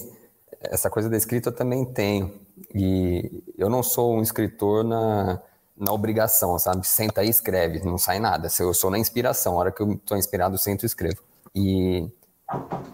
essa 0.60 0.90
coisa 0.90 1.10
da 1.10 1.16
escrita 1.16 1.50
eu 1.50 1.56
também 1.56 1.86
tenho. 1.86 2.34
E 2.74 3.44
eu 3.58 3.70
não 3.70 3.82
sou 3.82 4.16
um 4.16 4.22
escritor 4.22 4.84
na, 4.84 5.42
na 5.78 5.94
obrigação, 5.94 6.58
sabe? 6.58 6.86
Senta 6.86 7.22
aí 7.22 7.28
e 7.28 7.30
escreve, 7.30 7.86
não 7.86 7.98
sai 7.98 8.20
nada. 8.20 8.48
Eu 8.60 8.74
sou 8.74 8.90
na 8.90 8.98
inspiração. 8.98 9.54
A 9.54 9.58
hora 9.58 9.72
que 9.72 9.82
eu 9.82 9.94
estou 9.94 10.18
inspirado, 10.18 10.56
eu 10.56 10.60
sento 10.60 10.84
e 10.84 10.86
escrevo. 10.86 11.22
E 11.56 12.10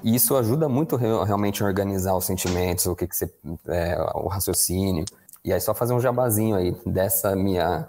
isso 0.03 0.35
ajuda 0.35 0.69
muito 0.69 0.95
realmente 0.95 1.63
a 1.63 1.65
organizar 1.65 2.15
os 2.15 2.25
sentimentos, 2.25 2.85
o 2.85 2.95
que, 2.95 3.07
que 3.07 3.15
você. 3.15 3.31
É, 3.67 3.97
o 4.15 4.27
raciocínio. 4.27 5.05
E 5.43 5.53
aí, 5.53 5.61
só 5.61 5.73
fazer 5.73 5.93
um 5.93 5.99
jabazinho 5.99 6.55
aí 6.55 6.75
dessa 6.85 7.35
minha. 7.35 7.87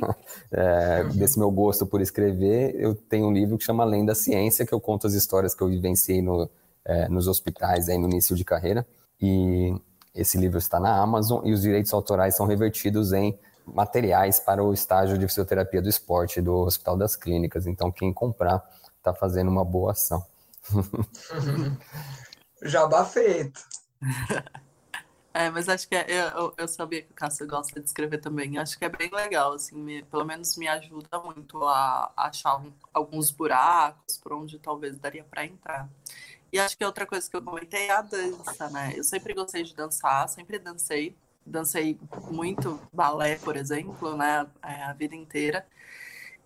é, 0.50 1.04
desse 1.14 1.38
meu 1.38 1.50
gosto 1.50 1.86
por 1.86 2.00
escrever, 2.00 2.74
eu 2.76 2.94
tenho 2.94 3.28
um 3.28 3.32
livro 3.32 3.56
que 3.56 3.64
chama 3.64 3.84
Além 3.84 4.04
da 4.04 4.14
Ciência, 4.14 4.66
que 4.66 4.72
eu 4.72 4.80
conto 4.80 5.06
as 5.06 5.14
histórias 5.14 5.54
que 5.54 5.62
eu 5.62 5.68
vivenciei 5.68 6.20
no, 6.20 6.50
é, 6.84 7.08
nos 7.08 7.28
hospitais 7.28 7.88
aí 7.88 7.98
no 7.98 8.08
início 8.08 8.34
de 8.34 8.44
carreira. 8.44 8.86
E 9.20 9.74
esse 10.14 10.36
livro 10.36 10.58
está 10.58 10.80
na 10.80 10.96
Amazon 10.96 11.46
e 11.46 11.52
os 11.52 11.62
direitos 11.62 11.92
autorais 11.92 12.34
são 12.36 12.46
revertidos 12.46 13.12
em 13.12 13.38
materiais 13.66 14.38
para 14.38 14.62
o 14.62 14.72
estágio 14.72 15.18
de 15.18 15.26
fisioterapia 15.26 15.82
do 15.82 15.88
esporte 15.88 16.40
do 16.40 16.54
Hospital 16.54 16.96
das 16.96 17.16
Clínicas. 17.16 17.66
Então, 17.66 17.90
quem 17.90 18.12
comprar 18.12 18.62
está 19.06 19.14
fazendo 19.14 19.48
uma 19.48 19.64
boa 19.64 19.92
ação. 19.92 20.26
Jabá 22.62 23.04
feito. 23.04 23.60
É, 25.38 25.50
mas 25.50 25.68
acho 25.68 25.86
que 25.86 25.94
é, 25.94 26.06
eu, 26.34 26.54
eu 26.56 26.66
sabia 26.66 27.02
que 27.02 27.12
o 27.12 27.14
Cássio 27.14 27.46
gosta 27.46 27.78
de 27.78 27.84
escrever 27.84 28.16
também. 28.22 28.56
Acho 28.56 28.78
que 28.78 28.86
é 28.86 28.88
bem 28.88 29.10
legal, 29.12 29.52
assim, 29.52 29.76
me, 29.76 30.02
pelo 30.04 30.24
menos 30.24 30.56
me 30.56 30.66
ajuda 30.66 31.20
muito 31.20 31.62
a, 31.62 32.10
a 32.16 32.28
achar 32.28 32.56
um, 32.56 32.72
alguns 32.90 33.30
buracos 33.30 34.16
por 34.16 34.32
onde 34.32 34.58
talvez 34.58 34.98
daria 34.98 35.22
para 35.24 35.44
entrar. 35.44 35.90
E 36.50 36.58
acho 36.58 36.74
que 36.74 36.82
outra 36.82 37.04
coisa 37.04 37.28
que 37.28 37.36
eu 37.36 37.42
comentei 37.42 37.82
é 37.88 37.90
a 37.90 38.00
dança, 38.00 38.70
né? 38.70 38.94
Eu 38.96 39.04
sempre 39.04 39.34
gostei 39.34 39.62
de 39.62 39.74
dançar, 39.74 40.26
sempre 40.30 40.58
dancei. 40.58 41.14
Dancei 41.44 42.00
muito 42.30 42.80
balé, 42.90 43.36
por 43.36 43.58
exemplo, 43.58 44.16
né? 44.16 44.46
É, 44.62 44.84
a 44.84 44.94
vida 44.94 45.14
inteira. 45.14 45.66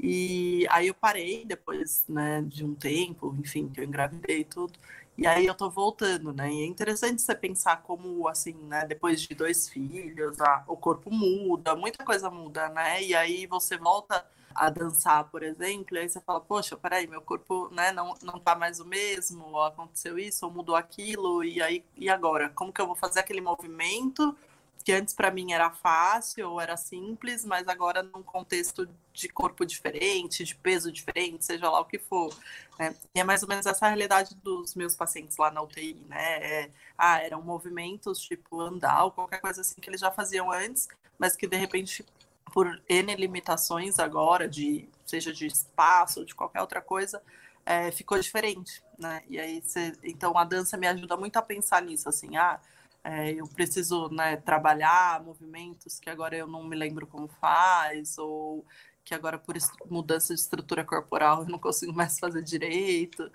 E 0.03 0.67
aí 0.71 0.89
eu 0.89 0.95
parei 0.95 1.45
depois, 1.45 2.05
né, 2.09 2.43
de 2.43 2.65
um 2.65 2.75
tempo, 2.75 3.37
enfim, 3.39 3.69
que 3.69 3.81
eu 3.81 3.85
engravidei 3.85 4.41
e 4.41 4.45
tudo. 4.45 4.79
E 5.19 5.27
aí 5.27 5.45
eu 5.45 5.55
tô 5.55 5.69
voltando, 5.69 6.33
né? 6.33 6.51
E 6.51 6.63
é 6.63 6.67
interessante 6.67 7.21
você 7.21 7.35
pensar 7.35 7.83
como, 7.83 8.27
assim, 8.27 8.55
né, 8.55 8.87
depois 8.87 9.21
de 9.21 9.35
dois 9.35 9.69
filhos, 9.69 10.41
a, 10.41 10.65
o 10.67 10.77
corpo 10.77 11.11
muda, 11.11 11.77
muita 11.77 12.03
coisa 12.05 12.31
muda, 12.31 12.71
né? 12.71 13.03
E 13.03 13.15
aí 13.15 13.47
você 13.47 13.77
volta 13.77 14.25
a 14.55 14.71
dançar, 14.71 15.25
por 15.25 15.43
exemplo, 15.43 15.97
e 15.97 16.01
aí 16.01 16.09
você 16.09 16.21
fala, 16.21 16.41
poxa, 16.41 16.77
peraí, 16.77 17.07
meu 17.07 17.21
corpo, 17.21 17.69
né, 17.71 17.93
não, 17.93 18.15
não 18.23 18.39
tá 18.39 18.55
mais 18.55 18.81
o 18.81 18.87
mesmo, 18.87 19.45
ou 19.49 19.63
aconteceu 19.63 20.19
isso, 20.19 20.47
ou 20.47 20.53
mudou 20.53 20.75
aquilo, 20.75 21.45
e 21.45 21.63
aí, 21.63 21.85
e 21.97 22.09
agora? 22.09 22.49
Como 22.49 22.73
que 22.73 22.81
eu 22.81 22.87
vou 22.87 22.97
fazer 22.97 23.21
aquele 23.21 23.41
movimento 23.41 24.35
que 24.83 24.93
antes 24.93 25.15
para 25.15 25.31
mim 25.31 25.53
era 25.53 25.71
fácil 25.71 26.51
ou 26.51 26.61
era 26.61 26.77
simples, 26.77 27.45
mas 27.45 27.69
agora 27.69 28.03
num 28.03 28.23
contexto 28.23 28.89
de 29.13 29.29
corpo 29.29 29.65
diferente, 29.65 30.45
de 30.45 30.55
peso 30.55 30.91
diferente, 30.91 31.45
seja 31.45 31.69
lá 31.69 31.81
o 31.81 31.85
que 31.85 31.99
for. 31.99 32.35
Né? 32.79 32.95
E 33.15 33.21
é 33.21 33.25
mais 33.25 33.43
ou 33.43 33.49
menos 33.49 33.67
essa 33.67 33.87
realidade 33.87 34.35
dos 34.37 34.75
meus 34.75 34.97
pacientes 34.97 35.37
lá 35.37 35.51
na 35.51 35.63
UTI, 35.63 35.95
né? 36.09 36.37
É, 36.43 36.71
ah, 36.97 37.23
eram 37.23 37.43
movimentos 37.43 38.21
tipo 38.21 38.61
andar 38.61 39.05
ou 39.05 39.11
qualquer 39.11 39.41
coisa 39.41 39.61
assim 39.61 39.81
que 39.81 39.91
eles 39.91 40.01
já 40.01 40.11
faziam 40.11 40.51
antes, 40.51 40.89
mas 41.19 41.37
que 41.37 41.47
de 41.47 41.57
repente 41.57 42.05
por 42.53 42.81
N 42.89 43.15
limitações 43.15 43.99
agora, 43.99 44.49
de 44.49 44.89
seja 45.07 45.33
de 45.33 45.47
espaço, 45.47 46.21
ou 46.21 46.27
de 46.27 46.35
qualquer 46.35 46.61
outra 46.61 46.81
coisa, 46.81 47.23
é, 47.65 47.91
ficou 47.91 48.19
diferente, 48.19 48.83
né? 48.99 49.23
E 49.29 49.39
aí, 49.39 49.63
cê, 49.65 49.93
então 50.03 50.37
a 50.37 50.45
dança 50.45 50.77
me 50.77 50.87
ajuda 50.87 51.17
muito 51.17 51.37
a 51.37 51.43
pensar 51.43 51.83
nisso, 51.83 52.09
assim, 52.09 52.37
ah, 52.37 52.61
é, 53.03 53.33
eu 53.33 53.47
preciso 53.49 54.09
né, 54.11 54.37
trabalhar 54.37 55.23
movimentos 55.23 55.99
que 55.99 56.11
agora 56.11 56.37
eu 56.37 56.47
não 56.47 56.63
me 56.65 56.77
lembro 56.77 57.07
como 57.07 57.29
faz, 57.41 58.19
ou 58.19 58.65
que 59.05 59.15
agora 59.15 59.39
por 59.39 59.57
mudança 59.91 60.35
de 60.35 60.41
estrutura 60.41 60.85
corporal 60.85 61.43
eu 61.43 61.49
não 61.49 61.59
consigo 61.59 61.93
mais 61.93 62.19
fazer 62.19 62.43
direito. 62.43 63.31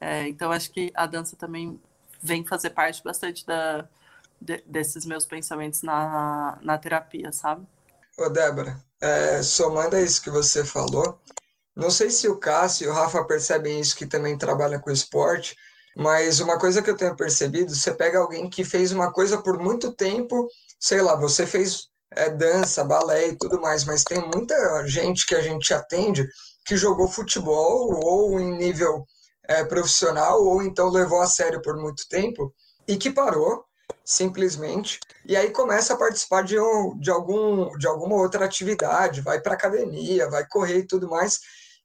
É, 0.00 0.28
então 0.28 0.50
acho 0.50 0.70
que 0.72 0.90
a 0.94 1.06
dança 1.06 1.36
também 1.36 1.80
vem 2.22 2.44
fazer 2.44 2.70
parte 2.70 3.02
bastante 3.02 3.46
da, 3.46 3.88
de, 4.40 4.62
desses 4.66 5.04
meus 5.04 5.26
pensamentos 5.26 5.82
na, 5.82 6.58
na 6.62 6.78
terapia, 6.78 7.32
sabe? 7.32 7.66
Ô, 8.18 8.28
Débora, 8.28 8.82
é, 9.00 9.42
somando 9.42 9.96
a 9.96 10.00
isso 10.00 10.22
que 10.22 10.30
você 10.30 10.64
falou, 10.64 11.20
não 11.74 11.90
sei 11.90 12.10
se 12.10 12.28
o 12.28 12.36
Cássio 12.36 12.86
e 12.86 12.88
o 12.88 12.92
Rafa 12.92 13.24
percebem 13.24 13.80
isso 13.80 13.96
que 13.96 14.06
também 14.06 14.36
trabalha 14.36 14.78
com 14.78 14.90
esporte, 14.90 15.56
mas 15.96 16.40
uma 16.40 16.58
coisa 16.58 16.82
que 16.82 16.90
eu 16.90 16.96
tenho 16.96 17.16
percebido, 17.16 17.74
você 17.74 17.92
pega 17.92 18.18
alguém 18.18 18.48
que 18.48 18.64
fez 18.64 18.92
uma 18.92 19.12
coisa 19.12 19.38
por 19.38 19.58
muito 19.58 19.92
tempo, 19.92 20.48
sei 20.80 21.02
lá, 21.02 21.14
você 21.16 21.46
fez 21.46 21.88
é, 22.10 22.30
dança, 22.30 22.84
balé 22.84 23.28
e 23.28 23.36
tudo 23.36 23.60
mais, 23.60 23.84
mas 23.84 24.04
tem 24.04 24.20
muita 24.34 24.86
gente 24.86 25.26
que 25.26 25.34
a 25.34 25.40
gente 25.40 25.72
atende 25.72 26.26
que 26.64 26.76
jogou 26.76 27.08
futebol 27.08 28.00
ou 28.04 28.38
em 28.38 28.56
nível 28.56 29.04
é, 29.48 29.64
profissional 29.64 30.42
ou 30.42 30.62
então 30.62 30.88
levou 30.88 31.20
a 31.20 31.26
sério 31.26 31.60
por 31.60 31.76
muito 31.76 32.08
tempo 32.08 32.52
e 32.86 32.96
que 32.96 33.10
parou 33.10 33.64
simplesmente 34.04 34.98
e 35.24 35.36
aí 35.36 35.50
começa 35.50 35.94
a 35.94 35.96
participar 35.96 36.42
de, 36.42 36.58
um, 36.58 36.98
de, 36.98 37.10
algum, 37.10 37.76
de 37.78 37.86
alguma 37.86 38.16
outra 38.16 38.44
atividade, 38.44 39.20
vai 39.20 39.40
para 39.40 39.54
academia, 39.54 40.28
vai 40.28 40.46
correr 40.46 40.78
e 40.78 40.86
tudo 40.86 41.08
mais. 41.08 41.40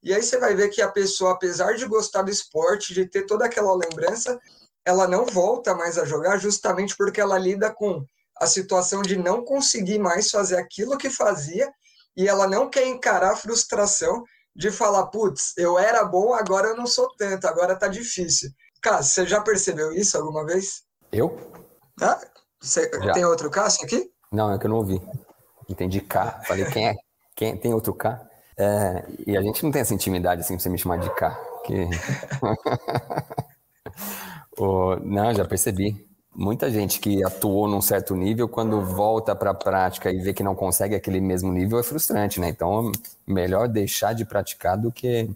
E 0.08 0.14
aí 0.14 0.24
você 0.24 0.38
vai 0.38 0.55
ver 0.55 0.70
que 0.70 0.82
a 0.82 0.89
pessoa, 0.89 1.34
apesar 1.34 1.74
de 1.74 1.86
gostar 1.86 2.22
do 2.22 2.32
esporte, 2.32 2.93
de 2.93 3.05
ter 3.05 3.26
toda 3.26 3.43
aquela 3.43 3.76
lembrança, 3.76 4.39
ela 4.86 5.05
não 5.05 5.26
volta 5.26 5.76
mais 5.76 5.97
a 5.97 6.05
jogar 6.05 6.38
justamente 6.38 6.95
porque 6.95 7.20
ela 7.20 7.38
lida 7.38 7.70
com 7.74 8.05
a 8.39 8.47
situação 8.47 9.01
de 9.01 9.18
não 9.18 9.43
conseguir 9.43 9.99
mais 9.99 10.32
fazer 10.32 10.55
aquilo 10.55 10.97
que 10.97 11.10
fazia 11.10 11.70
e 12.16 12.26
ela 12.26 12.47
não 12.47 12.70
quer 12.70 12.88
encarar 12.88 13.34
a 13.34 13.36
frustração 13.36 14.24
de 14.55 14.72
falar, 14.72 15.08
putz, 15.08 15.51
eu 15.58 15.78
era 15.78 16.05
bom, 16.05 16.34
agora 16.34 16.70
eu 16.70 16.78
não 16.78 16.88
sou 16.88 17.10
tanto, 17.18 17.45
agora 17.45 17.76
tá 17.76 17.89
difícil. 17.89 18.49
Cara, 18.82 19.03
você 19.03 19.28
já 19.28 19.41
percebeu 19.41 19.91
isso 19.91 20.18
alguma 20.18 20.45
vez? 20.45 20.84
Eu? 21.12 21.38
Ah, 22.01 22.18
você, 22.62 22.89
tem 23.14 23.26
outro 23.26 23.51
Cássio 23.51 23.84
aqui? 23.84 24.10
Não, 24.32 24.53
é 24.53 24.58
que 24.58 24.68
eu 24.68 24.70
não 24.70 24.78
ouvi. 24.78 25.01
Entendi 25.68 25.99
K. 25.99 26.43
Falei, 26.47 26.64
quem 26.72 26.88
é? 26.88 26.95
Quem 27.36 27.60
tem 27.60 27.74
outro 27.74 27.93
K? 27.93 28.26
É, 28.60 29.05
e 29.28 29.38
a 29.38 29.41
gente 29.41 29.64
não 29.64 29.72
tem 29.72 29.82
essa 29.82 29.93
intimidade 29.93 30.41
assim 30.41 30.55
pra 30.55 30.64
você 30.64 30.70
me 30.70 30.78
chamar 30.78 30.97
de 30.97 31.10
K. 31.16 31.30
Que... 31.66 31.88
oh, 34.58 34.95
não, 35.03 35.34
já 35.34 35.45
percebi. 35.45 36.05
Muita 36.36 36.70
gente 36.70 36.99
que 36.99 37.24
atuou 37.24 37.68
num 37.68 37.82
certo 37.82 38.16
nível, 38.16 38.47
quando 38.47 38.80
volta 38.82 39.36
para 39.36 39.51
a 39.51 39.53
prática 39.55 40.12
e 40.12 40.20
vê 40.20 40.34
que 40.34 40.43
não 40.43 40.55
consegue 40.55 40.95
aquele 40.95 41.20
mesmo 41.20 41.51
nível, 41.51 41.80
é 41.80 41.84
frustrante, 41.84 42.39
né? 42.39 42.49
Então, 42.49 42.91
melhor 43.26 43.68
deixar 43.68 44.14
de 44.14 44.24
praticar 44.24 44.78
do 44.78 44.91
que, 44.91 45.30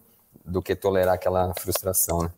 do 0.46 0.62
que 0.62 0.76
tolerar 0.76 1.16
aquela 1.16 1.54
frustração, 1.56 2.20
né? 2.24 2.32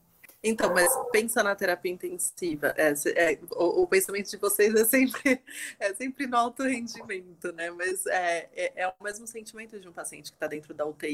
Então, 0.43 0.73
mas 0.73 0.91
pensa 1.09 1.41
na 1.41 1.55
terapia 1.55 1.91
intensiva. 1.91 2.73
É, 2.75 2.93
é, 3.15 3.39
o, 3.51 3.83
o, 3.83 3.87
pensamento 3.87 4.29
de 4.29 4.35
vocês 4.35 4.75
é 4.75 4.83
sempre, 4.83 5.41
é 5.79 5.93
sempre 5.93 6.27
no 6.27 6.35
alto 6.35 6.63
rendimento, 6.63 7.53
né? 7.53 7.71
Mas 7.71 8.05
é, 8.07 8.49
é, 8.53 8.83
é 8.83 8.87
o 8.87 9.01
mesmo 9.01 9.25
sentimento 9.25 9.79
de 9.79 9.87
um 9.87 9.93
paciente 9.93 10.31
que 10.31 10.35
está 10.35 10.47
dentro 10.47 10.73
da 10.73 10.85
UTI 10.85 11.07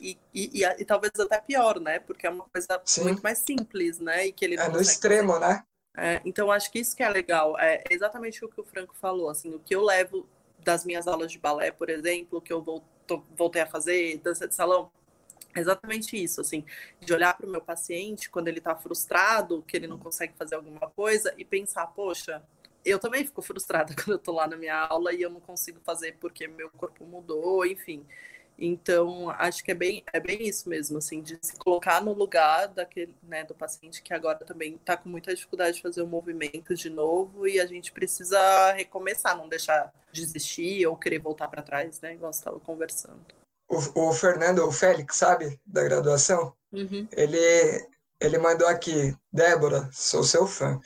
e, 0.00 0.18
e, 0.34 0.60
e, 0.60 0.64
e, 0.64 0.84
talvez 0.84 1.12
até 1.20 1.40
pior, 1.40 1.78
né? 1.78 2.00
Porque 2.00 2.26
é 2.26 2.30
uma 2.30 2.44
coisa 2.46 2.82
Sim. 2.84 3.04
muito 3.04 3.22
mais 3.22 3.38
simples, 3.38 4.00
né? 4.00 4.26
E 4.26 4.32
que 4.32 4.44
ele 4.44 4.56
é 4.56 4.68
no 4.68 4.80
extremo, 4.80 5.34
fazer. 5.34 5.46
né? 5.46 5.64
É, 5.96 6.20
então, 6.24 6.50
acho 6.50 6.72
que 6.72 6.80
isso 6.80 6.96
que 6.96 7.04
é 7.04 7.08
legal. 7.08 7.56
É 7.60 7.84
exatamente 7.88 8.44
o 8.44 8.48
que 8.48 8.60
o 8.60 8.64
Franco 8.64 8.96
falou. 8.96 9.30
Assim, 9.30 9.54
o 9.54 9.60
que 9.60 9.76
eu 9.76 9.84
levo 9.84 10.26
das 10.58 10.84
minhas 10.84 11.06
aulas 11.06 11.30
de 11.30 11.38
balé, 11.38 11.70
por 11.70 11.88
exemplo, 11.88 12.40
que 12.40 12.52
eu 12.52 12.64
voltei 13.36 13.62
a 13.62 13.66
fazer, 13.66 14.18
dança 14.18 14.48
de 14.48 14.54
salão, 14.54 14.90
exatamente 15.54 16.16
isso, 16.16 16.40
assim, 16.40 16.64
de 17.00 17.12
olhar 17.12 17.36
para 17.36 17.46
o 17.46 17.50
meu 17.50 17.60
paciente 17.60 18.30
quando 18.30 18.48
ele 18.48 18.58
está 18.58 18.74
frustrado, 18.74 19.62
que 19.66 19.76
ele 19.76 19.86
não 19.86 19.98
consegue 19.98 20.32
fazer 20.36 20.54
alguma 20.54 20.88
coisa 20.90 21.34
e 21.36 21.44
pensar, 21.44 21.86
poxa, 21.88 22.42
eu 22.84 22.98
também 22.98 23.24
fico 23.24 23.42
frustrada 23.42 23.94
quando 23.96 24.12
eu 24.12 24.16
estou 24.16 24.34
lá 24.34 24.46
na 24.46 24.56
minha 24.56 24.76
aula 24.76 25.12
e 25.12 25.22
eu 25.22 25.30
não 25.30 25.40
consigo 25.40 25.80
fazer 25.84 26.16
porque 26.20 26.46
meu 26.46 26.70
corpo 26.70 27.04
mudou, 27.04 27.64
enfim. 27.66 28.04
Então, 28.58 29.30
acho 29.30 29.64
que 29.64 29.72
é 29.72 29.74
bem, 29.74 30.04
é 30.12 30.20
bem 30.20 30.46
isso 30.46 30.68
mesmo, 30.68 30.98
assim, 30.98 31.20
de 31.22 31.38
se 31.40 31.56
colocar 31.56 32.02
no 32.02 32.12
lugar 32.12 32.68
daquele, 32.68 33.14
né, 33.22 33.44
do 33.44 33.54
paciente 33.54 34.02
que 34.02 34.12
agora 34.12 34.38
também 34.44 34.74
está 34.74 34.96
com 34.96 35.08
muita 35.08 35.34
dificuldade 35.34 35.76
de 35.76 35.82
fazer 35.82 36.02
o 36.02 36.06
movimento 36.06 36.74
de 36.74 36.90
novo 36.90 37.48
e 37.48 37.58
a 37.58 37.66
gente 37.66 37.90
precisa 37.90 38.72
recomeçar, 38.72 39.36
não 39.36 39.48
deixar 39.48 39.92
desistir 40.12 40.86
ou 40.86 40.96
querer 40.96 41.18
voltar 41.18 41.48
para 41.48 41.62
trás, 41.62 42.00
né, 42.00 42.14
igual 42.14 42.32
você 42.32 42.40
estava 42.40 42.60
conversando 42.60 43.41
o, 43.72 44.08
o 44.08 44.12
Fernando, 44.12 44.66
o 44.66 44.70
Félix, 44.70 45.16
sabe, 45.16 45.58
da 45.64 45.82
graduação, 45.82 46.52
uhum. 46.70 47.08
ele, 47.12 47.88
ele 48.20 48.38
mandou 48.38 48.68
aqui, 48.68 49.16
Débora, 49.32 49.88
sou 49.90 50.22
seu 50.22 50.46
fã. 50.46 50.78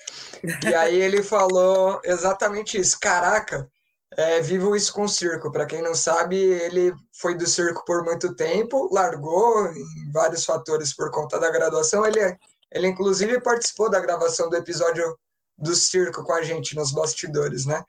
E 0.64 0.74
aí 0.74 0.94
ele 1.02 1.22
falou 1.22 2.00
exatamente 2.04 2.78
isso. 2.78 2.96
Caraca, 3.00 3.68
é, 4.16 4.40
vivo 4.40 4.76
isso 4.76 4.92
com 4.92 5.02
o 5.02 5.08
circo. 5.08 5.50
Para 5.50 5.66
quem 5.66 5.82
não 5.82 5.94
sabe, 5.94 6.36
ele 6.36 6.94
foi 7.12 7.34
do 7.34 7.46
circo 7.46 7.84
por 7.84 8.04
muito 8.04 8.34
tempo, 8.36 8.88
largou 8.92 9.66
em 9.66 10.12
vários 10.12 10.44
fatores 10.44 10.94
por 10.94 11.10
conta 11.10 11.40
da 11.40 11.50
graduação. 11.50 12.06
Ele, 12.06 12.20
ele 12.72 12.86
inclusive 12.86 13.40
participou 13.40 13.90
da 13.90 13.98
gravação 13.98 14.48
do 14.48 14.56
episódio 14.56 15.18
do 15.58 15.74
circo 15.74 16.22
com 16.22 16.34
a 16.34 16.42
gente 16.42 16.76
nos 16.76 16.92
bastidores, 16.92 17.66
né? 17.66 17.82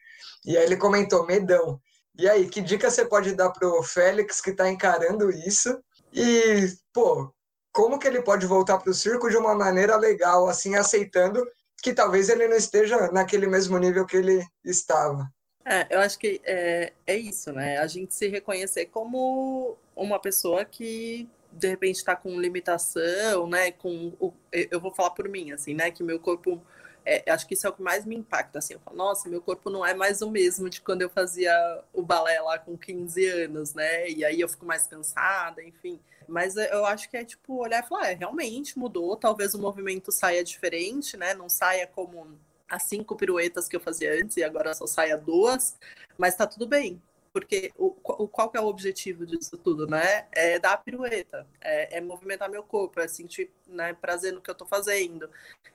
E 0.44 0.58
aí 0.58 0.64
ele 0.64 0.78
comentou 0.78 1.26
medão. 1.26 1.80
E 2.18 2.28
aí, 2.28 2.50
que 2.50 2.62
dica 2.62 2.90
você 2.90 3.06
pode 3.06 3.36
dar 3.36 3.52
pro 3.52 3.84
Félix 3.84 4.42
que 4.42 4.50
está 4.50 4.70
encarando 4.70 5.30
isso? 5.30 5.80
E, 6.12 6.74
pô, 6.92 7.32
como 7.72 8.00
que 8.00 8.08
ele 8.08 8.22
pode 8.22 8.48
voltar 8.48 8.80
para 8.80 8.90
o 8.90 8.94
circo 8.94 9.30
de 9.30 9.38
uma 9.38 9.54
maneira 9.54 9.96
legal, 9.96 10.48
assim, 10.48 10.76
aceitando 10.76 11.46
que 11.84 11.94
talvez 11.94 12.28
ele 12.28 12.48
não 12.48 12.58
esteja 12.58 13.12
naquele 13.12 13.46
mesmo 13.46 13.78
nível 13.78 14.06
que 14.06 14.18
ele 14.18 14.44
estava? 14.66 15.30
É, 15.64 15.86
eu 15.92 16.00
acho 16.00 16.18
que 16.18 16.42
é, 16.44 16.94
é 17.06 17.16
isso, 17.16 17.52
né? 17.52 17.78
A 17.78 17.86
gente 17.88 18.16
se 18.16 18.28
reconhecer 18.28 18.88
como 18.88 19.78
uma 19.96 20.18
pessoa 20.18 20.66
que 20.66 21.30
de 21.52 21.68
repente 21.68 21.98
está 21.98 22.16
com 22.16 22.40
limitação, 22.40 23.48
né? 23.48 23.72
Com 23.72 24.14
o, 24.20 24.34
eu 24.52 24.80
vou 24.80 24.94
falar 24.94 25.12
por 25.12 25.28
mim, 25.28 25.52
assim, 25.52 25.74
né? 25.74 25.92
Que 25.92 26.04
meu 26.04 26.20
corpo 26.20 26.62
é, 27.08 27.32
acho 27.32 27.48
que 27.48 27.54
isso 27.54 27.66
é 27.66 27.70
o 27.70 27.74
que 27.74 27.82
mais 27.82 28.06
me 28.06 28.18
impacta, 28.18 28.60
assim, 28.60 28.74
eu 28.74 28.82
falo, 28.82 28.98
nossa, 28.98 29.30
meu 29.30 29.42
corpo 29.42 29.70
não 29.70 29.86
é 29.86 29.94
mais 29.94 30.22
o 30.22 30.30
mesmo 30.30 30.70
de 30.70 30.82
quando 30.82 31.02
eu 31.02 31.10
fazia 31.10 31.54
o 31.94 32.02
balé 32.02 32.42
lá 32.42 32.60
com 32.60 32.78
15 32.78 33.26
anos, 33.26 33.74
né, 33.74 34.10
e 34.10 34.26
aí 34.26 34.42
eu 34.42 34.50
fico 34.50 34.66
mais 34.66 34.86
cansada, 34.88 35.64
enfim, 35.64 36.02
mas 36.28 36.58
eu 36.58 36.86
acho 36.86 37.10
que 37.10 37.16
é 37.16 37.24
tipo 37.24 37.56
olhar 37.56 37.82
e 37.82 37.88
falar, 37.88 38.12
é, 38.12 38.14
realmente 38.14 38.78
mudou, 38.78 39.16
talvez 39.16 39.54
o 39.54 39.60
movimento 39.60 40.12
saia 40.12 40.44
diferente, 40.44 41.16
né, 41.16 41.34
não 41.34 41.48
saia 41.48 41.88
como 41.88 42.38
as 42.70 42.84
cinco 42.84 43.16
piruetas 43.16 43.70
que 43.70 43.76
eu 43.78 43.80
fazia 43.80 44.14
antes 44.14 44.36
e 44.36 44.44
agora 44.44 44.74
só 44.74 44.86
saia 44.86 45.18
duas, 45.18 45.78
mas 46.18 46.36
tá 46.36 46.46
tudo 46.46 46.68
bem, 46.68 47.02
porque 47.34 47.72
o, 47.78 47.96
o, 48.04 48.28
qual 48.28 48.50
que 48.50 48.58
é 48.58 48.62
o 48.62 48.68
objetivo 48.68 49.26
disso 49.26 49.58
tudo, 49.58 49.88
né? 49.88 50.28
É 50.32 50.60
dar 50.60 50.74
a 50.74 50.78
pirueta, 50.78 51.48
é, 51.62 51.98
é, 51.98 52.02
movimentar 52.02 52.50
meu 52.50 52.64
corpo, 52.64 53.00
é 53.00 53.08
sentir 53.08 53.52
né, 53.68 53.94
prazer 53.94 54.34
no 54.34 54.42
que 54.42 54.50
eu 54.50 54.56
tô 54.56 54.66
fazendo. 54.66 55.30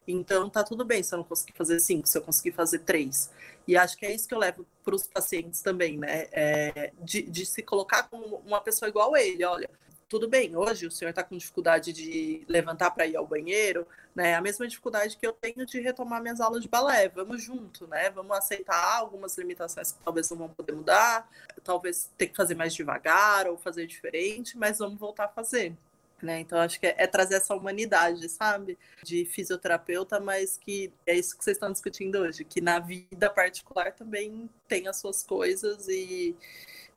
Então 0.07 0.49
tá 0.51 0.65
tudo 0.65 0.85
bem 0.85 1.03
se 1.03 1.15
eu 1.15 1.19
não 1.19 1.25
conseguir 1.25 1.53
fazer 1.53 1.79
cinco, 1.81 2.09
se 2.09 2.19
eu 2.19 2.23
conseguir 2.23 2.53
fazer 2.53 2.81
três. 2.81 3.31
E 3.67 3.77
acho 3.77 3.97
que 3.97 4.05
é 4.05 4.13
isso 4.13 4.27
que 4.27 4.35
eu 4.35 4.39
levo 4.39 4.67
para 4.85 4.95
os 4.95 5.07
pacientes 5.07 5.63
também, 5.63 5.99
né? 5.99 6.27
É, 6.33 6.93
de, 7.01 7.23
de 7.23 7.47
se 7.47 7.63
colocar 7.63 8.05
como 8.05 8.37
uma 8.45 8.61
pessoa 8.61 8.89
igual 8.89 9.17
ele, 9.17 9.45
olha, 9.45 9.71
tudo 10.13 10.29
bem, 10.29 10.55
hoje 10.55 10.87
o 10.87 10.91
senhor 10.91 11.09
está 11.09 11.25
com 11.25 11.39
dificuldade 11.39 11.91
de 11.91 12.45
levantar 12.47 12.91
para 12.91 13.07
ir 13.07 13.17
ao 13.17 13.27
banheiro, 13.27 13.87
né? 14.15 14.35
A 14.35 14.43
mesma 14.43 14.69
dificuldade 14.69 15.17
que 15.17 15.27
eu 15.27 15.33
tenho 15.33 15.65
de 15.65 15.81
retomar 15.81 16.21
minhas 16.21 16.39
aulas 16.39 16.61
de 16.61 16.69
balé. 16.69 17.09
Vamos 17.09 17.43
junto, 17.43 17.87
né? 17.87 18.11
Vamos 18.11 18.37
aceitar 18.37 18.99
algumas 18.99 19.39
limitações 19.39 19.93
que 19.93 19.99
talvez 20.05 20.29
não 20.29 20.37
vão 20.37 20.51
poder 20.51 20.75
mudar, 20.75 21.27
talvez 21.65 22.11
ter 22.19 22.27
que 22.27 22.37
fazer 22.37 22.55
mais 22.55 22.75
devagar 22.75 23.47
ou 23.47 23.57
fazer 23.57 23.87
diferente, 23.87 24.59
mas 24.59 24.81
vamos 24.81 25.01
voltar 25.01 25.25
a 25.25 25.29
fazer. 25.29 25.75
Né? 26.21 26.41
Então, 26.41 26.59
acho 26.59 26.79
que 26.79 26.87
é, 26.87 26.95
é, 26.99 27.07
trazer 27.07 27.37
essa 27.37 27.55
humanidade, 27.55 28.29
sabe? 28.29 28.79
De 29.03 29.25
fisioterapeuta, 29.25 30.21
mas 30.21 30.59
que 30.59 30.93
é 31.07 31.17
isso 31.17 31.39
que 31.39 31.43
vocês 31.43 31.57
estão 31.57 31.73
discutindo 31.73 32.19
hoje, 32.19 32.45
que 32.45 32.61
na 32.61 32.79
vida 32.79 33.31
particular 33.31 33.93
também 33.93 34.51
tem 34.69 34.87
as 34.89 34.99
suas 34.99 35.23
coisas 35.23 35.89
e, 35.89 36.37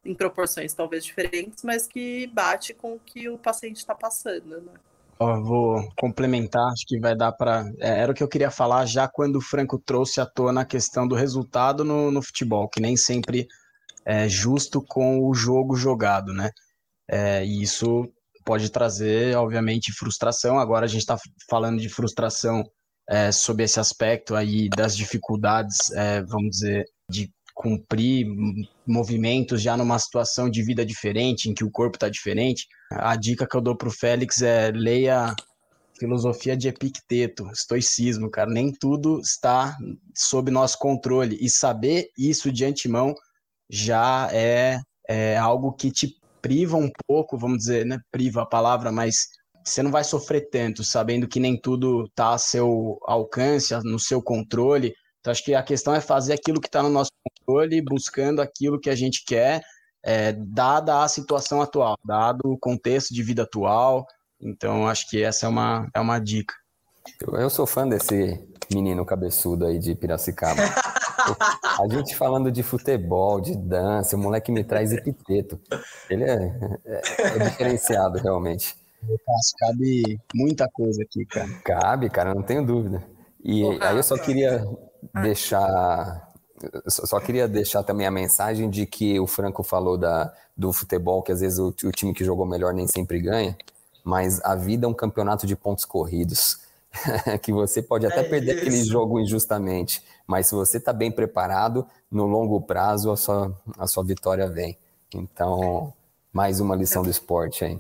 em 0.06 0.14
proporções 0.14 0.74
talvez 0.74 1.04
diferentes, 1.04 1.64
mas 1.64 1.88
que 1.88 2.28
bate 2.28 2.74
com 2.74 2.94
o 2.94 3.00
que 3.00 3.28
o 3.28 3.38
paciente 3.38 3.78
está 3.78 3.96
passando, 3.96 4.62
né? 4.62 4.74
Ó, 5.18 5.42
vou 5.42 5.90
complementar, 5.98 6.72
acho 6.74 6.86
que 6.86 7.00
vai 7.00 7.16
dar 7.16 7.32
para. 7.32 7.66
É, 7.80 8.02
era 8.02 8.12
o 8.12 8.16
que 8.16 8.22
eu 8.22 8.28
queria 8.28 8.52
falar 8.52 8.86
já 8.86 9.08
quando 9.08 9.38
o 9.38 9.42
Franco 9.42 9.80
trouxe 9.80 10.20
à 10.20 10.26
tona 10.26 10.62
a 10.62 10.66
questão 10.66 11.08
do 11.08 11.16
resultado 11.16 11.86
no, 11.86 12.12
no 12.12 12.22
futebol, 12.22 12.68
que 12.68 12.82
nem 12.82 12.98
sempre 12.98 13.48
é, 14.06 14.28
justo 14.28 14.82
com 14.82 15.26
o 15.26 15.34
jogo 15.34 15.76
jogado, 15.76 16.34
né? 16.34 16.52
É, 17.10 17.46
e 17.46 17.62
isso 17.62 18.12
pode 18.44 18.70
trazer, 18.70 19.36
obviamente, 19.38 19.94
frustração. 19.94 20.60
Agora 20.60 20.86
a 20.86 20.90
gente 20.90 21.02
está 21.02 21.18
falando 21.50 21.80
de 21.80 21.88
frustração 21.90 22.64
é, 23.10 23.32
sob 23.32 23.64
esse 23.64 23.80
aspecto 23.80 24.36
aí 24.36 24.70
das 24.70 24.98
dificuldades, 24.98 25.92
é, 25.92 26.22
vamos 26.24 26.52
dizer, 26.52 26.86
de 27.10 27.32
cumprir 27.56 28.28
movimentos 28.86 29.62
já 29.62 29.78
numa 29.78 29.98
situação 29.98 30.50
de 30.50 30.62
vida 30.62 30.86
diferente, 30.86 31.50
em 31.50 31.54
que 31.54 31.64
o 31.64 31.72
corpo 31.72 31.96
está 31.96 32.10
diferente. 32.10 32.68
A 32.92 33.16
dica 33.16 33.48
que 33.48 33.56
eu 33.56 33.62
dou 33.62 33.76
para 33.76 33.88
o 33.88 33.92
Félix 33.92 34.42
é 34.42 34.72
leia 34.72 35.34
filosofia 35.98 36.58
de 36.58 36.68
Epicteto, 36.68 37.50
estoicismo, 37.52 38.30
cara. 38.30 38.52
Nem 38.52 38.72
tudo 38.72 39.22
está 39.22 39.76
sob 40.14 40.52
nosso 40.52 40.78
controle. 40.78 41.38
E 41.40 41.50
saber 41.50 42.10
isso 42.18 42.52
de 42.52 42.66
antemão 42.66 43.16
já 43.70 44.30
é, 44.32 44.78
é 45.08 45.38
algo 45.38 45.72
que 45.72 45.90
te 45.92 46.14
priva 46.42 46.78
um 46.78 46.92
pouco, 47.08 47.38
vamos 47.38 47.60
dizer, 47.60 47.86
né? 47.86 47.98
Priva 48.12 48.44
a 48.44 48.46
palavra, 48.46 48.92
mas 48.92 49.30
você 49.64 49.82
não 49.82 49.90
vai 49.90 50.04
sofrer 50.04 50.50
tanto, 50.52 50.84
sabendo 50.84 51.28
que 51.28 51.40
nem 51.40 51.60
tudo 51.60 52.04
está 52.06 52.34
a 52.34 52.38
seu 52.38 53.00
alcance, 53.04 53.74
no 53.84 53.98
seu 53.98 54.22
controle. 54.22 54.94
Então, 55.20 55.32
acho 55.32 55.44
que 55.44 55.56
a 55.56 55.64
questão 55.64 55.96
é 55.96 56.02
fazer 56.02 56.34
aquilo 56.34 56.62
que 56.62 56.68
está 56.68 56.84
no 56.84 56.90
nosso 56.90 57.10
controle, 57.46 57.82
buscando 57.82 58.42
aquilo 58.42 58.80
que 58.80 58.90
a 58.90 58.96
gente 58.96 59.24
quer, 59.26 59.62
é, 60.04 60.34
dada 60.34 61.04
a 61.04 61.08
situação 61.08 61.62
atual, 61.62 61.98
dado 62.04 62.42
o 62.46 62.58
contexto 62.58 63.14
de 63.14 63.24
vida 63.24 63.44
atual. 63.44 64.06
Então, 64.42 64.88
acho 64.88 65.10
que 65.10 65.24
essa 65.24 65.46
é 65.46 65.50
uma, 65.50 65.90
é 65.94 66.00
uma 66.00 66.20
dica. 66.20 66.54
Eu 67.34 67.50
sou 67.50 67.68
fã 67.68 67.88
desse 67.88 68.44
menino 68.74 69.06
cabeçudo 69.06 69.66
aí 69.66 69.80
de 69.80 69.96
Piracicaba. 69.96 70.62
A 71.80 71.88
gente 71.90 72.16
falando 72.16 72.52
de 72.52 72.62
futebol, 72.62 73.42
de 73.42 73.58
dança, 73.58 74.16
o 74.16 74.20
moleque 74.20 74.52
me 74.52 74.64
traz 74.64 74.92
epiteto. 74.92 75.60
Ele 76.08 76.24
é, 76.24 76.36
é, 76.86 77.02
é 77.18 77.40
diferenciado, 77.40 78.20
realmente. 78.20 78.76
Cabe 79.60 80.20
muita 80.34 80.70
coisa 80.70 81.02
aqui, 81.02 81.26
cara. 81.26 81.50
Cabe, 81.64 82.10
cara, 82.10 82.34
não 82.34 82.44
tenho 82.44 82.66
dúvida. 82.66 83.04
E 83.44 83.64
aí 83.82 83.96
eu 83.96 84.04
só 84.04 84.18
queria 84.18 84.66
deixar. 85.22 86.34
Só 86.88 87.20
queria 87.20 87.48
deixar 87.48 87.84
também 87.84 88.08
a 88.08 88.12
mensagem 88.12 88.70
de 88.70 88.86
que 88.86 89.20
o 89.20 89.28
Franco 89.28 89.62
falou 89.62 89.98
da, 89.98 90.34
do 90.56 90.72
futebol, 90.72 91.22
que 91.22 91.32
às 91.32 91.42
vezes 91.42 91.60
o, 91.60 91.68
o 91.68 91.92
time 91.92 92.14
que 92.14 92.24
jogou 92.24 92.46
melhor 92.46 92.74
nem 92.74 92.88
sempre 92.88 93.20
ganha, 93.20 93.58
mas 94.04 94.40
a 94.44 94.56
vida 94.56 94.86
é 94.86 94.90
um 94.90 94.94
campeonato 94.94 95.46
de 95.46 95.56
pontos 95.56 95.86
corridos. 95.86 96.60
que 97.42 97.52
você 97.52 97.82
pode 97.82 98.06
até 98.06 98.22
é 98.22 98.24
perder 98.24 98.54
isso. 98.54 98.62
aquele 98.62 98.84
jogo 98.84 99.20
injustamente, 99.20 100.02
mas 100.26 100.48
se 100.48 100.56
você 100.56 100.78
está 100.78 100.94
bem 100.94 101.12
preparado, 101.12 101.86
no 102.10 102.26
longo 102.26 102.62
prazo 102.62 103.12
a 103.12 103.18
sua, 103.18 103.54
a 103.78 103.86
sua 103.86 104.04
vitória 104.04 104.48
vem. 104.48 104.78
Então, 105.14 105.94
mais 106.32 106.60
uma 106.60 106.76
lição 106.76 107.04
do 107.04 107.10
esporte 107.10 107.66
aí. 107.66 107.80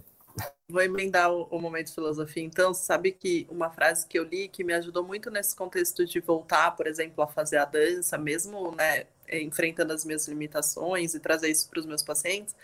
Vou 0.68 0.82
emendar 0.82 1.32
o, 1.32 1.43
o, 1.51 1.61
momento 1.61 1.88
de 1.88 1.93
filosofia. 1.93 2.43
Então, 2.43 2.74
sabe 2.74 3.11
que 3.11 3.45
uma 3.51 3.70
frase 3.70 4.07
que 4.07 4.18
eu 4.18 4.24
li 4.24 4.47
que 4.47 4.63
me 4.63 4.74
ajudou 4.74 5.03
muito 5.03 5.30
nesse 5.30 5.55
contexto 5.55 6.05
de 6.05 6.20
voltar, 6.20 6.76
por 6.76 6.88
exemplo, 6.88 7.24
a 7.24 7.28
fazer 7.28 7.57
a 7.57 7.66
dança, 7.66 8.18
mesmo 8.18 8.72
né, 8.72 9.05
enfrentando 9.32 9.93
as 9.93 10.03
minhas 10.03 10.28
limitações 10.28 11.13
e 11.13 11.20
trazer 11.20 11.49
isso 11.49 11.70
para 11.70 11.80
os 11.80 11.86
meus 11.86 12.01
pacientes, 12.01 12.55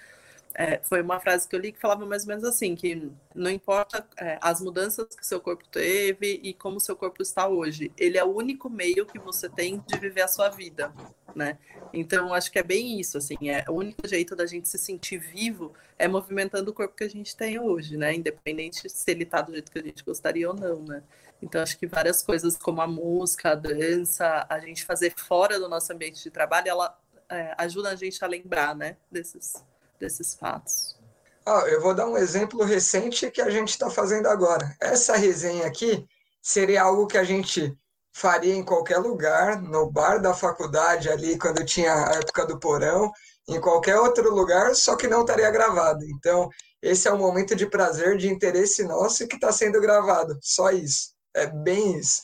é, 0.53 0.79
foi 0.83 1.01
uma 1.01 1.19
frase 1.19 1.47
que 1.47 1.55
eu 1.55 1.59
li 1.59 1.71
que 1.71 1.79
falava 1.79 2.05
mais 2.05 2.23
ou 2.23 2.29
menos 2.29 2.43
assim, 2.43 2.75
que 2.75 3.09
não 3.33 3.49
importa 3.49 4.05
é, 4.17 4.37
as 4.41 4.61
mudanças 4.61 5.07
que 5.15 5.25
seu 5.25 5.39
corpo 5.39 5.67
teve 5.69 6.39
e 6.43 6.53
como 6.53 6.79
seu 6.79 6.95
corpo 6.95 7.21
está 7.21 7.47
hoje, 7.47 7.91
ele 7.97 8.17
é 8.17 8.23
o 8.23 8.35
único 8.35 8.69
meio 8.69 9.05
que 9.05 9.19
você 9.19 9.49
tem 9.49 9.83
de 9.87 9.97
viver 9.97 10.21
a 10.21 10.27
sua 10.27 10.49
vida, 10.49 10.93
né? 11.35 11.57
Então, 11.93 12.33
acho 12.33 12.51
que 12.51 12.59
é 12.59 12.63
bem 12.63 12.99
isso, 12.99 13.17
assim, 13.17 13.49
é 13.49 13.65
o 13.67 13.73
único 13.73 14.07
jeito 14.07 14.35
da 14.35 14.45
gente 14.45 14.67
se 14.67 14.77
sentir 14.77 15.17
vivo 15.17 15.73
é 15.97 16.07
movimentando 16.07 16.71
o 16.71 16.73
corpo 16.73 16.95
que 16.95 17.03
a 17.03 17.09
gente 17.09 17.35
tem 17.35 17.59
hoje, 17.59 17.95
né? 17.95 18.13
Independente 18.13 18.89
se 18.89 19.11
ele 19.11 19.23
está 19.23 19.41
do 19.41 19.51
jeito 19.51 19.71
que 19.71 19.79
a 19.79 19.83
gente 19.83 20.03
gostaria 20.03 20.49
ou 20.49 20.55
não, 20.55 20.81
né? 20.81 21.03
Então, 21.41 21.61
acho 21.61 21.77
que 21.77 21.87
várias 21.87 22.21
coisas 22.21 22.57
como 22.57 22.81
a 22.81 22.87
música, 22.87 23.51
a 23.51 23.55
dança, 23.55 24.45
a 24.49 24.59
gente 24.59 24.85
fazer 24.85 25.13
fora 25.15 25.59
do 25.59 25.67
nosso 25.67 25.91
ambiente 25.91 26.21
de 26.23 26.29
trabalho, 26.29 26.69
ela 26.69 26.99
é, 27.29 27.55
ajuda 27.57 27.89
a 27.89 27.95
gente 27.95 28.23
a 28.23 28.27
lembrar, 28.27 28.75
né, 28.75 28.97
desses 29.09 29.63
desses 30.01 30.33
fatos? 30.33 30.99
Ah, 31.45 31.63
eu 31.67 31.81
vou 31.81 31.95
dar 31.95 32.07
um 32.07 32.17
exemplo 32.17 32.63
recente 32.63 33.31
que 33.31 33.41
a 33.41 33.49
gente 33.49 33.69
está 33.69 33.89
fazendo 33.89 34.27
agora. 34.27 34.75
Essa 34.81 35.15
resenha 35.15 35.65
aqui 35.65 36.05
seria 36.41 36.83
algo 36.83 37.07
que 37.07 37.17
a 37.17 37.23
gente 37.23 37.75
faria 38.13 38.53
em 38.53 38.63
qualquer 38.63 38.97
lugar, 38.97 39.61
no 39.61 39.89
bar 39.89 40.19
da 40.19 40.33
faculdade 40.33 41.09
ali, 41.09 41.37
quando 41.37 41.63
tinha 41.63 41.93
a 41.93 42.15
época 42.15 42.45
do 42.45 42.59
porão, 42.59 43.11
em 43.47 43.59
qualquer 43.59 43.97
outro 43.97 44.33
lugar, 44.33 44.75
só 44.75 44.95
que 44.95 45.07
não 45.07 45.21
estaria 45.21 45.49
gravado. 45.49 46.03
Então, 46.05 46.49
esse 46.81 47.07
é 47.07 47.13
um 47.13 47.17
momento 47.17 47.55
de 47.55 47.65
prazer, 47.65 48.17
de 48.17 48.27
interesse 48.27 48.83
nosso 48.83 49.27
que 49.27 49.35
está 49.35 49.51
sendo 49.51 49.79
gravado. 49.79 50.37
Só 50.41 50.71
isso. 50.71 51.13
É 51.33 51.47
bem 51.47 51.97
isso. 51.97 52.23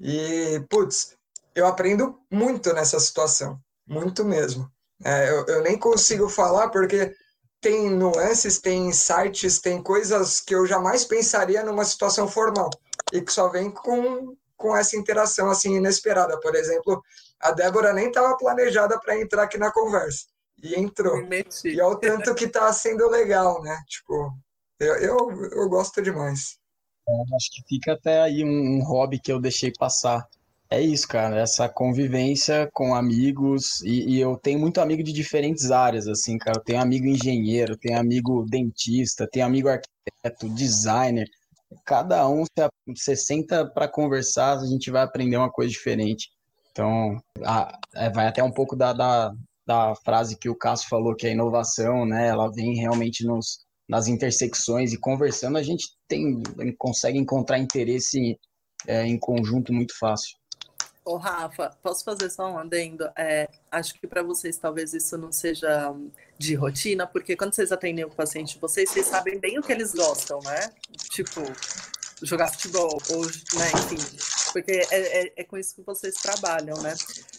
E, 0.00 0.64
putz, 0.70 1.14
eu 1.54 1.66
aprendo 1.66 2.18
muito 2.30 2.72
nessa 2.72 2.98
situação. 2.98 3.60
Muito 3.86 4.24
mesmo. 4.24 4.70
É, 5.04 5.28
eu, 5.28 5.46
eu 5.46 5.62
nem 5.62 5.78
consigo 5.78 6.28
falar 6.28 6.68
porque 6.70 7.14
tem 7.60 7.90
nuances, 7.90 8.60
tem 8.60 8.88
insights, 8.88 9.60
tem 9.60 9.82
coisas 9.82 10.40
que 10.40 10.54
eu 10.54 10.66
jamais 10.66 11.04
pensaria 11.04 11.62
numa 11.64 11.84
situação 11.84 12.28
formal 12.28 12.70
e 13.12 13.20
que 13.20 13.32
só 13.32 13.48
vem 13.48 13.70
com, 13.70 14.36
com 14.56 14.76
essa 14.76 14.96
interação 14.96 15.50
assim 15.50 15.76
inesperada. 15.76 16.38
Por 16.40 16.54
exemplo, 16.54 17.02
a 17.40 17.50
Débora 17.50 17.92
nem 17.92 18.08
estava 18.08 18.36
planejada 18.36 18.98
para 19.00 19.20
entrar 19.20 19.44
aqui 19.44 19.58
na 19.58 19.72
conversa 19.72 20.26
e 20.62 20.74
entrou. 20.78 21.18
E 21.64 21.80
é 21.80 21.84
o 21.84 21.96
tanto 21.96 22.34
que 22.34 22.44
está 22.44 22.72
sendo 22.72 23.08
legal, 23.08 23.62
né? 23.62 23.76
Tipo, 23.86 24.32
eu, 24.80 24.94
eu, 24.96 25.50
eu 25.52 25.68
gosto 25.68 26.02
demais. 26.02 26.58
É, 27.08 27.12
acho 27.36 27.50
que 27.52 27.62
fica 27.68 27.92
até 27.92 28.20
aí 28.22 28.44
um, 28.44 28.78
um 28.78 28.84
hobby 28.84 29.18
que 29.18 29.30
eu 29.30 29.40
deixei 29.40 29.72
passar 29.72 30.26
é 30.70 30.80
isso, 30.80 31.06
cara, 31.06 31.40
essa 31.40 31.68
convivência 31.68 32.68
com 32.72 32.94
amigos, 32.94 33.80
e, 33.82 34.16
e, 34.16 34.20
eu 34.20 34.36
tenho 34.36 34.58
muito 34.58 34.80
amigo 34.80 35.02
de 35.02 35.12
diferentes 35.12 35.70
áreas, 35.70 36.08
assim, 36.08 36.36
cara, 36.38 36.58
eu 36.58 36.64
tenho 36.64 36.80
amigo 36.80 37.06
engenheiro, 37.06 37.76
tenho 37.76 37.98
amigo 37.98 38.44
dentista, 38.48 39.28
tenho 39.30 39.46
amigo 39.46 39.68
arquiteto, 39.68 40.48
designer, 40.54 41.28
cada 41.84 42.28
um 42.28 42.44
você 42.88 43.16
senta 43.16 43.66
para 43.66 43.88
conversar, 43.88 44.58
a 44.58 44.66
gente 44.66 44.90
vai 44.90 45.02
aprender 45.02 45.36
uma 45.36 45.50
coisa 45.50 45.70
diferente. 45.70 46.30
Então, 46.72 47.20
a, 47.44 47.78
é, 47.94 48.10
vai 48.10 48.26
até 48.26 48.42
um 48.42 48.52
pouco 48.52 48.76
da, 48.76 48.92
da, 48.92 49.32
da 49.66 49.94
frase 50.04 50.36
que 50.38 50.48
o 50.48 50.54
Cássio 50.54 50.88
falou, 50.88 51.14
que 51.14 51.26
a 51.26 51.30
inovação, 51.30 52.04
né, 52.04 52.28
ela 52.28 52.50
vem 52.52 52.74
realmente 52.76 53.24
nos, 53.24 53.64
nas 53.88 54.08
intersecções, 54.08 54.92
e 54.92 54.98
conversando 54.98 55.58
a 55.58 55.62
gente 55.62 55.86
tem, 56.08 56.42
consegue 56.78 57.18
encontrar 57.18 57.58
interesse 57.58 58.38
é, 58.86 59.06
em 59.06 59.18
conjunto 59.18 59.72
muito 59.72 59.96
fácil. 59.98 60.35
Ô, 61.06 61.16
Rafa, 61.18 61.70
posso 61.84 62.02
fazer 62.02 62.28
só 62.28 62.50
um 62.50 62.58
adendo? 62.58 63.08
É, 63.16 63.48
acho 63.70 63.94
que 63.94 64.08
para 64.08 64.24
vocês 64.24 64.58
talvez 64.58 64.92
isso 64.92 65.16
não 65.16 65.30
seja 65.30 65.94
de 66.36 66.56
rotina, 66.56 67.06
porque 67.06 67.36
quando 67.36 67.54
vocês 67.54 67.70
atendem 67.70 68.04
o 68.04 68.10
paciente 68.10 68.58
vocês, 68.58 68.90
vocês 68.90 69.06
sabem 69.06 69.38
bem 69.38 69.56
o 69.56 69.62
que 69.62 69.70
eles 69.70 69.94
gostam, 69.94 70.40
né? 70.40 70.68
Tipo, 71.10 71.42
jogar 72.22 72.48
futebol, 72.48 73.00
ou, 73.10 73.24
né, 73.24 73.70
enfim, 73.84 74.18
porque 74.52 74.72
é, 74.90 75.26
é, 75.26 75.32
é 75.36 75.44
com 75.44 75.56
isso 75.56 75.76
que 75.76 75.82
vocês 75.82 76.16
trabalham, 76.16 76.76
né? 76.82 76.92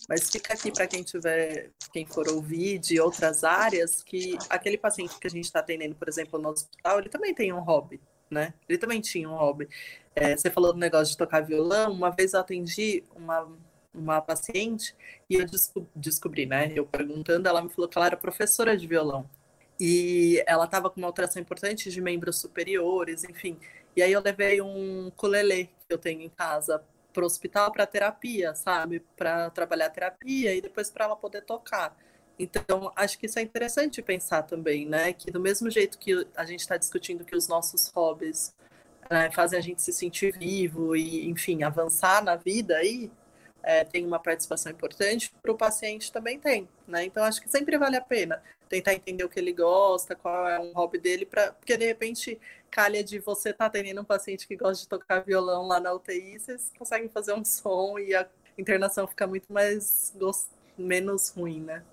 Mas 0.07 0.29
fica 0.29 0.53
aqui 0.53 0.71
para 0.71 0.87
quem 0.87 1.03
tiver, 1.03 1.71
quem 1.91 2.05
for 2.05 2.25
ouvir 2.29 2.79
de 2.79 3.01
outras 3.01 3.43
áreas, 3.43 4.01
que 4.01 4.37
aquele 4.49 4.77
paciente 4.77 5.19
que 5.19 5.27
a 5.27 5.29
gente 5.29 5.43
está 5.43 5.59
atendendo, 5.59 5.93
por 5.93 6.07
exemplo, 6.07 6.39
no 6.39 6.51
hospital, 6.51 6.99
ele 6.99 7.09
também 7.09 7.33
tem 7.33 7.51
um 7.51 7.59
hobby, 7.59 7.99
né? 8.29 8.53
Ele 8.67 8.77
também 8.77 9.01
tinha 9.01 9.29
um 9.29 9.35
hobby. 9.35 9.67
É, 10.15 10.35
você 10.35 10.49
falou 10.49 10.73
do 10.73 10.79
negócio 10.79 11.11
de 11.11 11.17
tocar 11.17 11.41
violão. 11.41 11.91
Uma 11.91 12.09
vez 12.09 12.33
eu 12.33 12.39
atendi 12.39 13.03
uma, 13.15 13.47
uma 13.93 14.21
paciente 14.21 14.95
e 15.29 15.35
eu 15.35 15.45
descobri, 15.45 15.89
descobri, 15.95 16.45
né? 16.45 16.71
Eu 16.75 16.85
perguntando, 16.85 17.47
ela 17.47 17.61
me 17.61 17.69
falou 17.69 17.87
que 17.87 17.97
ela 17.97 18.07
era 18.07 18.17
professora 18.17 18.75
de 18.77 18.87
violão. 18.87 19.29
E 19.79 20.43
ela 20.47 20.65
estava 20.65 20.89
com 20.89 20.99
uma 20.99 21.07
alteração 21.07 21.41
importante 21.41 21.91
de 21.91 22.01
membros 22.01 22.39
superiores, 22.39 23.23
enfim. 23.23 23.59
E 23.95 24.01
aí 24.01 24.11
eu 24.11 24.21
levei 24.21 24.61
um 24.61 25.07
ukulele 25.07 25.65
que 25.87 25.93
eu 25.93 25.97
tenho 25.97 26.21
em 26.21 26.29
casa 26.29 26.83
para 27.13 27.23
o 27.23 27.25
hospital 27.25 27.71
para 27.71 27.85
terapia, 27.87 28.53
sabe? 28.53 28.99
Para 29.15 29.49
trabalhar 29.49 29.89
terapia 29.89 30.53
e 30.53 30.61
depois 30.61 30.89
para 30.89 31.05
ela 31.05 31.15
poder 31.15 31.41
tocar. 31.41 31.95
Então, 32.39 32.91
acho 32.95 33.17
que 33.17 33.25
isso 33.25 33.39
é 33.39 33.41
interessante 33.41 34.01
pensar 34.01 34.43
também, 34.43 34.85
né? 34.85 35.11
Que 35.13 35.31
do 35.31 35.39
mesmo 35.39 35.69
jeito 35.69 35.97
que 35.97 36.27
a 36.35 36.45
gente 36.45 36.59
está 36.59 36.77
discutindo 36.77 37.25
que 37.25 37.35
os 37.35 37.47
nossos 37.47 37.87
hobbies 37.89 38.53
né, 39.09 39.31
fazem 39.31 39.57
a 39.57 39.61
gente 39.61 39.81
se 39.81 39.91
sentir 39.91 40.37
vivo 40.37 40.95
e, 40.95 41.27
enfim, 41.27 41.63
avançar 41.63 42.23
na 42.23 42.35
vida 42.35 42.75
aí, 42.77 43.11
é, 43.63 43.83
tem 43.83 44.05
uma 44.05 44.19
participação 44.19 44.71
importante, 44.71 45.33
para 45.41 45.51
o 45.51 45.57
paciente 45.57 46.11
também 46.11 46.39
tem, 46.39 46.69
né? 46.87 47.05
Então, 47.05 47.23
acho 47.23 47.41
que 47.41 47.49
sempre 47.49 47.77
vale 47.77 47.97
a 47.97 48.01
pena 48.01 48.41
tentar 48.69 48.93
entender 48.93 49.23
o 49.23 49.29
que 49.29 49.39
ele 49.39 49.53
gosta, 49.53 50.15
qual 50.15 50.47
é 50.47 50.59
um 50.59 50.73
hobby 50.73 50.97
dele, 50.99 51.25
pra, 51.25 51.53
porque 51.53 51.77
de 51.77 51.85
repente 51.85 52.39
calha 52.69 53.03
de 53.03 53.19
você 53.19 53.49
estar 53.49 53.65
tá 53.65 53.65
atendendo 53.65 54.01
um 54.01 54.05
paciente 54.05 54.47
que 54.47 54.55
gosta 54.55 54.83
de 54.83 54.89
tocar 54.89 55.21
violão 55.21 55.67
lá 55.67 55.79
na 55.79 55.93
UTI, 55.93 56.39
vocês 56.39 56.71
conseguem 56.77 57.09
fazer 57.09 57.33
um 57.33 57.43
som 57.43 57.97
e 57.97 58.13
a 58.13 58.27
internação 58.57 59.07
fica 59.07 59.25
muito 59.25 59.51
mais 59.51 60.13
menos 60.77 61.29
ruim, 61.29 61.61
né? 61.61 61.83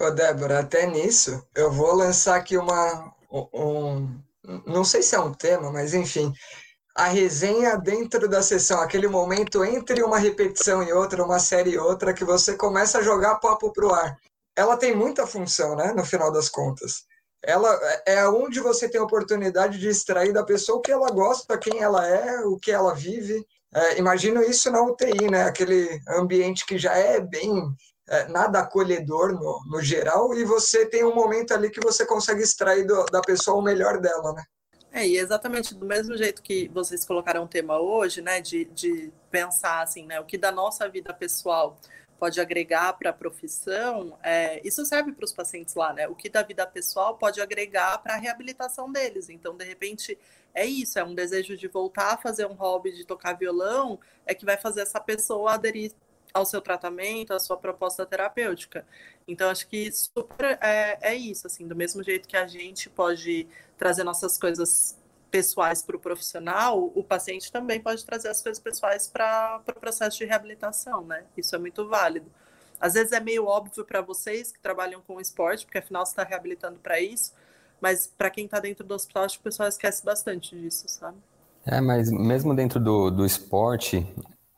Ô, 0.00 0.10
Débora, 0.10 0.60
até 0.60 0.86
nisso, 0.86 1.46
eu 1.54 1.70
vou 1.70 1.92
lançar 1.94 2.36
aqui 2.36 2.56
uma. 2.56 3.14
Um, 3.30 4.18
não 4.66 4.82
sei 4.82 5.02
se 5.02 5.14
é 5.14 5.20
um 5.20 5.34
tema, 5.34 5.70
mas 5.70 5.92
enfim. 5.92 6.32
A 6.96 7.04
resenha 7.04 7.76
dentro 7.76 8.26
da 8.26 8.40
sessão, 8.40 8.80
aquele 8.80 9.06
momento 9.08 9.62
entre 9.62 10.02
uma 10.02 10.18
repetição 10.18 10.82
e 10.82 10.90
outra, 10.90 11.22
uma 11.22 11.38
série 11.38 11.72
e 11.72 11.78
outra, 11.78 12.14
que 12.14 12.24
você 12.24 12.56
começa 12.56 12.96
a 12.96 13.02
jogar 13.02 13.40
papo 13.40 13.70
pro 13.74 13.92
ar. 13.92 14.16
Ela 14.56 14.74
tem 14.78 14.96
muita 14.96 15.26
função, 15.26 15.76
né? 15.76 15.92
No 15.92 16.02
final 16.02 16.32
das 16.32 16.48
contas. 16.48 17.04
Ela 17.42 17.78
é 18.06 18.26
onde 18.26 18.58
você 18.58 18.88
tem 18.88 18.98
a 18.98 19.04
oportunidade 19.04 19.78
de 19.78 19.88
extrair 19.88 20.32
da 20.32 20.42
pessoa 20.42 20.78
o 20.78 20.80
que 20.80 20.90
ela 20.90 21.10
gosta, 21.10 21.58
quem 21.58 21.82
ela 21.82 22.08
é, 22.08 22.40
o 22.46 22.56
que 22.56 22.72
ela 22.72 22.94
vive. 22.94 23.46
É, 23.74 23.98
imagino 23.98 24.42
isso 24.42 24.70
na 24.70 24.82
UTI, 24.82 25.30
né? 25.30 25.42
Aquele 25.42 26.00
ambiente 26.08 26.64
que 26.64 26.78
já 26.78 26.94
é 26.94 27.20
bem 27.20 27.70
é, 28.10 28.26
nada 28.26 28.58
acolhedor 28.58 29.32
no, 29.32 29.62
no 29.66 29.80
geral, 29.80 30.34
e 30.34 30.44
você 30.44 30.84
tem 30.84 31.04
um 31.04 31.14
momento 31.14 31.54
ali 31.54 31.70
que 31.70 31.80
você 31.80 32.04
consegue 32.04 32.42
extrair 32.42 32.84
do, 32.84 33.06
da 33.06 33.20
pessoa 33.20 33.56
o 33.56 33.62
melhor 33.62 34.00
dela, 34.00 34.32
né? 34.32 34.42
É, 34.92 35.06
e 35.06 35.16
exatamente 35.16 35.72
do 35.72 35.86
mesmo 35.86 36.16
jeito 36.16 36.42
que 36.42 36.68
vocês 36.68 37.04
colocaram 37.04 37.44
o 37.44 37.48
tema 37.48 37.78
hoje, 37.78 38.20
né, 38.20 38.40
de, 38.40 38.64
de 38.64 39.12
pensar 39.30 39.82
assim, 39.82 40.04
né, 40.04 40.18
o 40.18 40.24
que 40.24 40.36
da 40.36 40.50
nossa 40.50 40.88
vida 40.88 41.14
pessoal 41.14 41.78
pode 42.18 42.40
agregar 42.40 42.92
para 42.94 43.10
a 43.10 43.12
profissão, 43.12 44.18
é, 44.22 44.60
isso 44.66 44.84
serve 44.84 45.12
para 45.12 45.24
os 45.24 45.32
pacientes 45.32 45.74
lá, 45.74 45.94
né? 45.94 46.06
O 46.06 46.14
que 46.14 46.28
da 46.28 46.42
vida 46.42 46.66
pessoal 46.66 47.16
pode 47.16 47.40
agregar 47.40 47.96
para 48.02 48.12
a 48.12 48.18
reabilitação 48.18 48.92
deles. 48.92 49.30
Então, 49.30 49.56
de 49.56 49.64
repente, 49.64 50.18
é 50.52 50.66
isso, 50.66 50.98
é 50.98 51.04
um 51.04 51.14
desejo 51.14 51.56
de 51.56 51.66
voltar 51.66 52.12
a 52.12 52.16
fazer 52.18 52.44
um 52.44 52.52
hobby 52.52 52.92
de 52.92 53.06
tocar 53.06 53.32
violão, 53.38 53.98
é 54.26 54.34
que 54.34 54.44
vai 54.44 54.58
fazer 54.58 54.82
essa 54.82 55.00
pessoa 55.00 55.54
aderir 55.54 55.92
ao 56.32 56.44
seu 56.44 56.60
tratamento, 56.60 57.32
à 57.32 57.38
sua 57.38 57.56
proposta 57.56 58.06
terapêutica. 58.06 58.86
Então, 59.26 59.50
acho 59.50 59.66
que 59.66 59.90
super 59.92 60.58
é, 60.60 60.98
é 61.00 61.14
isso, 61.14 61.46
assim, 61.46 61.66
do 61.66 61.76
mesmo 61.76 62.02
jeito 62.02 62.28
que 62.28 62.36
a 62.36 62.46
gente 62.46 62.88
pode 62.88 63.46
trazer 63.78 64.04
nossas 64.04 64.38
coisas 64.38 64.96
pessoais 65.30 65.82
para 65.82 65.96
o 65.96 66.00
profissional, 66.00 66.90
o 66.94 67.04
paciente 67.04 67.52
também 67.52 67.80
pode 67.80 68.04
trazer 68.04 68.28
as 68.28 68.42
coisas 68.42 68.60
pessoais 68.60 69.06
para 69.06 69.58
o 69.58 69.64
pro 69.64 69.78
processo 69.78 70.18
de 70.18 70.24
reabilitação, 70.24 71.04
né? 71.04 71.24
Isso 71.36 71.54
é 71.54 71.58
muito 71.58 71.88
válido. 71.88 72.26
Às 72.80 72.94
vezes 72.94 73.12
é 73.12 73.20
meio 73.20 73.46
óbvio 73.46 73.84
para 73.84 74.00
vocês 74.00 74.50
que 74.50 74.58
trabalham 74.58 75.00
com 75.06 75.20
esporte, 75.20 75.64
porque 75.64 75.78
afinal 75.78 76.04
você 76.04 76.12
está 76.12 76.24
reabilitando 76.24 76.78
para 76.80 77.00
isso, 77.00 77.32
mas 77.80 78.06
para 78.06 78.30
quem 78.30 78.46
está 78.46 78.58
dentro 78.58 78.84
do 78.84 78.94
hospital, 78.94 79.24
acho 79.24 79.36
que 79.36 79.42
o 79.42 79.44
pessoal 79.44 79.68
esquece 79.68 80.04
bastante 80.04 80.58
disso, 80.58 80.86
sabe? 80.88 81.18
É, 81.64 81.80
mas 81.80 82.10
mesmo 82.10 82.54
dentro 82.54 82.80
do, 82.80 83.10
do 83.10 83.24
esporte, 83.24 84.06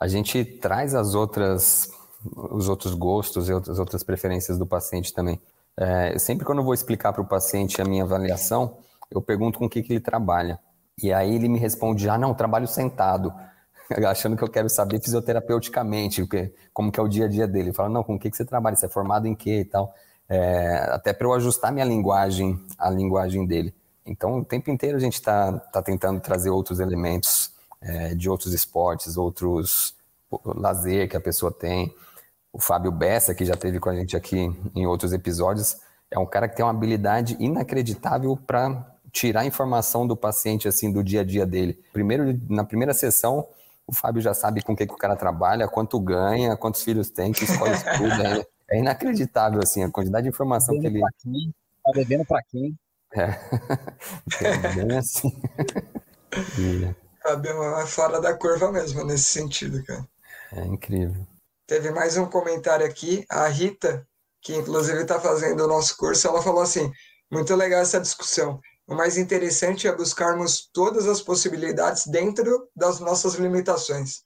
a 0.02 0.08
gente 0.08 0.44
traz 0.44 0.96
as 0.96 1.14
outras, 1.14 1.88
os 2.34 2.68
outros 2.68 2.92
gostos 2.92 3.48
e 3.48 3.52
as 3.52 3.78
outras 3.78 4.02
preferências 4.02 4.58
do 4.58 4.66
paciente 4.66 5.14
também. 5.14 5.40
É, 5.76 6.18
sempre 6.18 6.44
quando 6.44 6.58
eu 6.58 6.64
vou 6.64 6.74
explicar 6.74 7.12
para 7.12 7.22
o 7.22 7.24
paciente 7.24 7.80
a 7.80 7.84
minha 7.84 8.02
avaliação, 8.02 8.78
eu 9.08 9.22
pergunto 9.22 9.60
com 9.60 9.66
o 9.66 9.70
que, 9.70 9.80
que 9.80 9.92
ele 9.92 10.00
trabalha. 10.00 10.58
E 11.00 11.12
aí 11.12 11.32
ele 11.32 11.48
me 11.48 11.56
responde, 11.56 12.08
ah, 12.08 12.18
não, 12.18 12.34
trabalho 12.34 12.66
sentado, 12.66 13.32
achando 14.08 14.36
que 14.36 14.42
eu 14.42 14.50
quero 14.50 14.68
saber 14.68 15.00
fisioterapeuticamente, 15.00 16.28
como 16.74 16.90
que 16.90 16.98
é 16.98 17.02
o 17.02 17.06
dia 17.06 17.26
a 17.26 17.28
dia 17.28 17.46
dele. 17.46 17.66
Ele 17.66 17.72
fala, 17.72 17.88
não, 17.88 18.02
com 18.02 18.16
o 18.16 18.18
que, 18.18 18.28
que 18.28 18.36
você 18.36 18.44
trabalha? 18.44 18.74
Você 18.74 18.86
é 18.86 18.88
formado 18.88 19.28
em 19.28 19.36
quê 19.36 19.60
e 19.60 19.64
tal? 19.64 19.94
É, 20.28 20.78
até 20.90 21.12
para 21.12 21.28
eu 21.28 21.32
ajustar 21.32 21.70
minha 21.70 21.84
linguagem 21.84 22.60
à 22.76 22.90
linguagem 22.90 23.46
dele. 23.46 23.72
Então, 24.04 24.40
o 24.40 24.44
tempo 24.44 24.68
inteiro 24.68 24.96
a 24.96 25.00
gente 25.00 25.14
está 25.14 25.52
tá 25.72 25.80
tentando 25.80 26.18
trazer 26.20 26.50
outros 26.50 26.80
elementos 26.80 27.51
é, 27.82 28.14
de 28.14 28.30
outros 28.30 28.52
esportes, 28.52 29.16
outros 29.16 29.94
lazer 30.44 31.08
que 31.08 31.16
a 31.16 31.20
pessoa 31.20 31.52
tem. 31.52 31.94
O 32.52 32.60
Fábio 32.60 32.92
Bessa, 32.92 33.34
que 33.34 33.44
já 33.44 33.56
teve 33.56 33.80
com 33.80 33.88
a 33.88 33.94
gente 33.94 34.16
aqui 34.16 34.50
em 34.74 34.86
outros 34.86 35.12
episódios, 35.12 35.76
é 36.10 36.18
um 36.18 36.26
cara 36.26 36.48
que 36.48 36.56
tem 36.56 36.64
uma 36.64 36.70
habilidade 36.70 37.36
inacreditável 37.40 38.36
para 38.36 38.86
tirar 39.10 39.44
informação 39.44 40.06
do 40.06 40.16
paciente 40.16 40.68
assim 40.68 40.92
do 40.92 41.02
dia 41.02 41.20
a 41.20 41.24
dia 41.24 41.46
dele. 41.46 41.78
Primeiro, 41.92 42.38
na 42.48 42.64
primeira 42.64 42.94
sessão, 42.94 43.46
o 43.86 43.92
Fábio 43.92 44.22
já 44.22 44.34
sabe 44.34 44.62
com 44.62 44.76
que, 44.76 44.86
que 44.86 44.94
o 44.94 44.96
cara 44.96 45.16
trabalha, 45.16 45.68
quanto 45.68 45.98
ganha, 45.98 46.56
quantos 46.56 46.82
filhos 46.82 47.10
tem, 47.10 47.32
que 47.32 47.44
escola 47.44 47.72
estuda. 47.74 48.38
É, 48.38 48.76
é 48.76 48.78
inacreditável 48.78 49.60
assim 49.62 49.82
a 49.82 49.90
quantidade 49.90 50.24
de 50.24 50.30
informação 50.30 50.78
que 50.78 50.86
ele. 50.86 51.00
Quem? 51.22 51.54
Tá 51.84 51.90
devendo 51.94 52.24
para 52.24 52.42
quem? 52.44 52.78
É. 53.14 53.24
é 54.44 54.74
bem 54.74 54.96
assim. 54.96 55.32
e... 56.58 56.94
Fábio 57.22 57.62
é 57.78 57.86
fora 57.86 58.20
da 58.20 58.34
curva 58.34 58.72
mesmo 58.72 59.04
nesse 59.04 59.24
sentido, 59.24 59.82
cara. 59.84 60.06
É 60.52 60.64
incrível. 60.64 61.26
Teve 61.66 61.90
mais 61.90 62.16
um 62.16 62.26
comentário 62.26 62.84
aqui, 62.84 63.24
a 63.30 63.46
Rita, 63.46 64.06
que 64.42 64.54
inclusive 64.54 65.02
está 65.02 65.20
fazendo 65.20 65.64
o 65.64 65.68
nosso 65.68 65.96
curso, 65.96 66.26
ela 66.26 66.42
falou 66.42 66.62
assim: 66.62 66.92
muito 67.30 67.54
legal 67.54 67.80
essa 67.80 68.00
discussão. 68.00 68.60
O 68.86 68.94
mais 68.94 69.16
interessante 69.16 69.86
é 69.86 69.94
buscarmos 69.94 70.68
todas 70.72 71.06
as 71.06 71.22
possibilidades 71.22 72.06
dentro 72.06 72.68
das 72.74 72.98
nossas 72.98 73.34
limitações. 73.34 74.22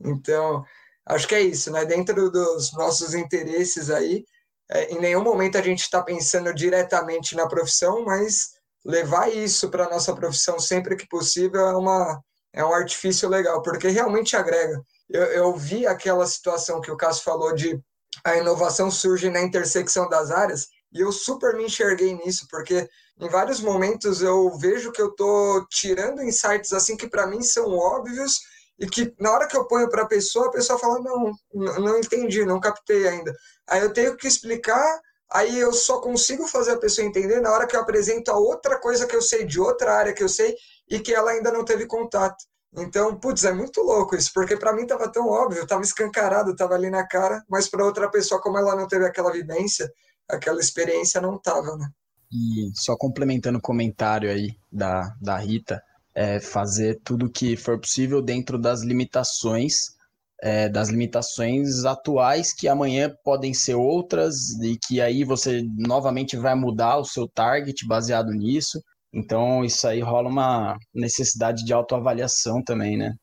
Então, 0.00 0.64
acho 1.06 1.28
que 1.28 1.34
é 1.34 1.40
isso, 1.42 1.70
né? 1.70 1.84
Dentro 1.84 2.30
dos 2.30 2.72
nossos 2.72 3.14
interesses 3.14 3.90
aí, 3.90 4.24
é, 4.70 4.92
em 4.92 4.98
nenhum 4.98 5.22
momento 5.22 5.58
a 5.58 5.62
gente 5.62 5.82
está 5.82 6.02
pensando 6.02 6.54
diretamente 6.54 7.36
na 7.36 7.46
profissão, 7.46 8.04
mas 8.04 8.52
levar 8.84 9.30
isso 9.30 9.68
para 9.68 9.84
a 9.84 9.90
nossa 9.90 10.14
profissão 10.14 10.58
sempre 10.58 10.96
que 10.96 11.06
possível 11.06 11.60
é 11.60 11.76
uma, 11.76 12.22
é 12.52 12.64
um 12.64 12.74
artifício 12.74 13.28
legal, 13.28 13.62
porque 13.62 13.88
realmente 13.88 14.36
agrega. 14.36 14.82
Eu, 15.08 15.22
eu 15.24 15.56
vi 15.56 15.86
aquela 15.86 16.26
situação 16.26 16.80
que 16.80 16.90
o 16.90 16.96
Cássio 16.96 17.24
falou 17.24 17.54
de 17.54 17.80
a 18.24 18.36
inovação 18.36 18.90
surge 18.90 19.30
na 19.30 19.40
intersecção 19.40 20.08
das 20.08 20.30
áreas, 20.30 20.68
e 20.92 21.00
eu 21.00 21.12
super 21.12 21.54
me 21.54 21.64
enxerguei 21.64 22.14
nisso, 22.14 22.46
porque 22.50 22.88
em 23.20 23.28
vários 23.28 23.60
momentos 23.60 24.22
eu 24.22 24.50
vejo 24.58 24.90
que 24.90 25.00
eu 25.00 25.08
estou 25.08 25.66
tirando 25.68 26.22
insights 26.22 26.72
assim 26.72 26.96
que 26.96 27.08
para 27.08 27.26
mim 27.26 27.42
são 27.42 27.76
óbvios 27.76 28.40
e 28.78 28.86
que 28.86 29.14
na 29.20 29.30
hora 29.30 29.46
que 29.46 29.56
eu 29.56 29.66
ponho 29.66 29.88
para 29.90 30.02
a 30.02 30.08
pessoa, 30.08 30.46
a 30.46 30.50
pessoa 30.50 30.78
fala: 30.78 30.98
não, 31.00 31.32
não 31.52 31.98
entendi, 31.98 32.44
não 32.46 32.58
captei 32.58 33.06
ainda. 33.06 33.32
Aí 33.68 33.82
eu 33.82 33.92
tenho 33.92 34.16
que 34.16 34.26
explicar, 34.26 35.00
aí 35.30 35.58
eu 35.58 35.72
só 35.72 36.00
consigo 36.00 36.48
fazer 36.48 36.72
a 36.72 36.78
pessoa 36.78 37.06
entender 37.06 37.40
na 37.40 37.52
hora 37.52 37.66
que 37.66 37.76
eu 37.76 37.80
apresento 37.80 38.30
a 38.30 38.38
outra 38.38 38.78
coisa 38.78 39.06
que 39.06 39.14
eu 39.14 39.20
sei, 39.20 39.44
de 39.44 39.60
outra 39.60 39.94
área 39.94 40.14
que 40.14 40.22
eu 40.22 40.28
sei, 40.28 40.56
e 40.90 40.98
que 40.98 41.14
ela 41.14 41.30
ainda 41.30 41.52
não 41.52 41.64
teve 41.64 41.86
contato. 41.86 42.44
Então, 42.76 43.18
putz, 43.18 43.44
é 43.44 43.52
muito 43.52 43.80
louco 43.80 44.14
isso, 44.14 44.30
porque 44.34 44.56
para 44.56 44.72
mim 44.72 44.82
estava 44.82 45.10
tão 45.10 45.28
óbvio, 45.28 45.62
estava 45.62 45.82
escancarado, 45.82 46.52
estava 46.52 46.74
ali 46.74 46.90
na 46.90 47.06
cara, 47.06 47.42
mas 47.48 47.68
para 47.68 47.84
outra 47.84 48.10
pessoa, 48.10 48.40
como 48.40 48.58
ela 48.58 48.76
não 48.76 48.86
teve 48.86 49.04
aquela 49.04 49.32
vivência, 49.32 49.90
aquela 50.28 50.60
experiência, 50.60 51.20
não 51.20 51.36
estava, 51.36 51.76
né? 51.76 51.88
E 52.32 52.70
só 52.74 52.96
complementando 52.96 53.58
o 53.58 53.62
comentário 53.62 54.30
aí 54.30 54.56
da, 54.70 55.12
da 55.20 55.36
Rita, 55.36 55.82
é 56.14 56.38
fazer 56.38 57.00
tudo 57.04 57.30
que 57.30 57.56
for 57.56 57.78
possível 57.80 58.22
dentro 58.22 58.56
das 58.56 58.82
limitações, 58.82 59.96
é, 60.40 60.68
das 60.68 60.88
limitações 60.88 61.84
atuais, 61.84 62.52
que 62.52 62.68
amanhã 62.68 63.12
podem 63.24 63.52
ser 63.52 63.74
outras, 63.74 64.50
e 64.62 64.78
que 64.78 65.00
aí 65.00 65.24
você 65.24 65.62
novamente 65.76 66.36
vai 66.36 66.54
mudar 66.54 66.98
o 66.98 67.04
seu 67.04 67.28
target 67.28 67.84
baseado 67.86 68.30
nisso. 68.30 68.80
Então, 69.12 69.64
isso 69.64 69.86
aí 69.88 70.00
rola 70.00 70.28
uma 70.28 70.78
necessidade 70.94 71.64
de 71.64 71.72
autoavaliação 71.72 72.62
também, 72.62 72.96
né? 72.96 73.14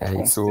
É 0.00 0.22
isso, 0.22 0.42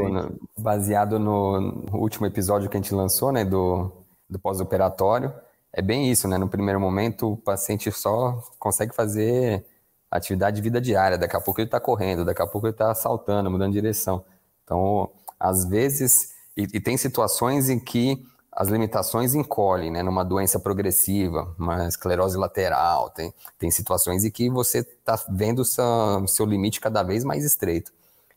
baseado 0.57 1.17
no 1.17 1.83
último 1.93 2.25
episódio 2.25 2.69
que 2.69 2.77
a 2.77 2.81
gente 2.81 2.93
lançou, 2.93 3.31
né, 3.31 3.43
do, 3.43 3.91
do 4.29 4.37
pós-operatório, 4.37 5.33
é 5.73 5.81
bem 5.81 6.11
isso, 6.11 6.27
né? 6.27 6.37
No 6.37 6.47
primeiro 6.47 6.79
momento, 6.79 7.33
o 7.33 7.37
paciente 7.37 7.91
só 7.91 8.43
consegue 8.59 8.93
fazer 8.93 9.65
atividade 10.11 10.57
de 10.57 10.61
vida 10.61 10.81
diária, 10.81 11.17
daqui 11.17 11.35
a 11.35 11.41
pouco 11.41 11.61
ele 11.61 11.67
está 11.67 11.79
correndo, 11.79 12.25
daqui 12.25 12.41
a 12.41 12.47
pouco 12.47 12.67
ele 12.67 12.73
está 12.73 12.93
saltando, 12.93 13.49
mudando 13.49 13.71
de 13.71 13.79
direção. 13.79 14.23
Então, 14.63 15.09
às 15.39 15.65
vezes, 15.65 16.33
e, 16.55 16.63
e 16.63 16.79
tem 16.81 16.97
situações 16.97 17.69
em 17.69 17.79
que 17.79 18.21
as 18.51 18.67
limitações 18.67 19.33
encolhem, 19.33 19.89
né? 19.89 20.03
Numa 20.03 20.25
doença 20.25 20.59
progressiva, 20.59 21.55
uma 21.57 21.87
esclerose 21.87 22.37
lateral, 22.37 23.09
tem, 23.09 23.33
tem 23.57 23.71
situações 23.71 24.25
em 24.25 24.31
que 24.31 24.49
você 24.49 24.79
está 24.79 25.17
vendo 25.29 25.63
seu, 25.63 26.27
seu 26.27 26.45
limite 26.45 26.81
cada 26.81 27.01
vez 27.01 27.23
mais 27.23 27.45
estreito. 27.45 27.93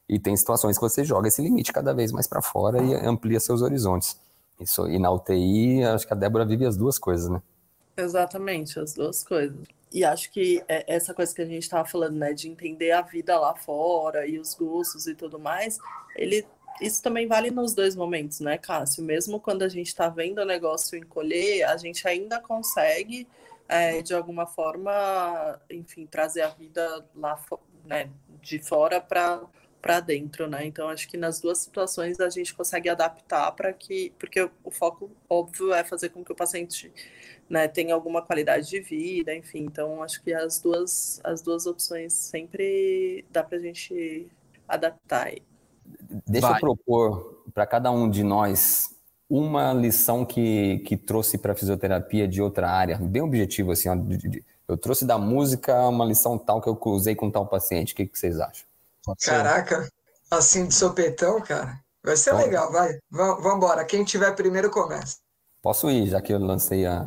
E 0.08 0.18
tem 0.18 0.36
situações 0.36 0.76
que 0.76 0.82
você 0.82 1.02
joga 1.02 1.28
esse 1.28 1.42
limite 1.42 1.72
cada 1.72 1.92
vez 1.92 2.12
mais 2.12 2.26
para 2.26 2.42
fora 2.42 2.82
e 2.82 2.94
amplia 2.94 3.40
seus 3.40 3.62
horizontes. 3.62 4.16
Isso, 4.60 4.88
e 4.88 4.98
na 4.98 5.10
UTI, 5.10 5.82
acho 5.82 6.06
que 6.06 6.12
a 6.12 6.16
Débora 6.16 6.44
vive 6.44 6.64
as 6.64 6.76
duas 6.76 6.98
coisas, 6.98 7.28
né? 7.28 7.42
Exatamente, 7.96 8.78
as 8.78 8.94
duas 8.94 9.24
coisas. 9.24 9.56
E 9.92 10.04
acho 10.04 10.30
que 10.30 10.62
é 10.68 10.84
essa 10.92 11.14
coisa 11.14 11.34
que 11.34 11.42
a 11.42 11.46
gente 11.46 11.62
estava 11.62 11.88
falando, 11.88 12.16
né, 12.16 12.32
de 12.32 12.48
entender 12.48 12.90
a 12.90 13.00
vida 13.00 13.38
lá 13.38 13.54
fora 13.54 14.26
e 14.26 14.38
os 14.38 14.54
gostos 14.54 15.06
e 15.06 15.14
tudo 15.14 15.38
mais, 15.38 15.78
ele 16.16 16.44
isso 16.80 17.02
também 17.02 17.26
vale 17.26 17.50
nos 17.50 17.74
dois 17.74 17.94
momentos, 17.94 18.40
né, 18.40 18.58
Cássio? 18.58 19.04
Mesmo 19.04 19.40
quando 19.40 19.62
a 19.62 19.68
gente 19.68 19.88
está 19.88 20.08
vendo 20.08 20.38
o 20.40 20.44
negócio 20.44 20.98
encolher, 20.98 21.64
a 21.64 21.76
gente 21.76 22.06
ainda 22.06 22.40
consegue, 22.40 23.28
é, 23.68 24.02
de 24.02 24.14
alguma 24.14 24.46
forma, 24.46 25.60
enfim, 25.70 26.06
trazer 26.06 26.42
a 26.42 26.48
vida 26.48 27.04
lá 27.14 27.40
né, 27.84 28.10
de 28.40 28.58
fora 28.58 29.00
para 29.00 30.00
dentro, 30.00 30.48
né? 30.48 30.66
Então 30.66 30.88
acho 30.88 31.08
que 31.08 31.16
nas 31.16 31.40
duas 31.40 31.58
situações 31.58 32.18
a 32.20 32.28
gente 32.28 32.54
consegue 32.54 32.88
adaptar 32.88 33.52
para 33.52 33.72
que, 33.72 34.12
porque 34.18 34.48
o 34.62 34.70
foco 34.70 35.10
óbvio 35.28 35.72
é 35.72 35.84
fazer 35.84 36.08
com 36.10 36.24
que 36.24 36.32
o 36.32 36.36
paciente 36.36 36.92
né, 37.48 37.68
tenha 37.68 37.94
alguma 37.94 38.22
qualidade 38.22 38.68
de 38.68 38.80
vida, 38.80 39.34
enfim. 39.34 39.60
Então 39.60 40.02
acho 40.02 40.22
que 40.22 40.32
as 40.32 40.60
duas 40.60 41.20
as 41.22 41.42
duas 41.42 41.66
opções 41.66 42.12
sempre 42.14 43.24
dá 43.30 43.44
para 43.44 43.58
a 43.58 43.60
gente 43.60 44.28
adaptar. 44.66 45.32
Deixa 46.26 46.48
Vai. 46.48 46.56
eu 46.56 46.60
propor 46.60 47.42
para 47.52 47.66
cada 47.66 47.90
um 47.90 48.08
de 48.08 48.22
nós 48.22 48.90
uma 49.28 49.72
lição 49.72 50.24
que, 50.24 50.78
que 50.80 50.96
trouxe 50.96 51.38
para 51.38 51.52
a 51.52 51.56
fisioterapia 51.56 52.28
de 52.28 52.42
outra 52.42 52.70
área, 52.70 52.98
bem 52.98 53.22
objetivo 53.22 53.72
assim, 53.72 53.88
ó, 53.88 53.94
de, 53.94 54.16
de, 54.16 54.44
eu 54.68 54.76
trouxe 54.76 55.04
da 55.04 55.18
música 55.18 55.88
uma 55.88 56.04
lição 56.04 56.38
tal 56.38 56.60
que 56.60 56.68
eu 56.68 56.78
usei 56.84 57.14
com 57.14 57.30
tal 57.30 57.46
paciente. 57.46 57.92
O 57.92 57.96
que, 57.96 58.06
que 58.06 58.18
vocês 58.18 58.40
acham? 58.40 58.66
Caraca, 59.22 59.88
assim 60.30 60.66
de 60.66 60.74
sopetão, 60.74 61.40
cara. 61.40 61.78
Vai 62.02 62.16
ser 62.16 62.32
Bom, 62.32 62.38
legal, 62.38 62.72
vai. 62.72 62.98
Vamos 63.10 63.56
embora. 63.56 63.84
Quem 63.84 64.04
tiver 64.04 64.34
primeiro 64.34 64.70
começa. 64.70 65.16
Posso 65.62 65.90
ir, 65.90 66.06
já 66.08 66.20
que 66.20 66.32
eu 66.32 66.38
lancei 66.38 66.86
a, 66.86 67.06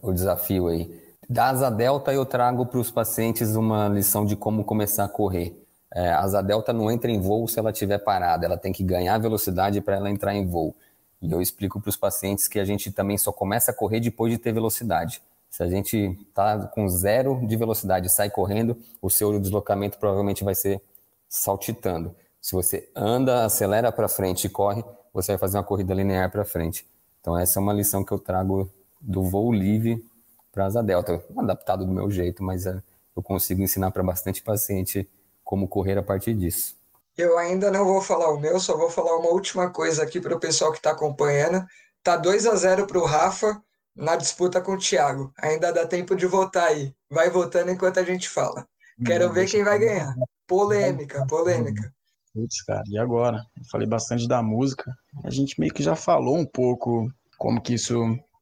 o 0.00 0.12
desafio 0.12 0.68
aí. 0.68 1.04
Da 1.28 1.48
asa 1.48 1.70
delta 1.70 2.12
eu 2.12 2.24
trago 2.24 2.66
para 2.66 2.78
os 2.78 2.90
pacientes 2.90 3.56
uma 3.56 3.88
lição 3.88 4.24
de 4.24 4.36
como 4.36 4.64
começar 4.64 5.04
a 5.04 5.08
correr. 5.08 5.65
É, 5.96 6.10
a 6.10 6.20
asa 6.20 6.42
delta 6.42 6.74
não 6.74 6.90
entra 6.90 7.10
em 7.10 7.18
voo 7.18 7.48
se 7.48 7.58
ela 7.58 7.70
estiver 7.70 7.96
parada, 7.96 8.44
ela 8.44 8.58
tem 8.58 8.70
que 8.70 8.84
ganhar 8.84 9.16
velocidade 9.16 9.80
para 9.80 9.96
ela 9.96 10.10
entrar 10.10 10.34
em 10.34 10.46
voo. 10.46 10.76
E 11.22 11.32
eu 11.32 11.40
explico 11.40 11.80
para 11.80 11.88
os 11.88 11.96
pacientes 11.96 12.46
que 12.46 12.58
a 12.60 12.66
gente 12.66 12.92
também 12.92 13.16
só 13.16 13.32
começa 13.32 13.70
a 13.70 13.74
correr 13.74 13.98
depois 13.98 14.30
de 14.30 14.36
ter 14.36 14.52
velocidade. 14.52 15.22
Se 15.48 15.62
a 15.62 15.66
gente 15.66 15.96
está 16.28 16.66
com 16.66 16.86
zero 16.86 17.40
de 17.46 17.56
velocidade 17.56 18.08
e 18.08 18.10
sai 18.10 18.28
correndo, 18.28 18.76
o 19.00 19.08
seu 19.08 19.40
deslocamento 19.40 19.96
provavelmente 19.96 20.44
vai 20.44 20.54
ser 20.54 20.82
saltitando. 21.30 22.14
Se 22.42 22.52
você 22.52 22.90
anda, 22.94 23.46
acelera 23.46 23.90
para 23.90 24.06
frente 24.06 24.48
e 24.48 24.50
corre, 24.50 24.84
você 25.14 25.32
vai 25.32 25.38
fazer 25.38 25.56
uma 25.56 25.64
corrida 25.64 25.94
linear 25.94 26.30
para 26.30 26.44
frente. 26.44 26.86
Então 27.22 27.38
essa 27.38 27.58
é 27.58 27.62
uma 27.62 27.72
lição 27.72 28.04
que 28.04 28.12
eu 28.12 28.18
trago 28.18 28.70
do 29.00 29.22
voo 29.22 29.50
livre 29.50 30.04
para 30.52 30.66
asa 30.66 30.82
delta, 30.82 31.24
adaptado 31.38 31.86
do 31.86 31.92
meu 31.92 32.10
jeito, 32.10 32.44
mas 32.44 32.66
é, 32.66 32.82
eu 33.16 33.22
consigo 33.22 33.62
ensinar 33.62 33.90
para 33.92 34.02
bastante 34.02 34.42
paciente 34.42 35.08
como 35.46 35.68
correr 35.68 35.96
a 35.96 36.02
partir 36.02 36.34
disso. 36.34 36.76
Eu 37.16 37.38
ainda 37.38 37.70
não 37.70 37.84
vou 37.84 38.02
falar 38.02 38.30
o 38.34 38.40
meu, 38.40 38.58
só 38.58 38.76
vou 38.76 38.90
falar 38.90 39.16
uma 39.16 39.30
última 39.30 39.70
coisa 39.70 40.02
aqui 40.02 40.20
para 40.20 40.34
o 40.34 40.40
pessoal 40.40 40.72
que 40.72 40.78
está 40.78 40.90
acompanhando. 40.90 41.64
Tá 42.02 42.16
2 42.16 42.46
a 42.46 42.56
0 42.56 42.86
para 42.86 42.98
o 42.98 43.04
Rafa 43.04 43.62
na 43.94 44.16
disputa 44.16 44.60
com 44.60 44.72
o 44.72 44.78
Thiago. 44.78 45.32
Ainda 45.38 45.72
dá 45.72 45.86
tempo 45.86 46.16
de 46.16 46.26
votar 46.26 46.66
aí. 46.66 46.92
Vai 47.08 47.30
votando 47.30 47.70
enquanto 47.70 48.00
a 48.00 48.02
gente 48.02 48.28
fala. 48.28 48.66
Quero 49.04 49.32
ver 49.32 49.48
quem 49.48 49.62
vai 49.62 49.78
ganhar. 49.78 50.14
Polêmica, 50.48 51.24
polêmica. 51.26 51.94
Putz, 52.34 52.62
cara, 52.62 52.82
e 52.88 52.98
agora? 52.98 53.38
Eu 53.56 53.64
falei 53.70 53.86
bastante 53.86 54.26
da 54.26 54.42
música. 54.42 54.92
A 55.24 55.30
gente 55.30 55.58
meio 55.60 55.72
que 55.72 55.82
já 55.82 55.94
falou 55.94 56.36
um 56.36 56.44
pouco 56.44 57.08
como 57.38 57.62
que 57.62 57.74
isso 57.74 57.96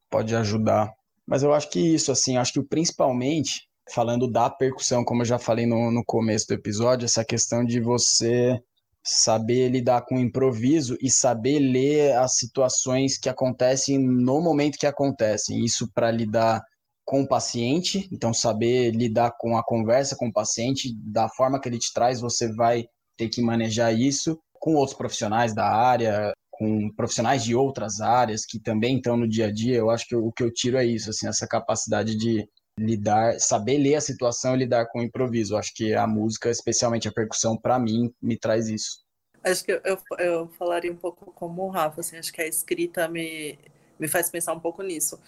pode 0.09 0.35
ajudar. 0.35 0.91
Mas 1.25 1.43
eu 1.43 1.53
acho 1.53 1.69
que 1.69 1.79
isso, 1.79 2.11
assim, 2.11 2.35
acho 2.35 2.53
que 2.53 2.63
principalmente, 2.63 3.69
falando 3.91 4.27
da 4.27 4.49
percussão, 4.49 5.03
como 5.03 5.21
eu 5.21 5.25
já 5.25 5.39
falei 5.39 5.65
no, 5.65 5.91
no 5.91 6.03
começo 6.05 6.47
do 6.47 6.53
episódio, 6.53 7.05
essa 7.05 7.23
questão 7.23 7.63
de 7.63 7.79
você 7.79 8.59
saber 9.03 9.69
lidar 9.69 10.01
com 10.01 10.15
o 10.15 10.19
improviso 10.19 10.97
e 10.99 11.11
saber 11.11 11.59
ler 11.59 12.15
as 12.17 12.37
situações 12.37 13.19
que 13.19 13.29
acontecem 13.29 13.99
no 13.99 14.41
momento 14.41 14.79
que 14.79 14.87
acontecem. 14.87 15.63
Isso 15.63 15.87
para 15.93 16.09
lidar 16.09 16.63
com 17.05 17.21
o 17.21 17.27
paciente, 17.27 18.09
então 18.11 18.33
saber 18.33 18.89
lidar 18.91 19.31
com 19.37 19.55
a 19.55 19.63
conversa 19.63 20.15
com 20.15 20.27
o 20.27 20.33
paciente, 20.33 20.91
da 20.97 21.29
forma 21.29 21.61
que 21.61 21.69
ele 21.69 21.77
te 21.77 21.93
traz, 21.93 22.19
você 22.19 22.51
vai 22.51 22.87
ter 23.15 23.29
que 23.29 23.43
manejar 23.43 23.93
isso 23.93 24.39
com 24.53 24.73
outros 24.73 24.97
profissionais 24.97 25.53
da 25.53 25.67
área, 25.67 26.33
com 26.49 26.89
profissionais 26.95 27.43
de 27.43 27.53
outras 27.53 28.01
áreas 28.01 28.43
que 28.43 28.59
também 28.59 28.97
estão 28.97 29.15
no 29.15 29.27
dia 29.27 29.47
a 29.47 29.51
dia. 29.51 29.75
Eu 29.75 29.91
acho 29.91 30.07
que 30.07 30.15
o 30.15 30.31
que 30.31 30.41
eu 30.41 30.51
tiro 30.51 30.77
é 30.77 30.85
isso, 30.85 31.11
assim, 31.11 31.27
essa 31.27 31.47
capacidade 31.47 32.17
de 32.17 32.43
lidar, 32.79 33.39
saber 33.39 33.77
ler 33.77 33.95
a 33.95 34.01
situação 34.01 34.55
e 34.55 34.59
lidar 34.59 34.87
com 34.87 34.99
o 34.99 35.03
improviso. 35.03 35.55
Acho 35.55 35.73
que 35.73 35.93
a 35.93 36.05
música, 36.05 36.49
especialmente 36.49 37.07
a 37.07 37.11
percussão, 37.11 37.57
para 37.57 37.79
mim, 37.79 38.13
me 38.21 38.37
traz 38.37 38.67
isso. 38.67 39.03
Acho 39.43 39.63
que 39.63 39.71
eu, 39.71 39.81
eu, 39.83 39.97
eu, 40.19 40.47
falaria 40.49 40.91
um 40.91 40.95
pouco 40.95 41.31
como 41.31 41.63
o 41.63 41.69
Rafa, 41.69 42.01
assim, 42.01 42.17
acho 42.17 42.33
que 42.33 42.41
a 42.41 42.47
escrita 42.47 43.07
me, 43.07 43.59
me 43.99 44.07
faz 44.07 44.29
pensar 44.29 44.53
um 44.53 44.59
pouco 44.59 44.81
nisso 44.81 45.19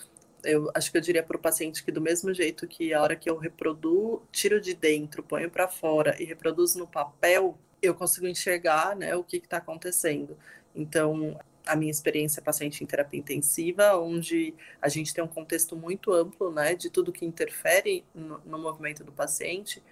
eu 0.43 0.71
acho 0.73 0.91
que 0.91 0.97
eu 0.97 1.01
diria 1.01 1.23
para 1.23 1.37
o 1.37 1.39
paciente 1.39 1.83
que 1.83 1.91
do 1.91 2.01
mesmo 2.01 2.33
jeito 2.33 2.67
que 2.67 2.93
a 2.93 3.01
hora 3.01 3.15
que 3.15 3.29
eu 3.29 3.37
reproduzo, 3.37 4.21
tiro 4.31 4.61
de 4.61 4.73
dentro, 4.73 5.23
ponho 5.23 5.49
para 5.49 5.67
fora 5.67 6.15
e 6.21 6.25
reproduzo 6.25 6.79
no 6.79 6.87
papel, 6.87 7.57
eu 7.81 7.93
consigo 7.93 8.27
enxergar 8.27 8.95
né, 8.95 9.15
o 9.15 9.23
que 9.23 9.37
está 9.37 9.57
acontecendo. 9.57 10.37
Então, 10.75 11.37
a 11.67 11.75
minha 11.75 11.91
experiência 11.91 12.41
paciente 12.41 12.83
em 12.83 12.87
terapia 12.87 13.19
intensiva, 13.19 13.97
onde 13.97 14.53
a 14.81 14.89
gente 14.89 15.13
tem 15.13 15.23
um 15.23 15.27
contexto 15.27 15.75
muito 15.75 16.13
amplo 16.13 16.51
né, 16.51 16.75
de 16.75 16.89
tudo 16.89 17.11
que 17.11 17.25
interfere 17.25 18.03
no, 18.13 18.39
no 18.45 18.57
movimento 18.57 19.03
do 19.03 19.11
paciente. 19.11 19.83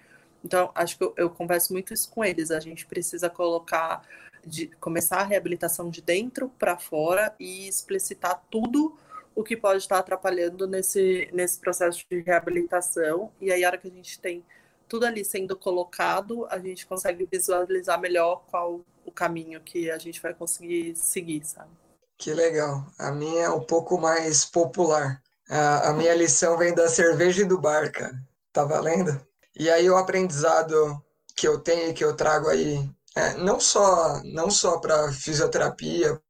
Então, 0.44 0.70
acho 0.74 0.96
que 0.96 1.04
eu, 1.04 1.14
eu, 1.16 1.30
converso 1.30 1.72
muito 1.72 1.92
isso 1.92 2.10
com 2.10 2.24
eles. 2.24 2.50
A 2.50 2.60
gente 2.60 2.86
precisa 2.86 3.28
colocar, 3.28 4.02
de, 4.44 4.68
começar 4.80 5.18
a 5.18 5.24
reabilitação 5.24 5.90
de 5.90 6.00
dentro 6.00 6.48
para 6.58 6.78
fora 6.78 7.34
e 7.38 7.68
explicitar 7.68 8.42
tudo 8.50 8.96
o 9.34 9.42
que 9.42 9.56
pode 9.56 9.78
estar 9.78 9.98
atrapalhando 9.98 10.66
nesse, 10.66 11.28
nesse 11.32 11.60
processo 11.60 12.04
de 12.10 12.20
reabilitação. 12.20 13.30
E 13.40 13.52
aí, 13.52 13.64
a 13.64 13.68
hora 13.68 13.78
que 13.78 13.88
a 13.88 13.90
gente 13.90 14.18
tem 14.18 14.42
tudo 14.88 15.06
ali 15.06 15.24
sendo 15.24 15.56
colocado, 15.56 16.46
a 16.46 16.58
gente 16.58 16.86
consegue 16.86 17.28
visualizar 17.30 18.00
melhor 18.00 18.42
qual 18.50 18.80
o 19.04 19.12
caminho 19.12 19.60
que 19.60 19.90
a 19.90 19.98
gente 19.98 20.20
vai 20.20 20.34
conseguir 20.34 20.94
seguir, 20.96 21.44
sabe? 21.44 21.70
Que 22.18 22.32
legal. 22.32 22.84
A 22.98 23.12
minha 23.12 23.44
é 23.44 23.50
um 23.50 23.60
pouco 23.60 23.98
mais 23.98 24.44
popular. 24.44 25.22
A, 25.48 25.90
a 25.90 25.92
minha 25.92 26.14
lição 26.14 26.56
vem 26.56 26.74
da 26.74 26.88
cerveja 26.88 27.42
e 27.42 27.44
do 27.46 27.60
bar, 27.60 27.90
cara. 27.92 28.14
Tá 28.52 28.64
valendo? 28.64 29.20
E 29.54 29.70
aí 29.70 29.88
o 29.88 29.96
aprendizado 29.96 31.02
que 31.36 31.46
eu 31.46 31.60
tenho 31.60 31.90
e 31.90 31.94
que 31.94 32.04
eu 32.04 32.16
trago 32.16 32.48
aí, 32.48 32.88
é, 33.14 33.34
não 33.34 33.60
só 33.60 34.20
não 34.24 34.50
só 34.50 34.78
para 34.78 35.12
fisioterapia, 35.12 36.20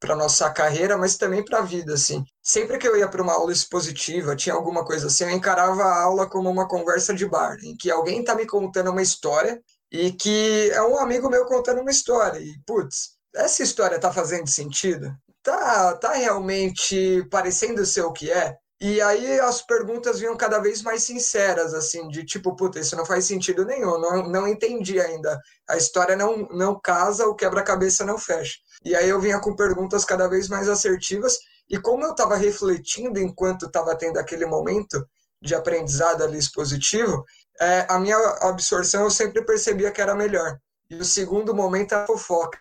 para 0.00 0.16
nossa 0.16 0.50
carreira, 0.50 0.96
mas 0.96 1.16
também 1.16 1.44
para 1.44 1.58
a 1.58 1.62
vida, 1.62 1.94
assim. 1.94 2.24
Sempre 2.48 2.78
que 2.78 2.88
eu 2.88 2.96
ia 2.96 3.06
para 3.06 3.22
uma 3.22 3.34
aula 3.34 3.52
expositiva, 3.52 4.34
tinha 4.34 4.54
alguma 4.54 4.82
coisa 4.82 5.08
assim, 5.08 5.24
eu 5.24 5.30
encarava 5.30 5.82
a 5.82 6.02
aula 6.04 6.26
como 6.26 6.48
uma 6.48 6.66
conversa 6.66 7.12
de 7.12 7.26
bar, 7.26 7.58
em 7.62 7.76
que 7.76 7.90
alguém 7.90 8.20
está 8.20 8.34
me 8.34 8.46
contando 8.46 8.90
uma 8.90 9.02
história 9.02 9.60
e 9.92 10.12
que 10.12 10.70
é 10.72 10.80
um 10.80 10.98
amigo 10.98 11.28
meu 11.28 11.44
contando 11.44 11.82
uma 11.82 11.90
história. 11.90 12.38
E, 12.38 12.58
putz, 12.66 13.10
essa 13.34 13.62
história 13.62 14.00
tá 14.00 14.10
fazendo 14.10 14.48
sentido? 14.48 15.14
Tá, 15.42 15.94
tá 15.98 16.14
realmente 16.14 17.22
parecendo 17.30 17.84
ser 17.84 18.00
o 18.00 18.12
que 18.14 18.32
é? 18.32 18.56
E 18.80 18.98
aí 19.02 19.40
as 19.40 19.60
perguntas 19.60 20.18
vinham 20.18 20.34
cada 20.34 20.58
vez 20.58 20.80
mais 20.80 21.02
sinceras, 21.02 21.74
assim, 21.74 22.08
de 22.08 22.24
tipo, 22.24 22.56
puta, 22.56 22.80
isso 22.80 22.96
não 22.96 23.04
faz 23.04 23.26
sentido 23.26 23.62
nenhum, 23.66 23.98
não, 23.98 24.26
não 24.26 24.48
entendi 24.48 24.98
ainda. 24.98 25.38
A 25.68 25.76
história 25.76 26.16
não, 26.16 26.48
não 26.52 26.80
casa, 26.80 27.26
o 27.26 27.34
quebra-cabeça 27.34 28.06
não 28.06 28.16
fecha. 28.16 28.54
E 28.82 28.94
aí 28.94 29.08
eu 29.08 29.20
vinha 29.20 29.38
com 29.38 29.54
perguntas 29.54 30.04
cada 30.04 30.28
vez 30.28 30.48
mais 30.48 30.68
assertivas, 30.68 31.36
e 31.68 31.78
como 31.78 32.04
eu 32.04 32.12
estava 32.12 32.36
refletindo 32.36 33.18
enquanto 33.18 33.66
estava 33.66 33.96
tendo 33.96 34.18
aquele 34.18 34.46
momento 34.46 35.06
de 35.40 35.54
aprendizado 35.54 36.22
ali 36.22 36.38
expositivo, 36.38 37.24
é, 37.60 37.86
a 37.88 37.98
minha 37.98 38.16
absorção 38.42 39.04
eu 39.04 39.10
sempre 39.10 39.44
percebia 39.44 39.90
que 39.90 40.00
era 40.00 40.14
melhor. 40.14 40.58
E 40.90 40.96
o 40.96 41.04
segundo 41.04 41.54
momento 41.54 41.92
a 41.92 42.06
fofoca 42.06 42.58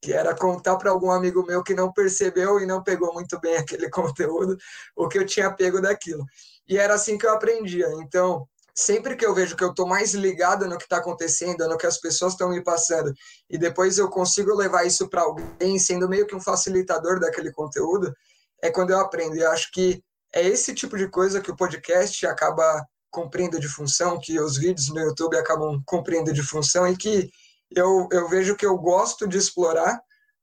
que 0.00 0.12
era 0.12 0.34
contar 0.34 0.76
para 0.76 0.90
algum 0.90 1.10
amigo 1.10 1.44
meu 1.44 1.62
que 1.62 1.74
não 1.74 1.92
percebeu 1.92 2.60
e 2.60 2.66
não 2.66 2.82
pegou 2.82 3.12
muito 3.12 3.40
bem 3.40 3.56
aquele 3.58 3.90
conteúdo, 3.90 4.56
o 4.94 5.08
que 5.08 5.18
eu 5.18 5.26
tinha 5.26 5.52
pego 5.52 5.80
daquilo. 5.80 6.24
E 6.68 6.78
era 6.78 6.94
assim 6.94 7.16
que 7.18 7.26
eu 7.26 7.32
aprendia. 7.32 7.88
Então, 8.02 8.46
sempre 8.74 9.16
que 9.16 9.24
eu 9.24 9.34
vejo 9.34 9.56
que 9.56 9.64
eu 9.64 9.70
estou 9.70 9.86
mais 9.86 10.14
ligado 10.14 10.68
no 10.68 10.76
que 10.76 10.84
está 10.84 10.98
acontecendo, 10.98 11.66
no 11.68 11.76
que 11.76 11.86
as 11.86 11.98
pessoas 11.98 12.32
estão 12.32 12.50
me 12.50 12.62
passando, 12.62 13.12
e 13.48 13.58
depois 13.58 13.98
eu 13.98 14.08
consigo 14.08 14.54
levar 14.54 14.84
isso 14.84 15.08
para 15.08 15.22
alguém, 15.22 15.78
sendo 15.78 16.08
meio 16.08 16.26
que 16.26 16.36
um 16.36 16.40
facilitador 16.40 17.18
daquele 17.18 17.50
conteúdo, 17.50 18.14
é 18.62 18.70
quando 18.70 18.90
eu 18.90 19.00
aprendo. 19.00 19.36
E 19.36 19.40
eu 19.40 19.50
acho 19.50 19.70
que 19.72 20.02
é 20.34 20.42
esse 20.46 20.74
tipo 20.74 20.96
de 20.96 21.08
coisa 21.08 21.40
que 21.40 21.50
o 21.50 21.56
podcast 21.56 22.26
acaba 22.26 22.84
cumprindo 23.10 23.58
de 23.58 23.68
função, 23.68 24.18
que 24.20 24.38
os 24.38 24.58
vídeos 24.58 24.88
no 24.88 25.00
YouTube 25.00 25.36
acabam 25.36 25.82
cumprindo 25.86 26.32
de 26.32 26.42
função, 26.42 26.86
e 26.86 26.96
que 26.96 27.30
eu, 27.74 28.08
eu 28.12 28.28
vejo 28.28 28.56
que 28.56 28.66
eu 28.66 28.76
gosto 28.76 29.26
de 29.26 29.38
explorar, 29.38 30.00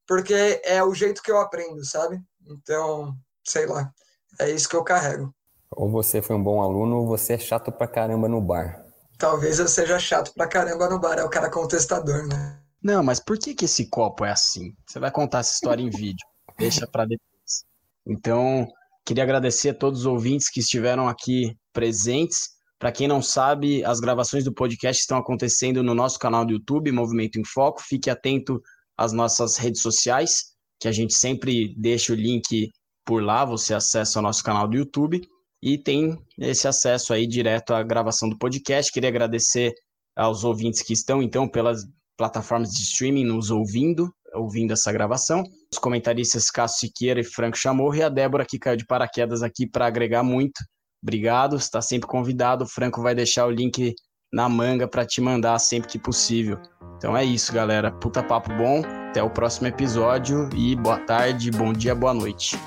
porque 0.07 0.59
é 0.63 0.83
o 0.83 0.93
jeito 0.93 1.21
que 1.21 1.31
eu 1.31 1.39
aprendo, 1.39 1.85
sabe? 1.85 2.19
Então, 2.47 3.15
sei 3.45 3.65
lá, 3.67 3.91
é 4.39 4.49
isso 4.49 4.67
que 4.67 4.75
eu 4.75 4.83
carrego. 4.83 5.33
Ou 5.71 5.89
você 5.89 6.21
foi 6.21 6.35
um 6.35 6.43
bom 6.43 6.61
aluno, 6.61 6.97
ou 6.97 7.07
você 7.07 7.33
é 7.33 7.37
chato 7.37 7.71
pra 7.71 7.87
caramba 7.87 8.27
no 8.27 8.41
bar. 8.41 8.83
Talvez 9.17 9.59
eu 9.59 9.67
seja 9.67 9.99
chato 9.99 10.33
pra 10.33 10.47
caramba 10.47 10.89
no 10.89 10.99
bar, 10.99 11.19
é 11.19 11.23
o 11.23 11.29
cara 11.29 11.49
contestador, 11.49 12.27
né? 12.27 12.59
Não, 12.81 13.01
mas 13.01 13.19
por 13.19 13.37
que, 13.37 13.53
que 13.53 13.65
esse 13.65 13.89
copo 13.89 14.25
é 14.25 14.31
assim? 14.31 14.75
Você 14.85 14.99
vai 14.99 15.11
contar 15.11 15.39
essa 15.39 15.53
história 15.53 15.81
em 15.81 15.89
vídeo, 15.89 16.25
deixa 16.57 16.85
para 16.85 17.05
depois. 17.05 17.32
Então, 18.05 18.67
queria 19.05 19.23
agradecer 19.23 19.69
a 19.69 19.73
todos 19.73 20.01
os 20.01 20.05
ouvintes 20.05 20.49
que 20.49 20.59
estiveram 20.59 21.07
aqui 21.07 21.55
presentes 21.71 22.49
Para 22.79 22.91
quem 22.91 23.07
não 23.07 23.21
sabe, 23.21 23.83
as 23.85 24.01
gravações 24.01 24.43
do 24.43 24.53
podcast 24.53 25.01
estão 25.01 25.17
acontecendo 25.17 25.81
no 25.81 25.95
nosso 25.95 26.19
canal 26.19 26.45
do 26.45 26.51
YouTube, 26.51 26.91
Movimento 26.91 27.39
em 27.39 27.45
Foco. 27.45 27.81
Fique 27.81 28.09
atento 28.09 28.61
às 28.97 29.13
nossas 29.13 29.55
redes 29.55 29.81
sociais, 29.81 30.53
que 30.81 30.89
a 30.89 30.91
gente 30.91 31.13
sempre 31.13 31.73
deixa 31.77 32.11
o 32.11 32.15
link 32.15 32.69
por 33.05 33.23
lá, 33.23 33.45
você 33.45 33.73
acessa 33.73 34.19
o 34.19 34.21
nosso 34.21 34.43
canal 34.43 34.67
do 34.67 34.75
YouTube 34.75 35.21
e 35.61 35.77
tem 35.77 36.17
esse 36.37 36.67
acesso 36.67 37.13
aí 37.13 37.25
direto 37.25 37.73
à 37.73 37.81
gravação 37.81 38.27
do 38.27 38.37
podcast. 38.37 38.91
Queria 38.91 39.07
agradecer 39.07 39.73
aos 40.13 40.43
ouvintes 40.43 40.81
que 40.81 40.91
estão, 40.91 41.23
então, 41.23 41.47
pelas 41.47 41.85
plataformas 42.17 42.69
de 42.71 42.81
streaming 42.81 43.23
nos 43.23 43.49
ouvindo, 43.49 44.13
ouvindo 44.33 44.73
essa 44.73 44.91
gravação. 44.91 45.43
Os 45.71 45.79
comentaristas 45.79 46.49
Cássio 46.49 46.87
Siqueira 46.87 47.19
e 47.19 47.23
Franco 47.23 47.57
Chamorro 47.57 47.95
e 47.95 48.03
a 48.03 48.09
Débora 48.09 48.45
que 48.45 48.59
caiu 48.59 48.77
de 48.77 48.85
paraquedas 48.85 49.43
aqui 49.43 49.67
para 49.67 49.85
agregar 49.85 50.23
muito. 50.23 50.63
Obrigado, 51.01 51.57
está 51.57 51.81
sempre 51.81 52.07
convidado. 52.07 52.63
O 52.63 52.67
Franco 52.67 53.01
vai 53.01 53.13
deixar 53.13 53.45
o 53.45 53.51
link 53.51 53.93
na 54.31 54.49
manga 54.49 54.87
para 54.87 55.05
te 55.05 55.21
mandar 55.21 55.59
sempre 55.59 55.89
que 55.89 55.99
possível. 55.99 56.57
Então 56.97 57.15
é 57.15 57.23
isso, 57.23 57.53
galera. 57.53 57.91
Puta 57.91 58.23
papo 58.23 58.49
bom. 58.55 58.81
Até 59.09 59.21
o 59.21 59.29
próximo 59.29 59.67
episódio 59.67 60.49
e 60.55 60.75
boa 60.75 60.97
tarde, 60.97 61.51
bom 61.51 61.71
dia, 61.71 61.93
boa 61.93 62.13
noite. 62.13 62.57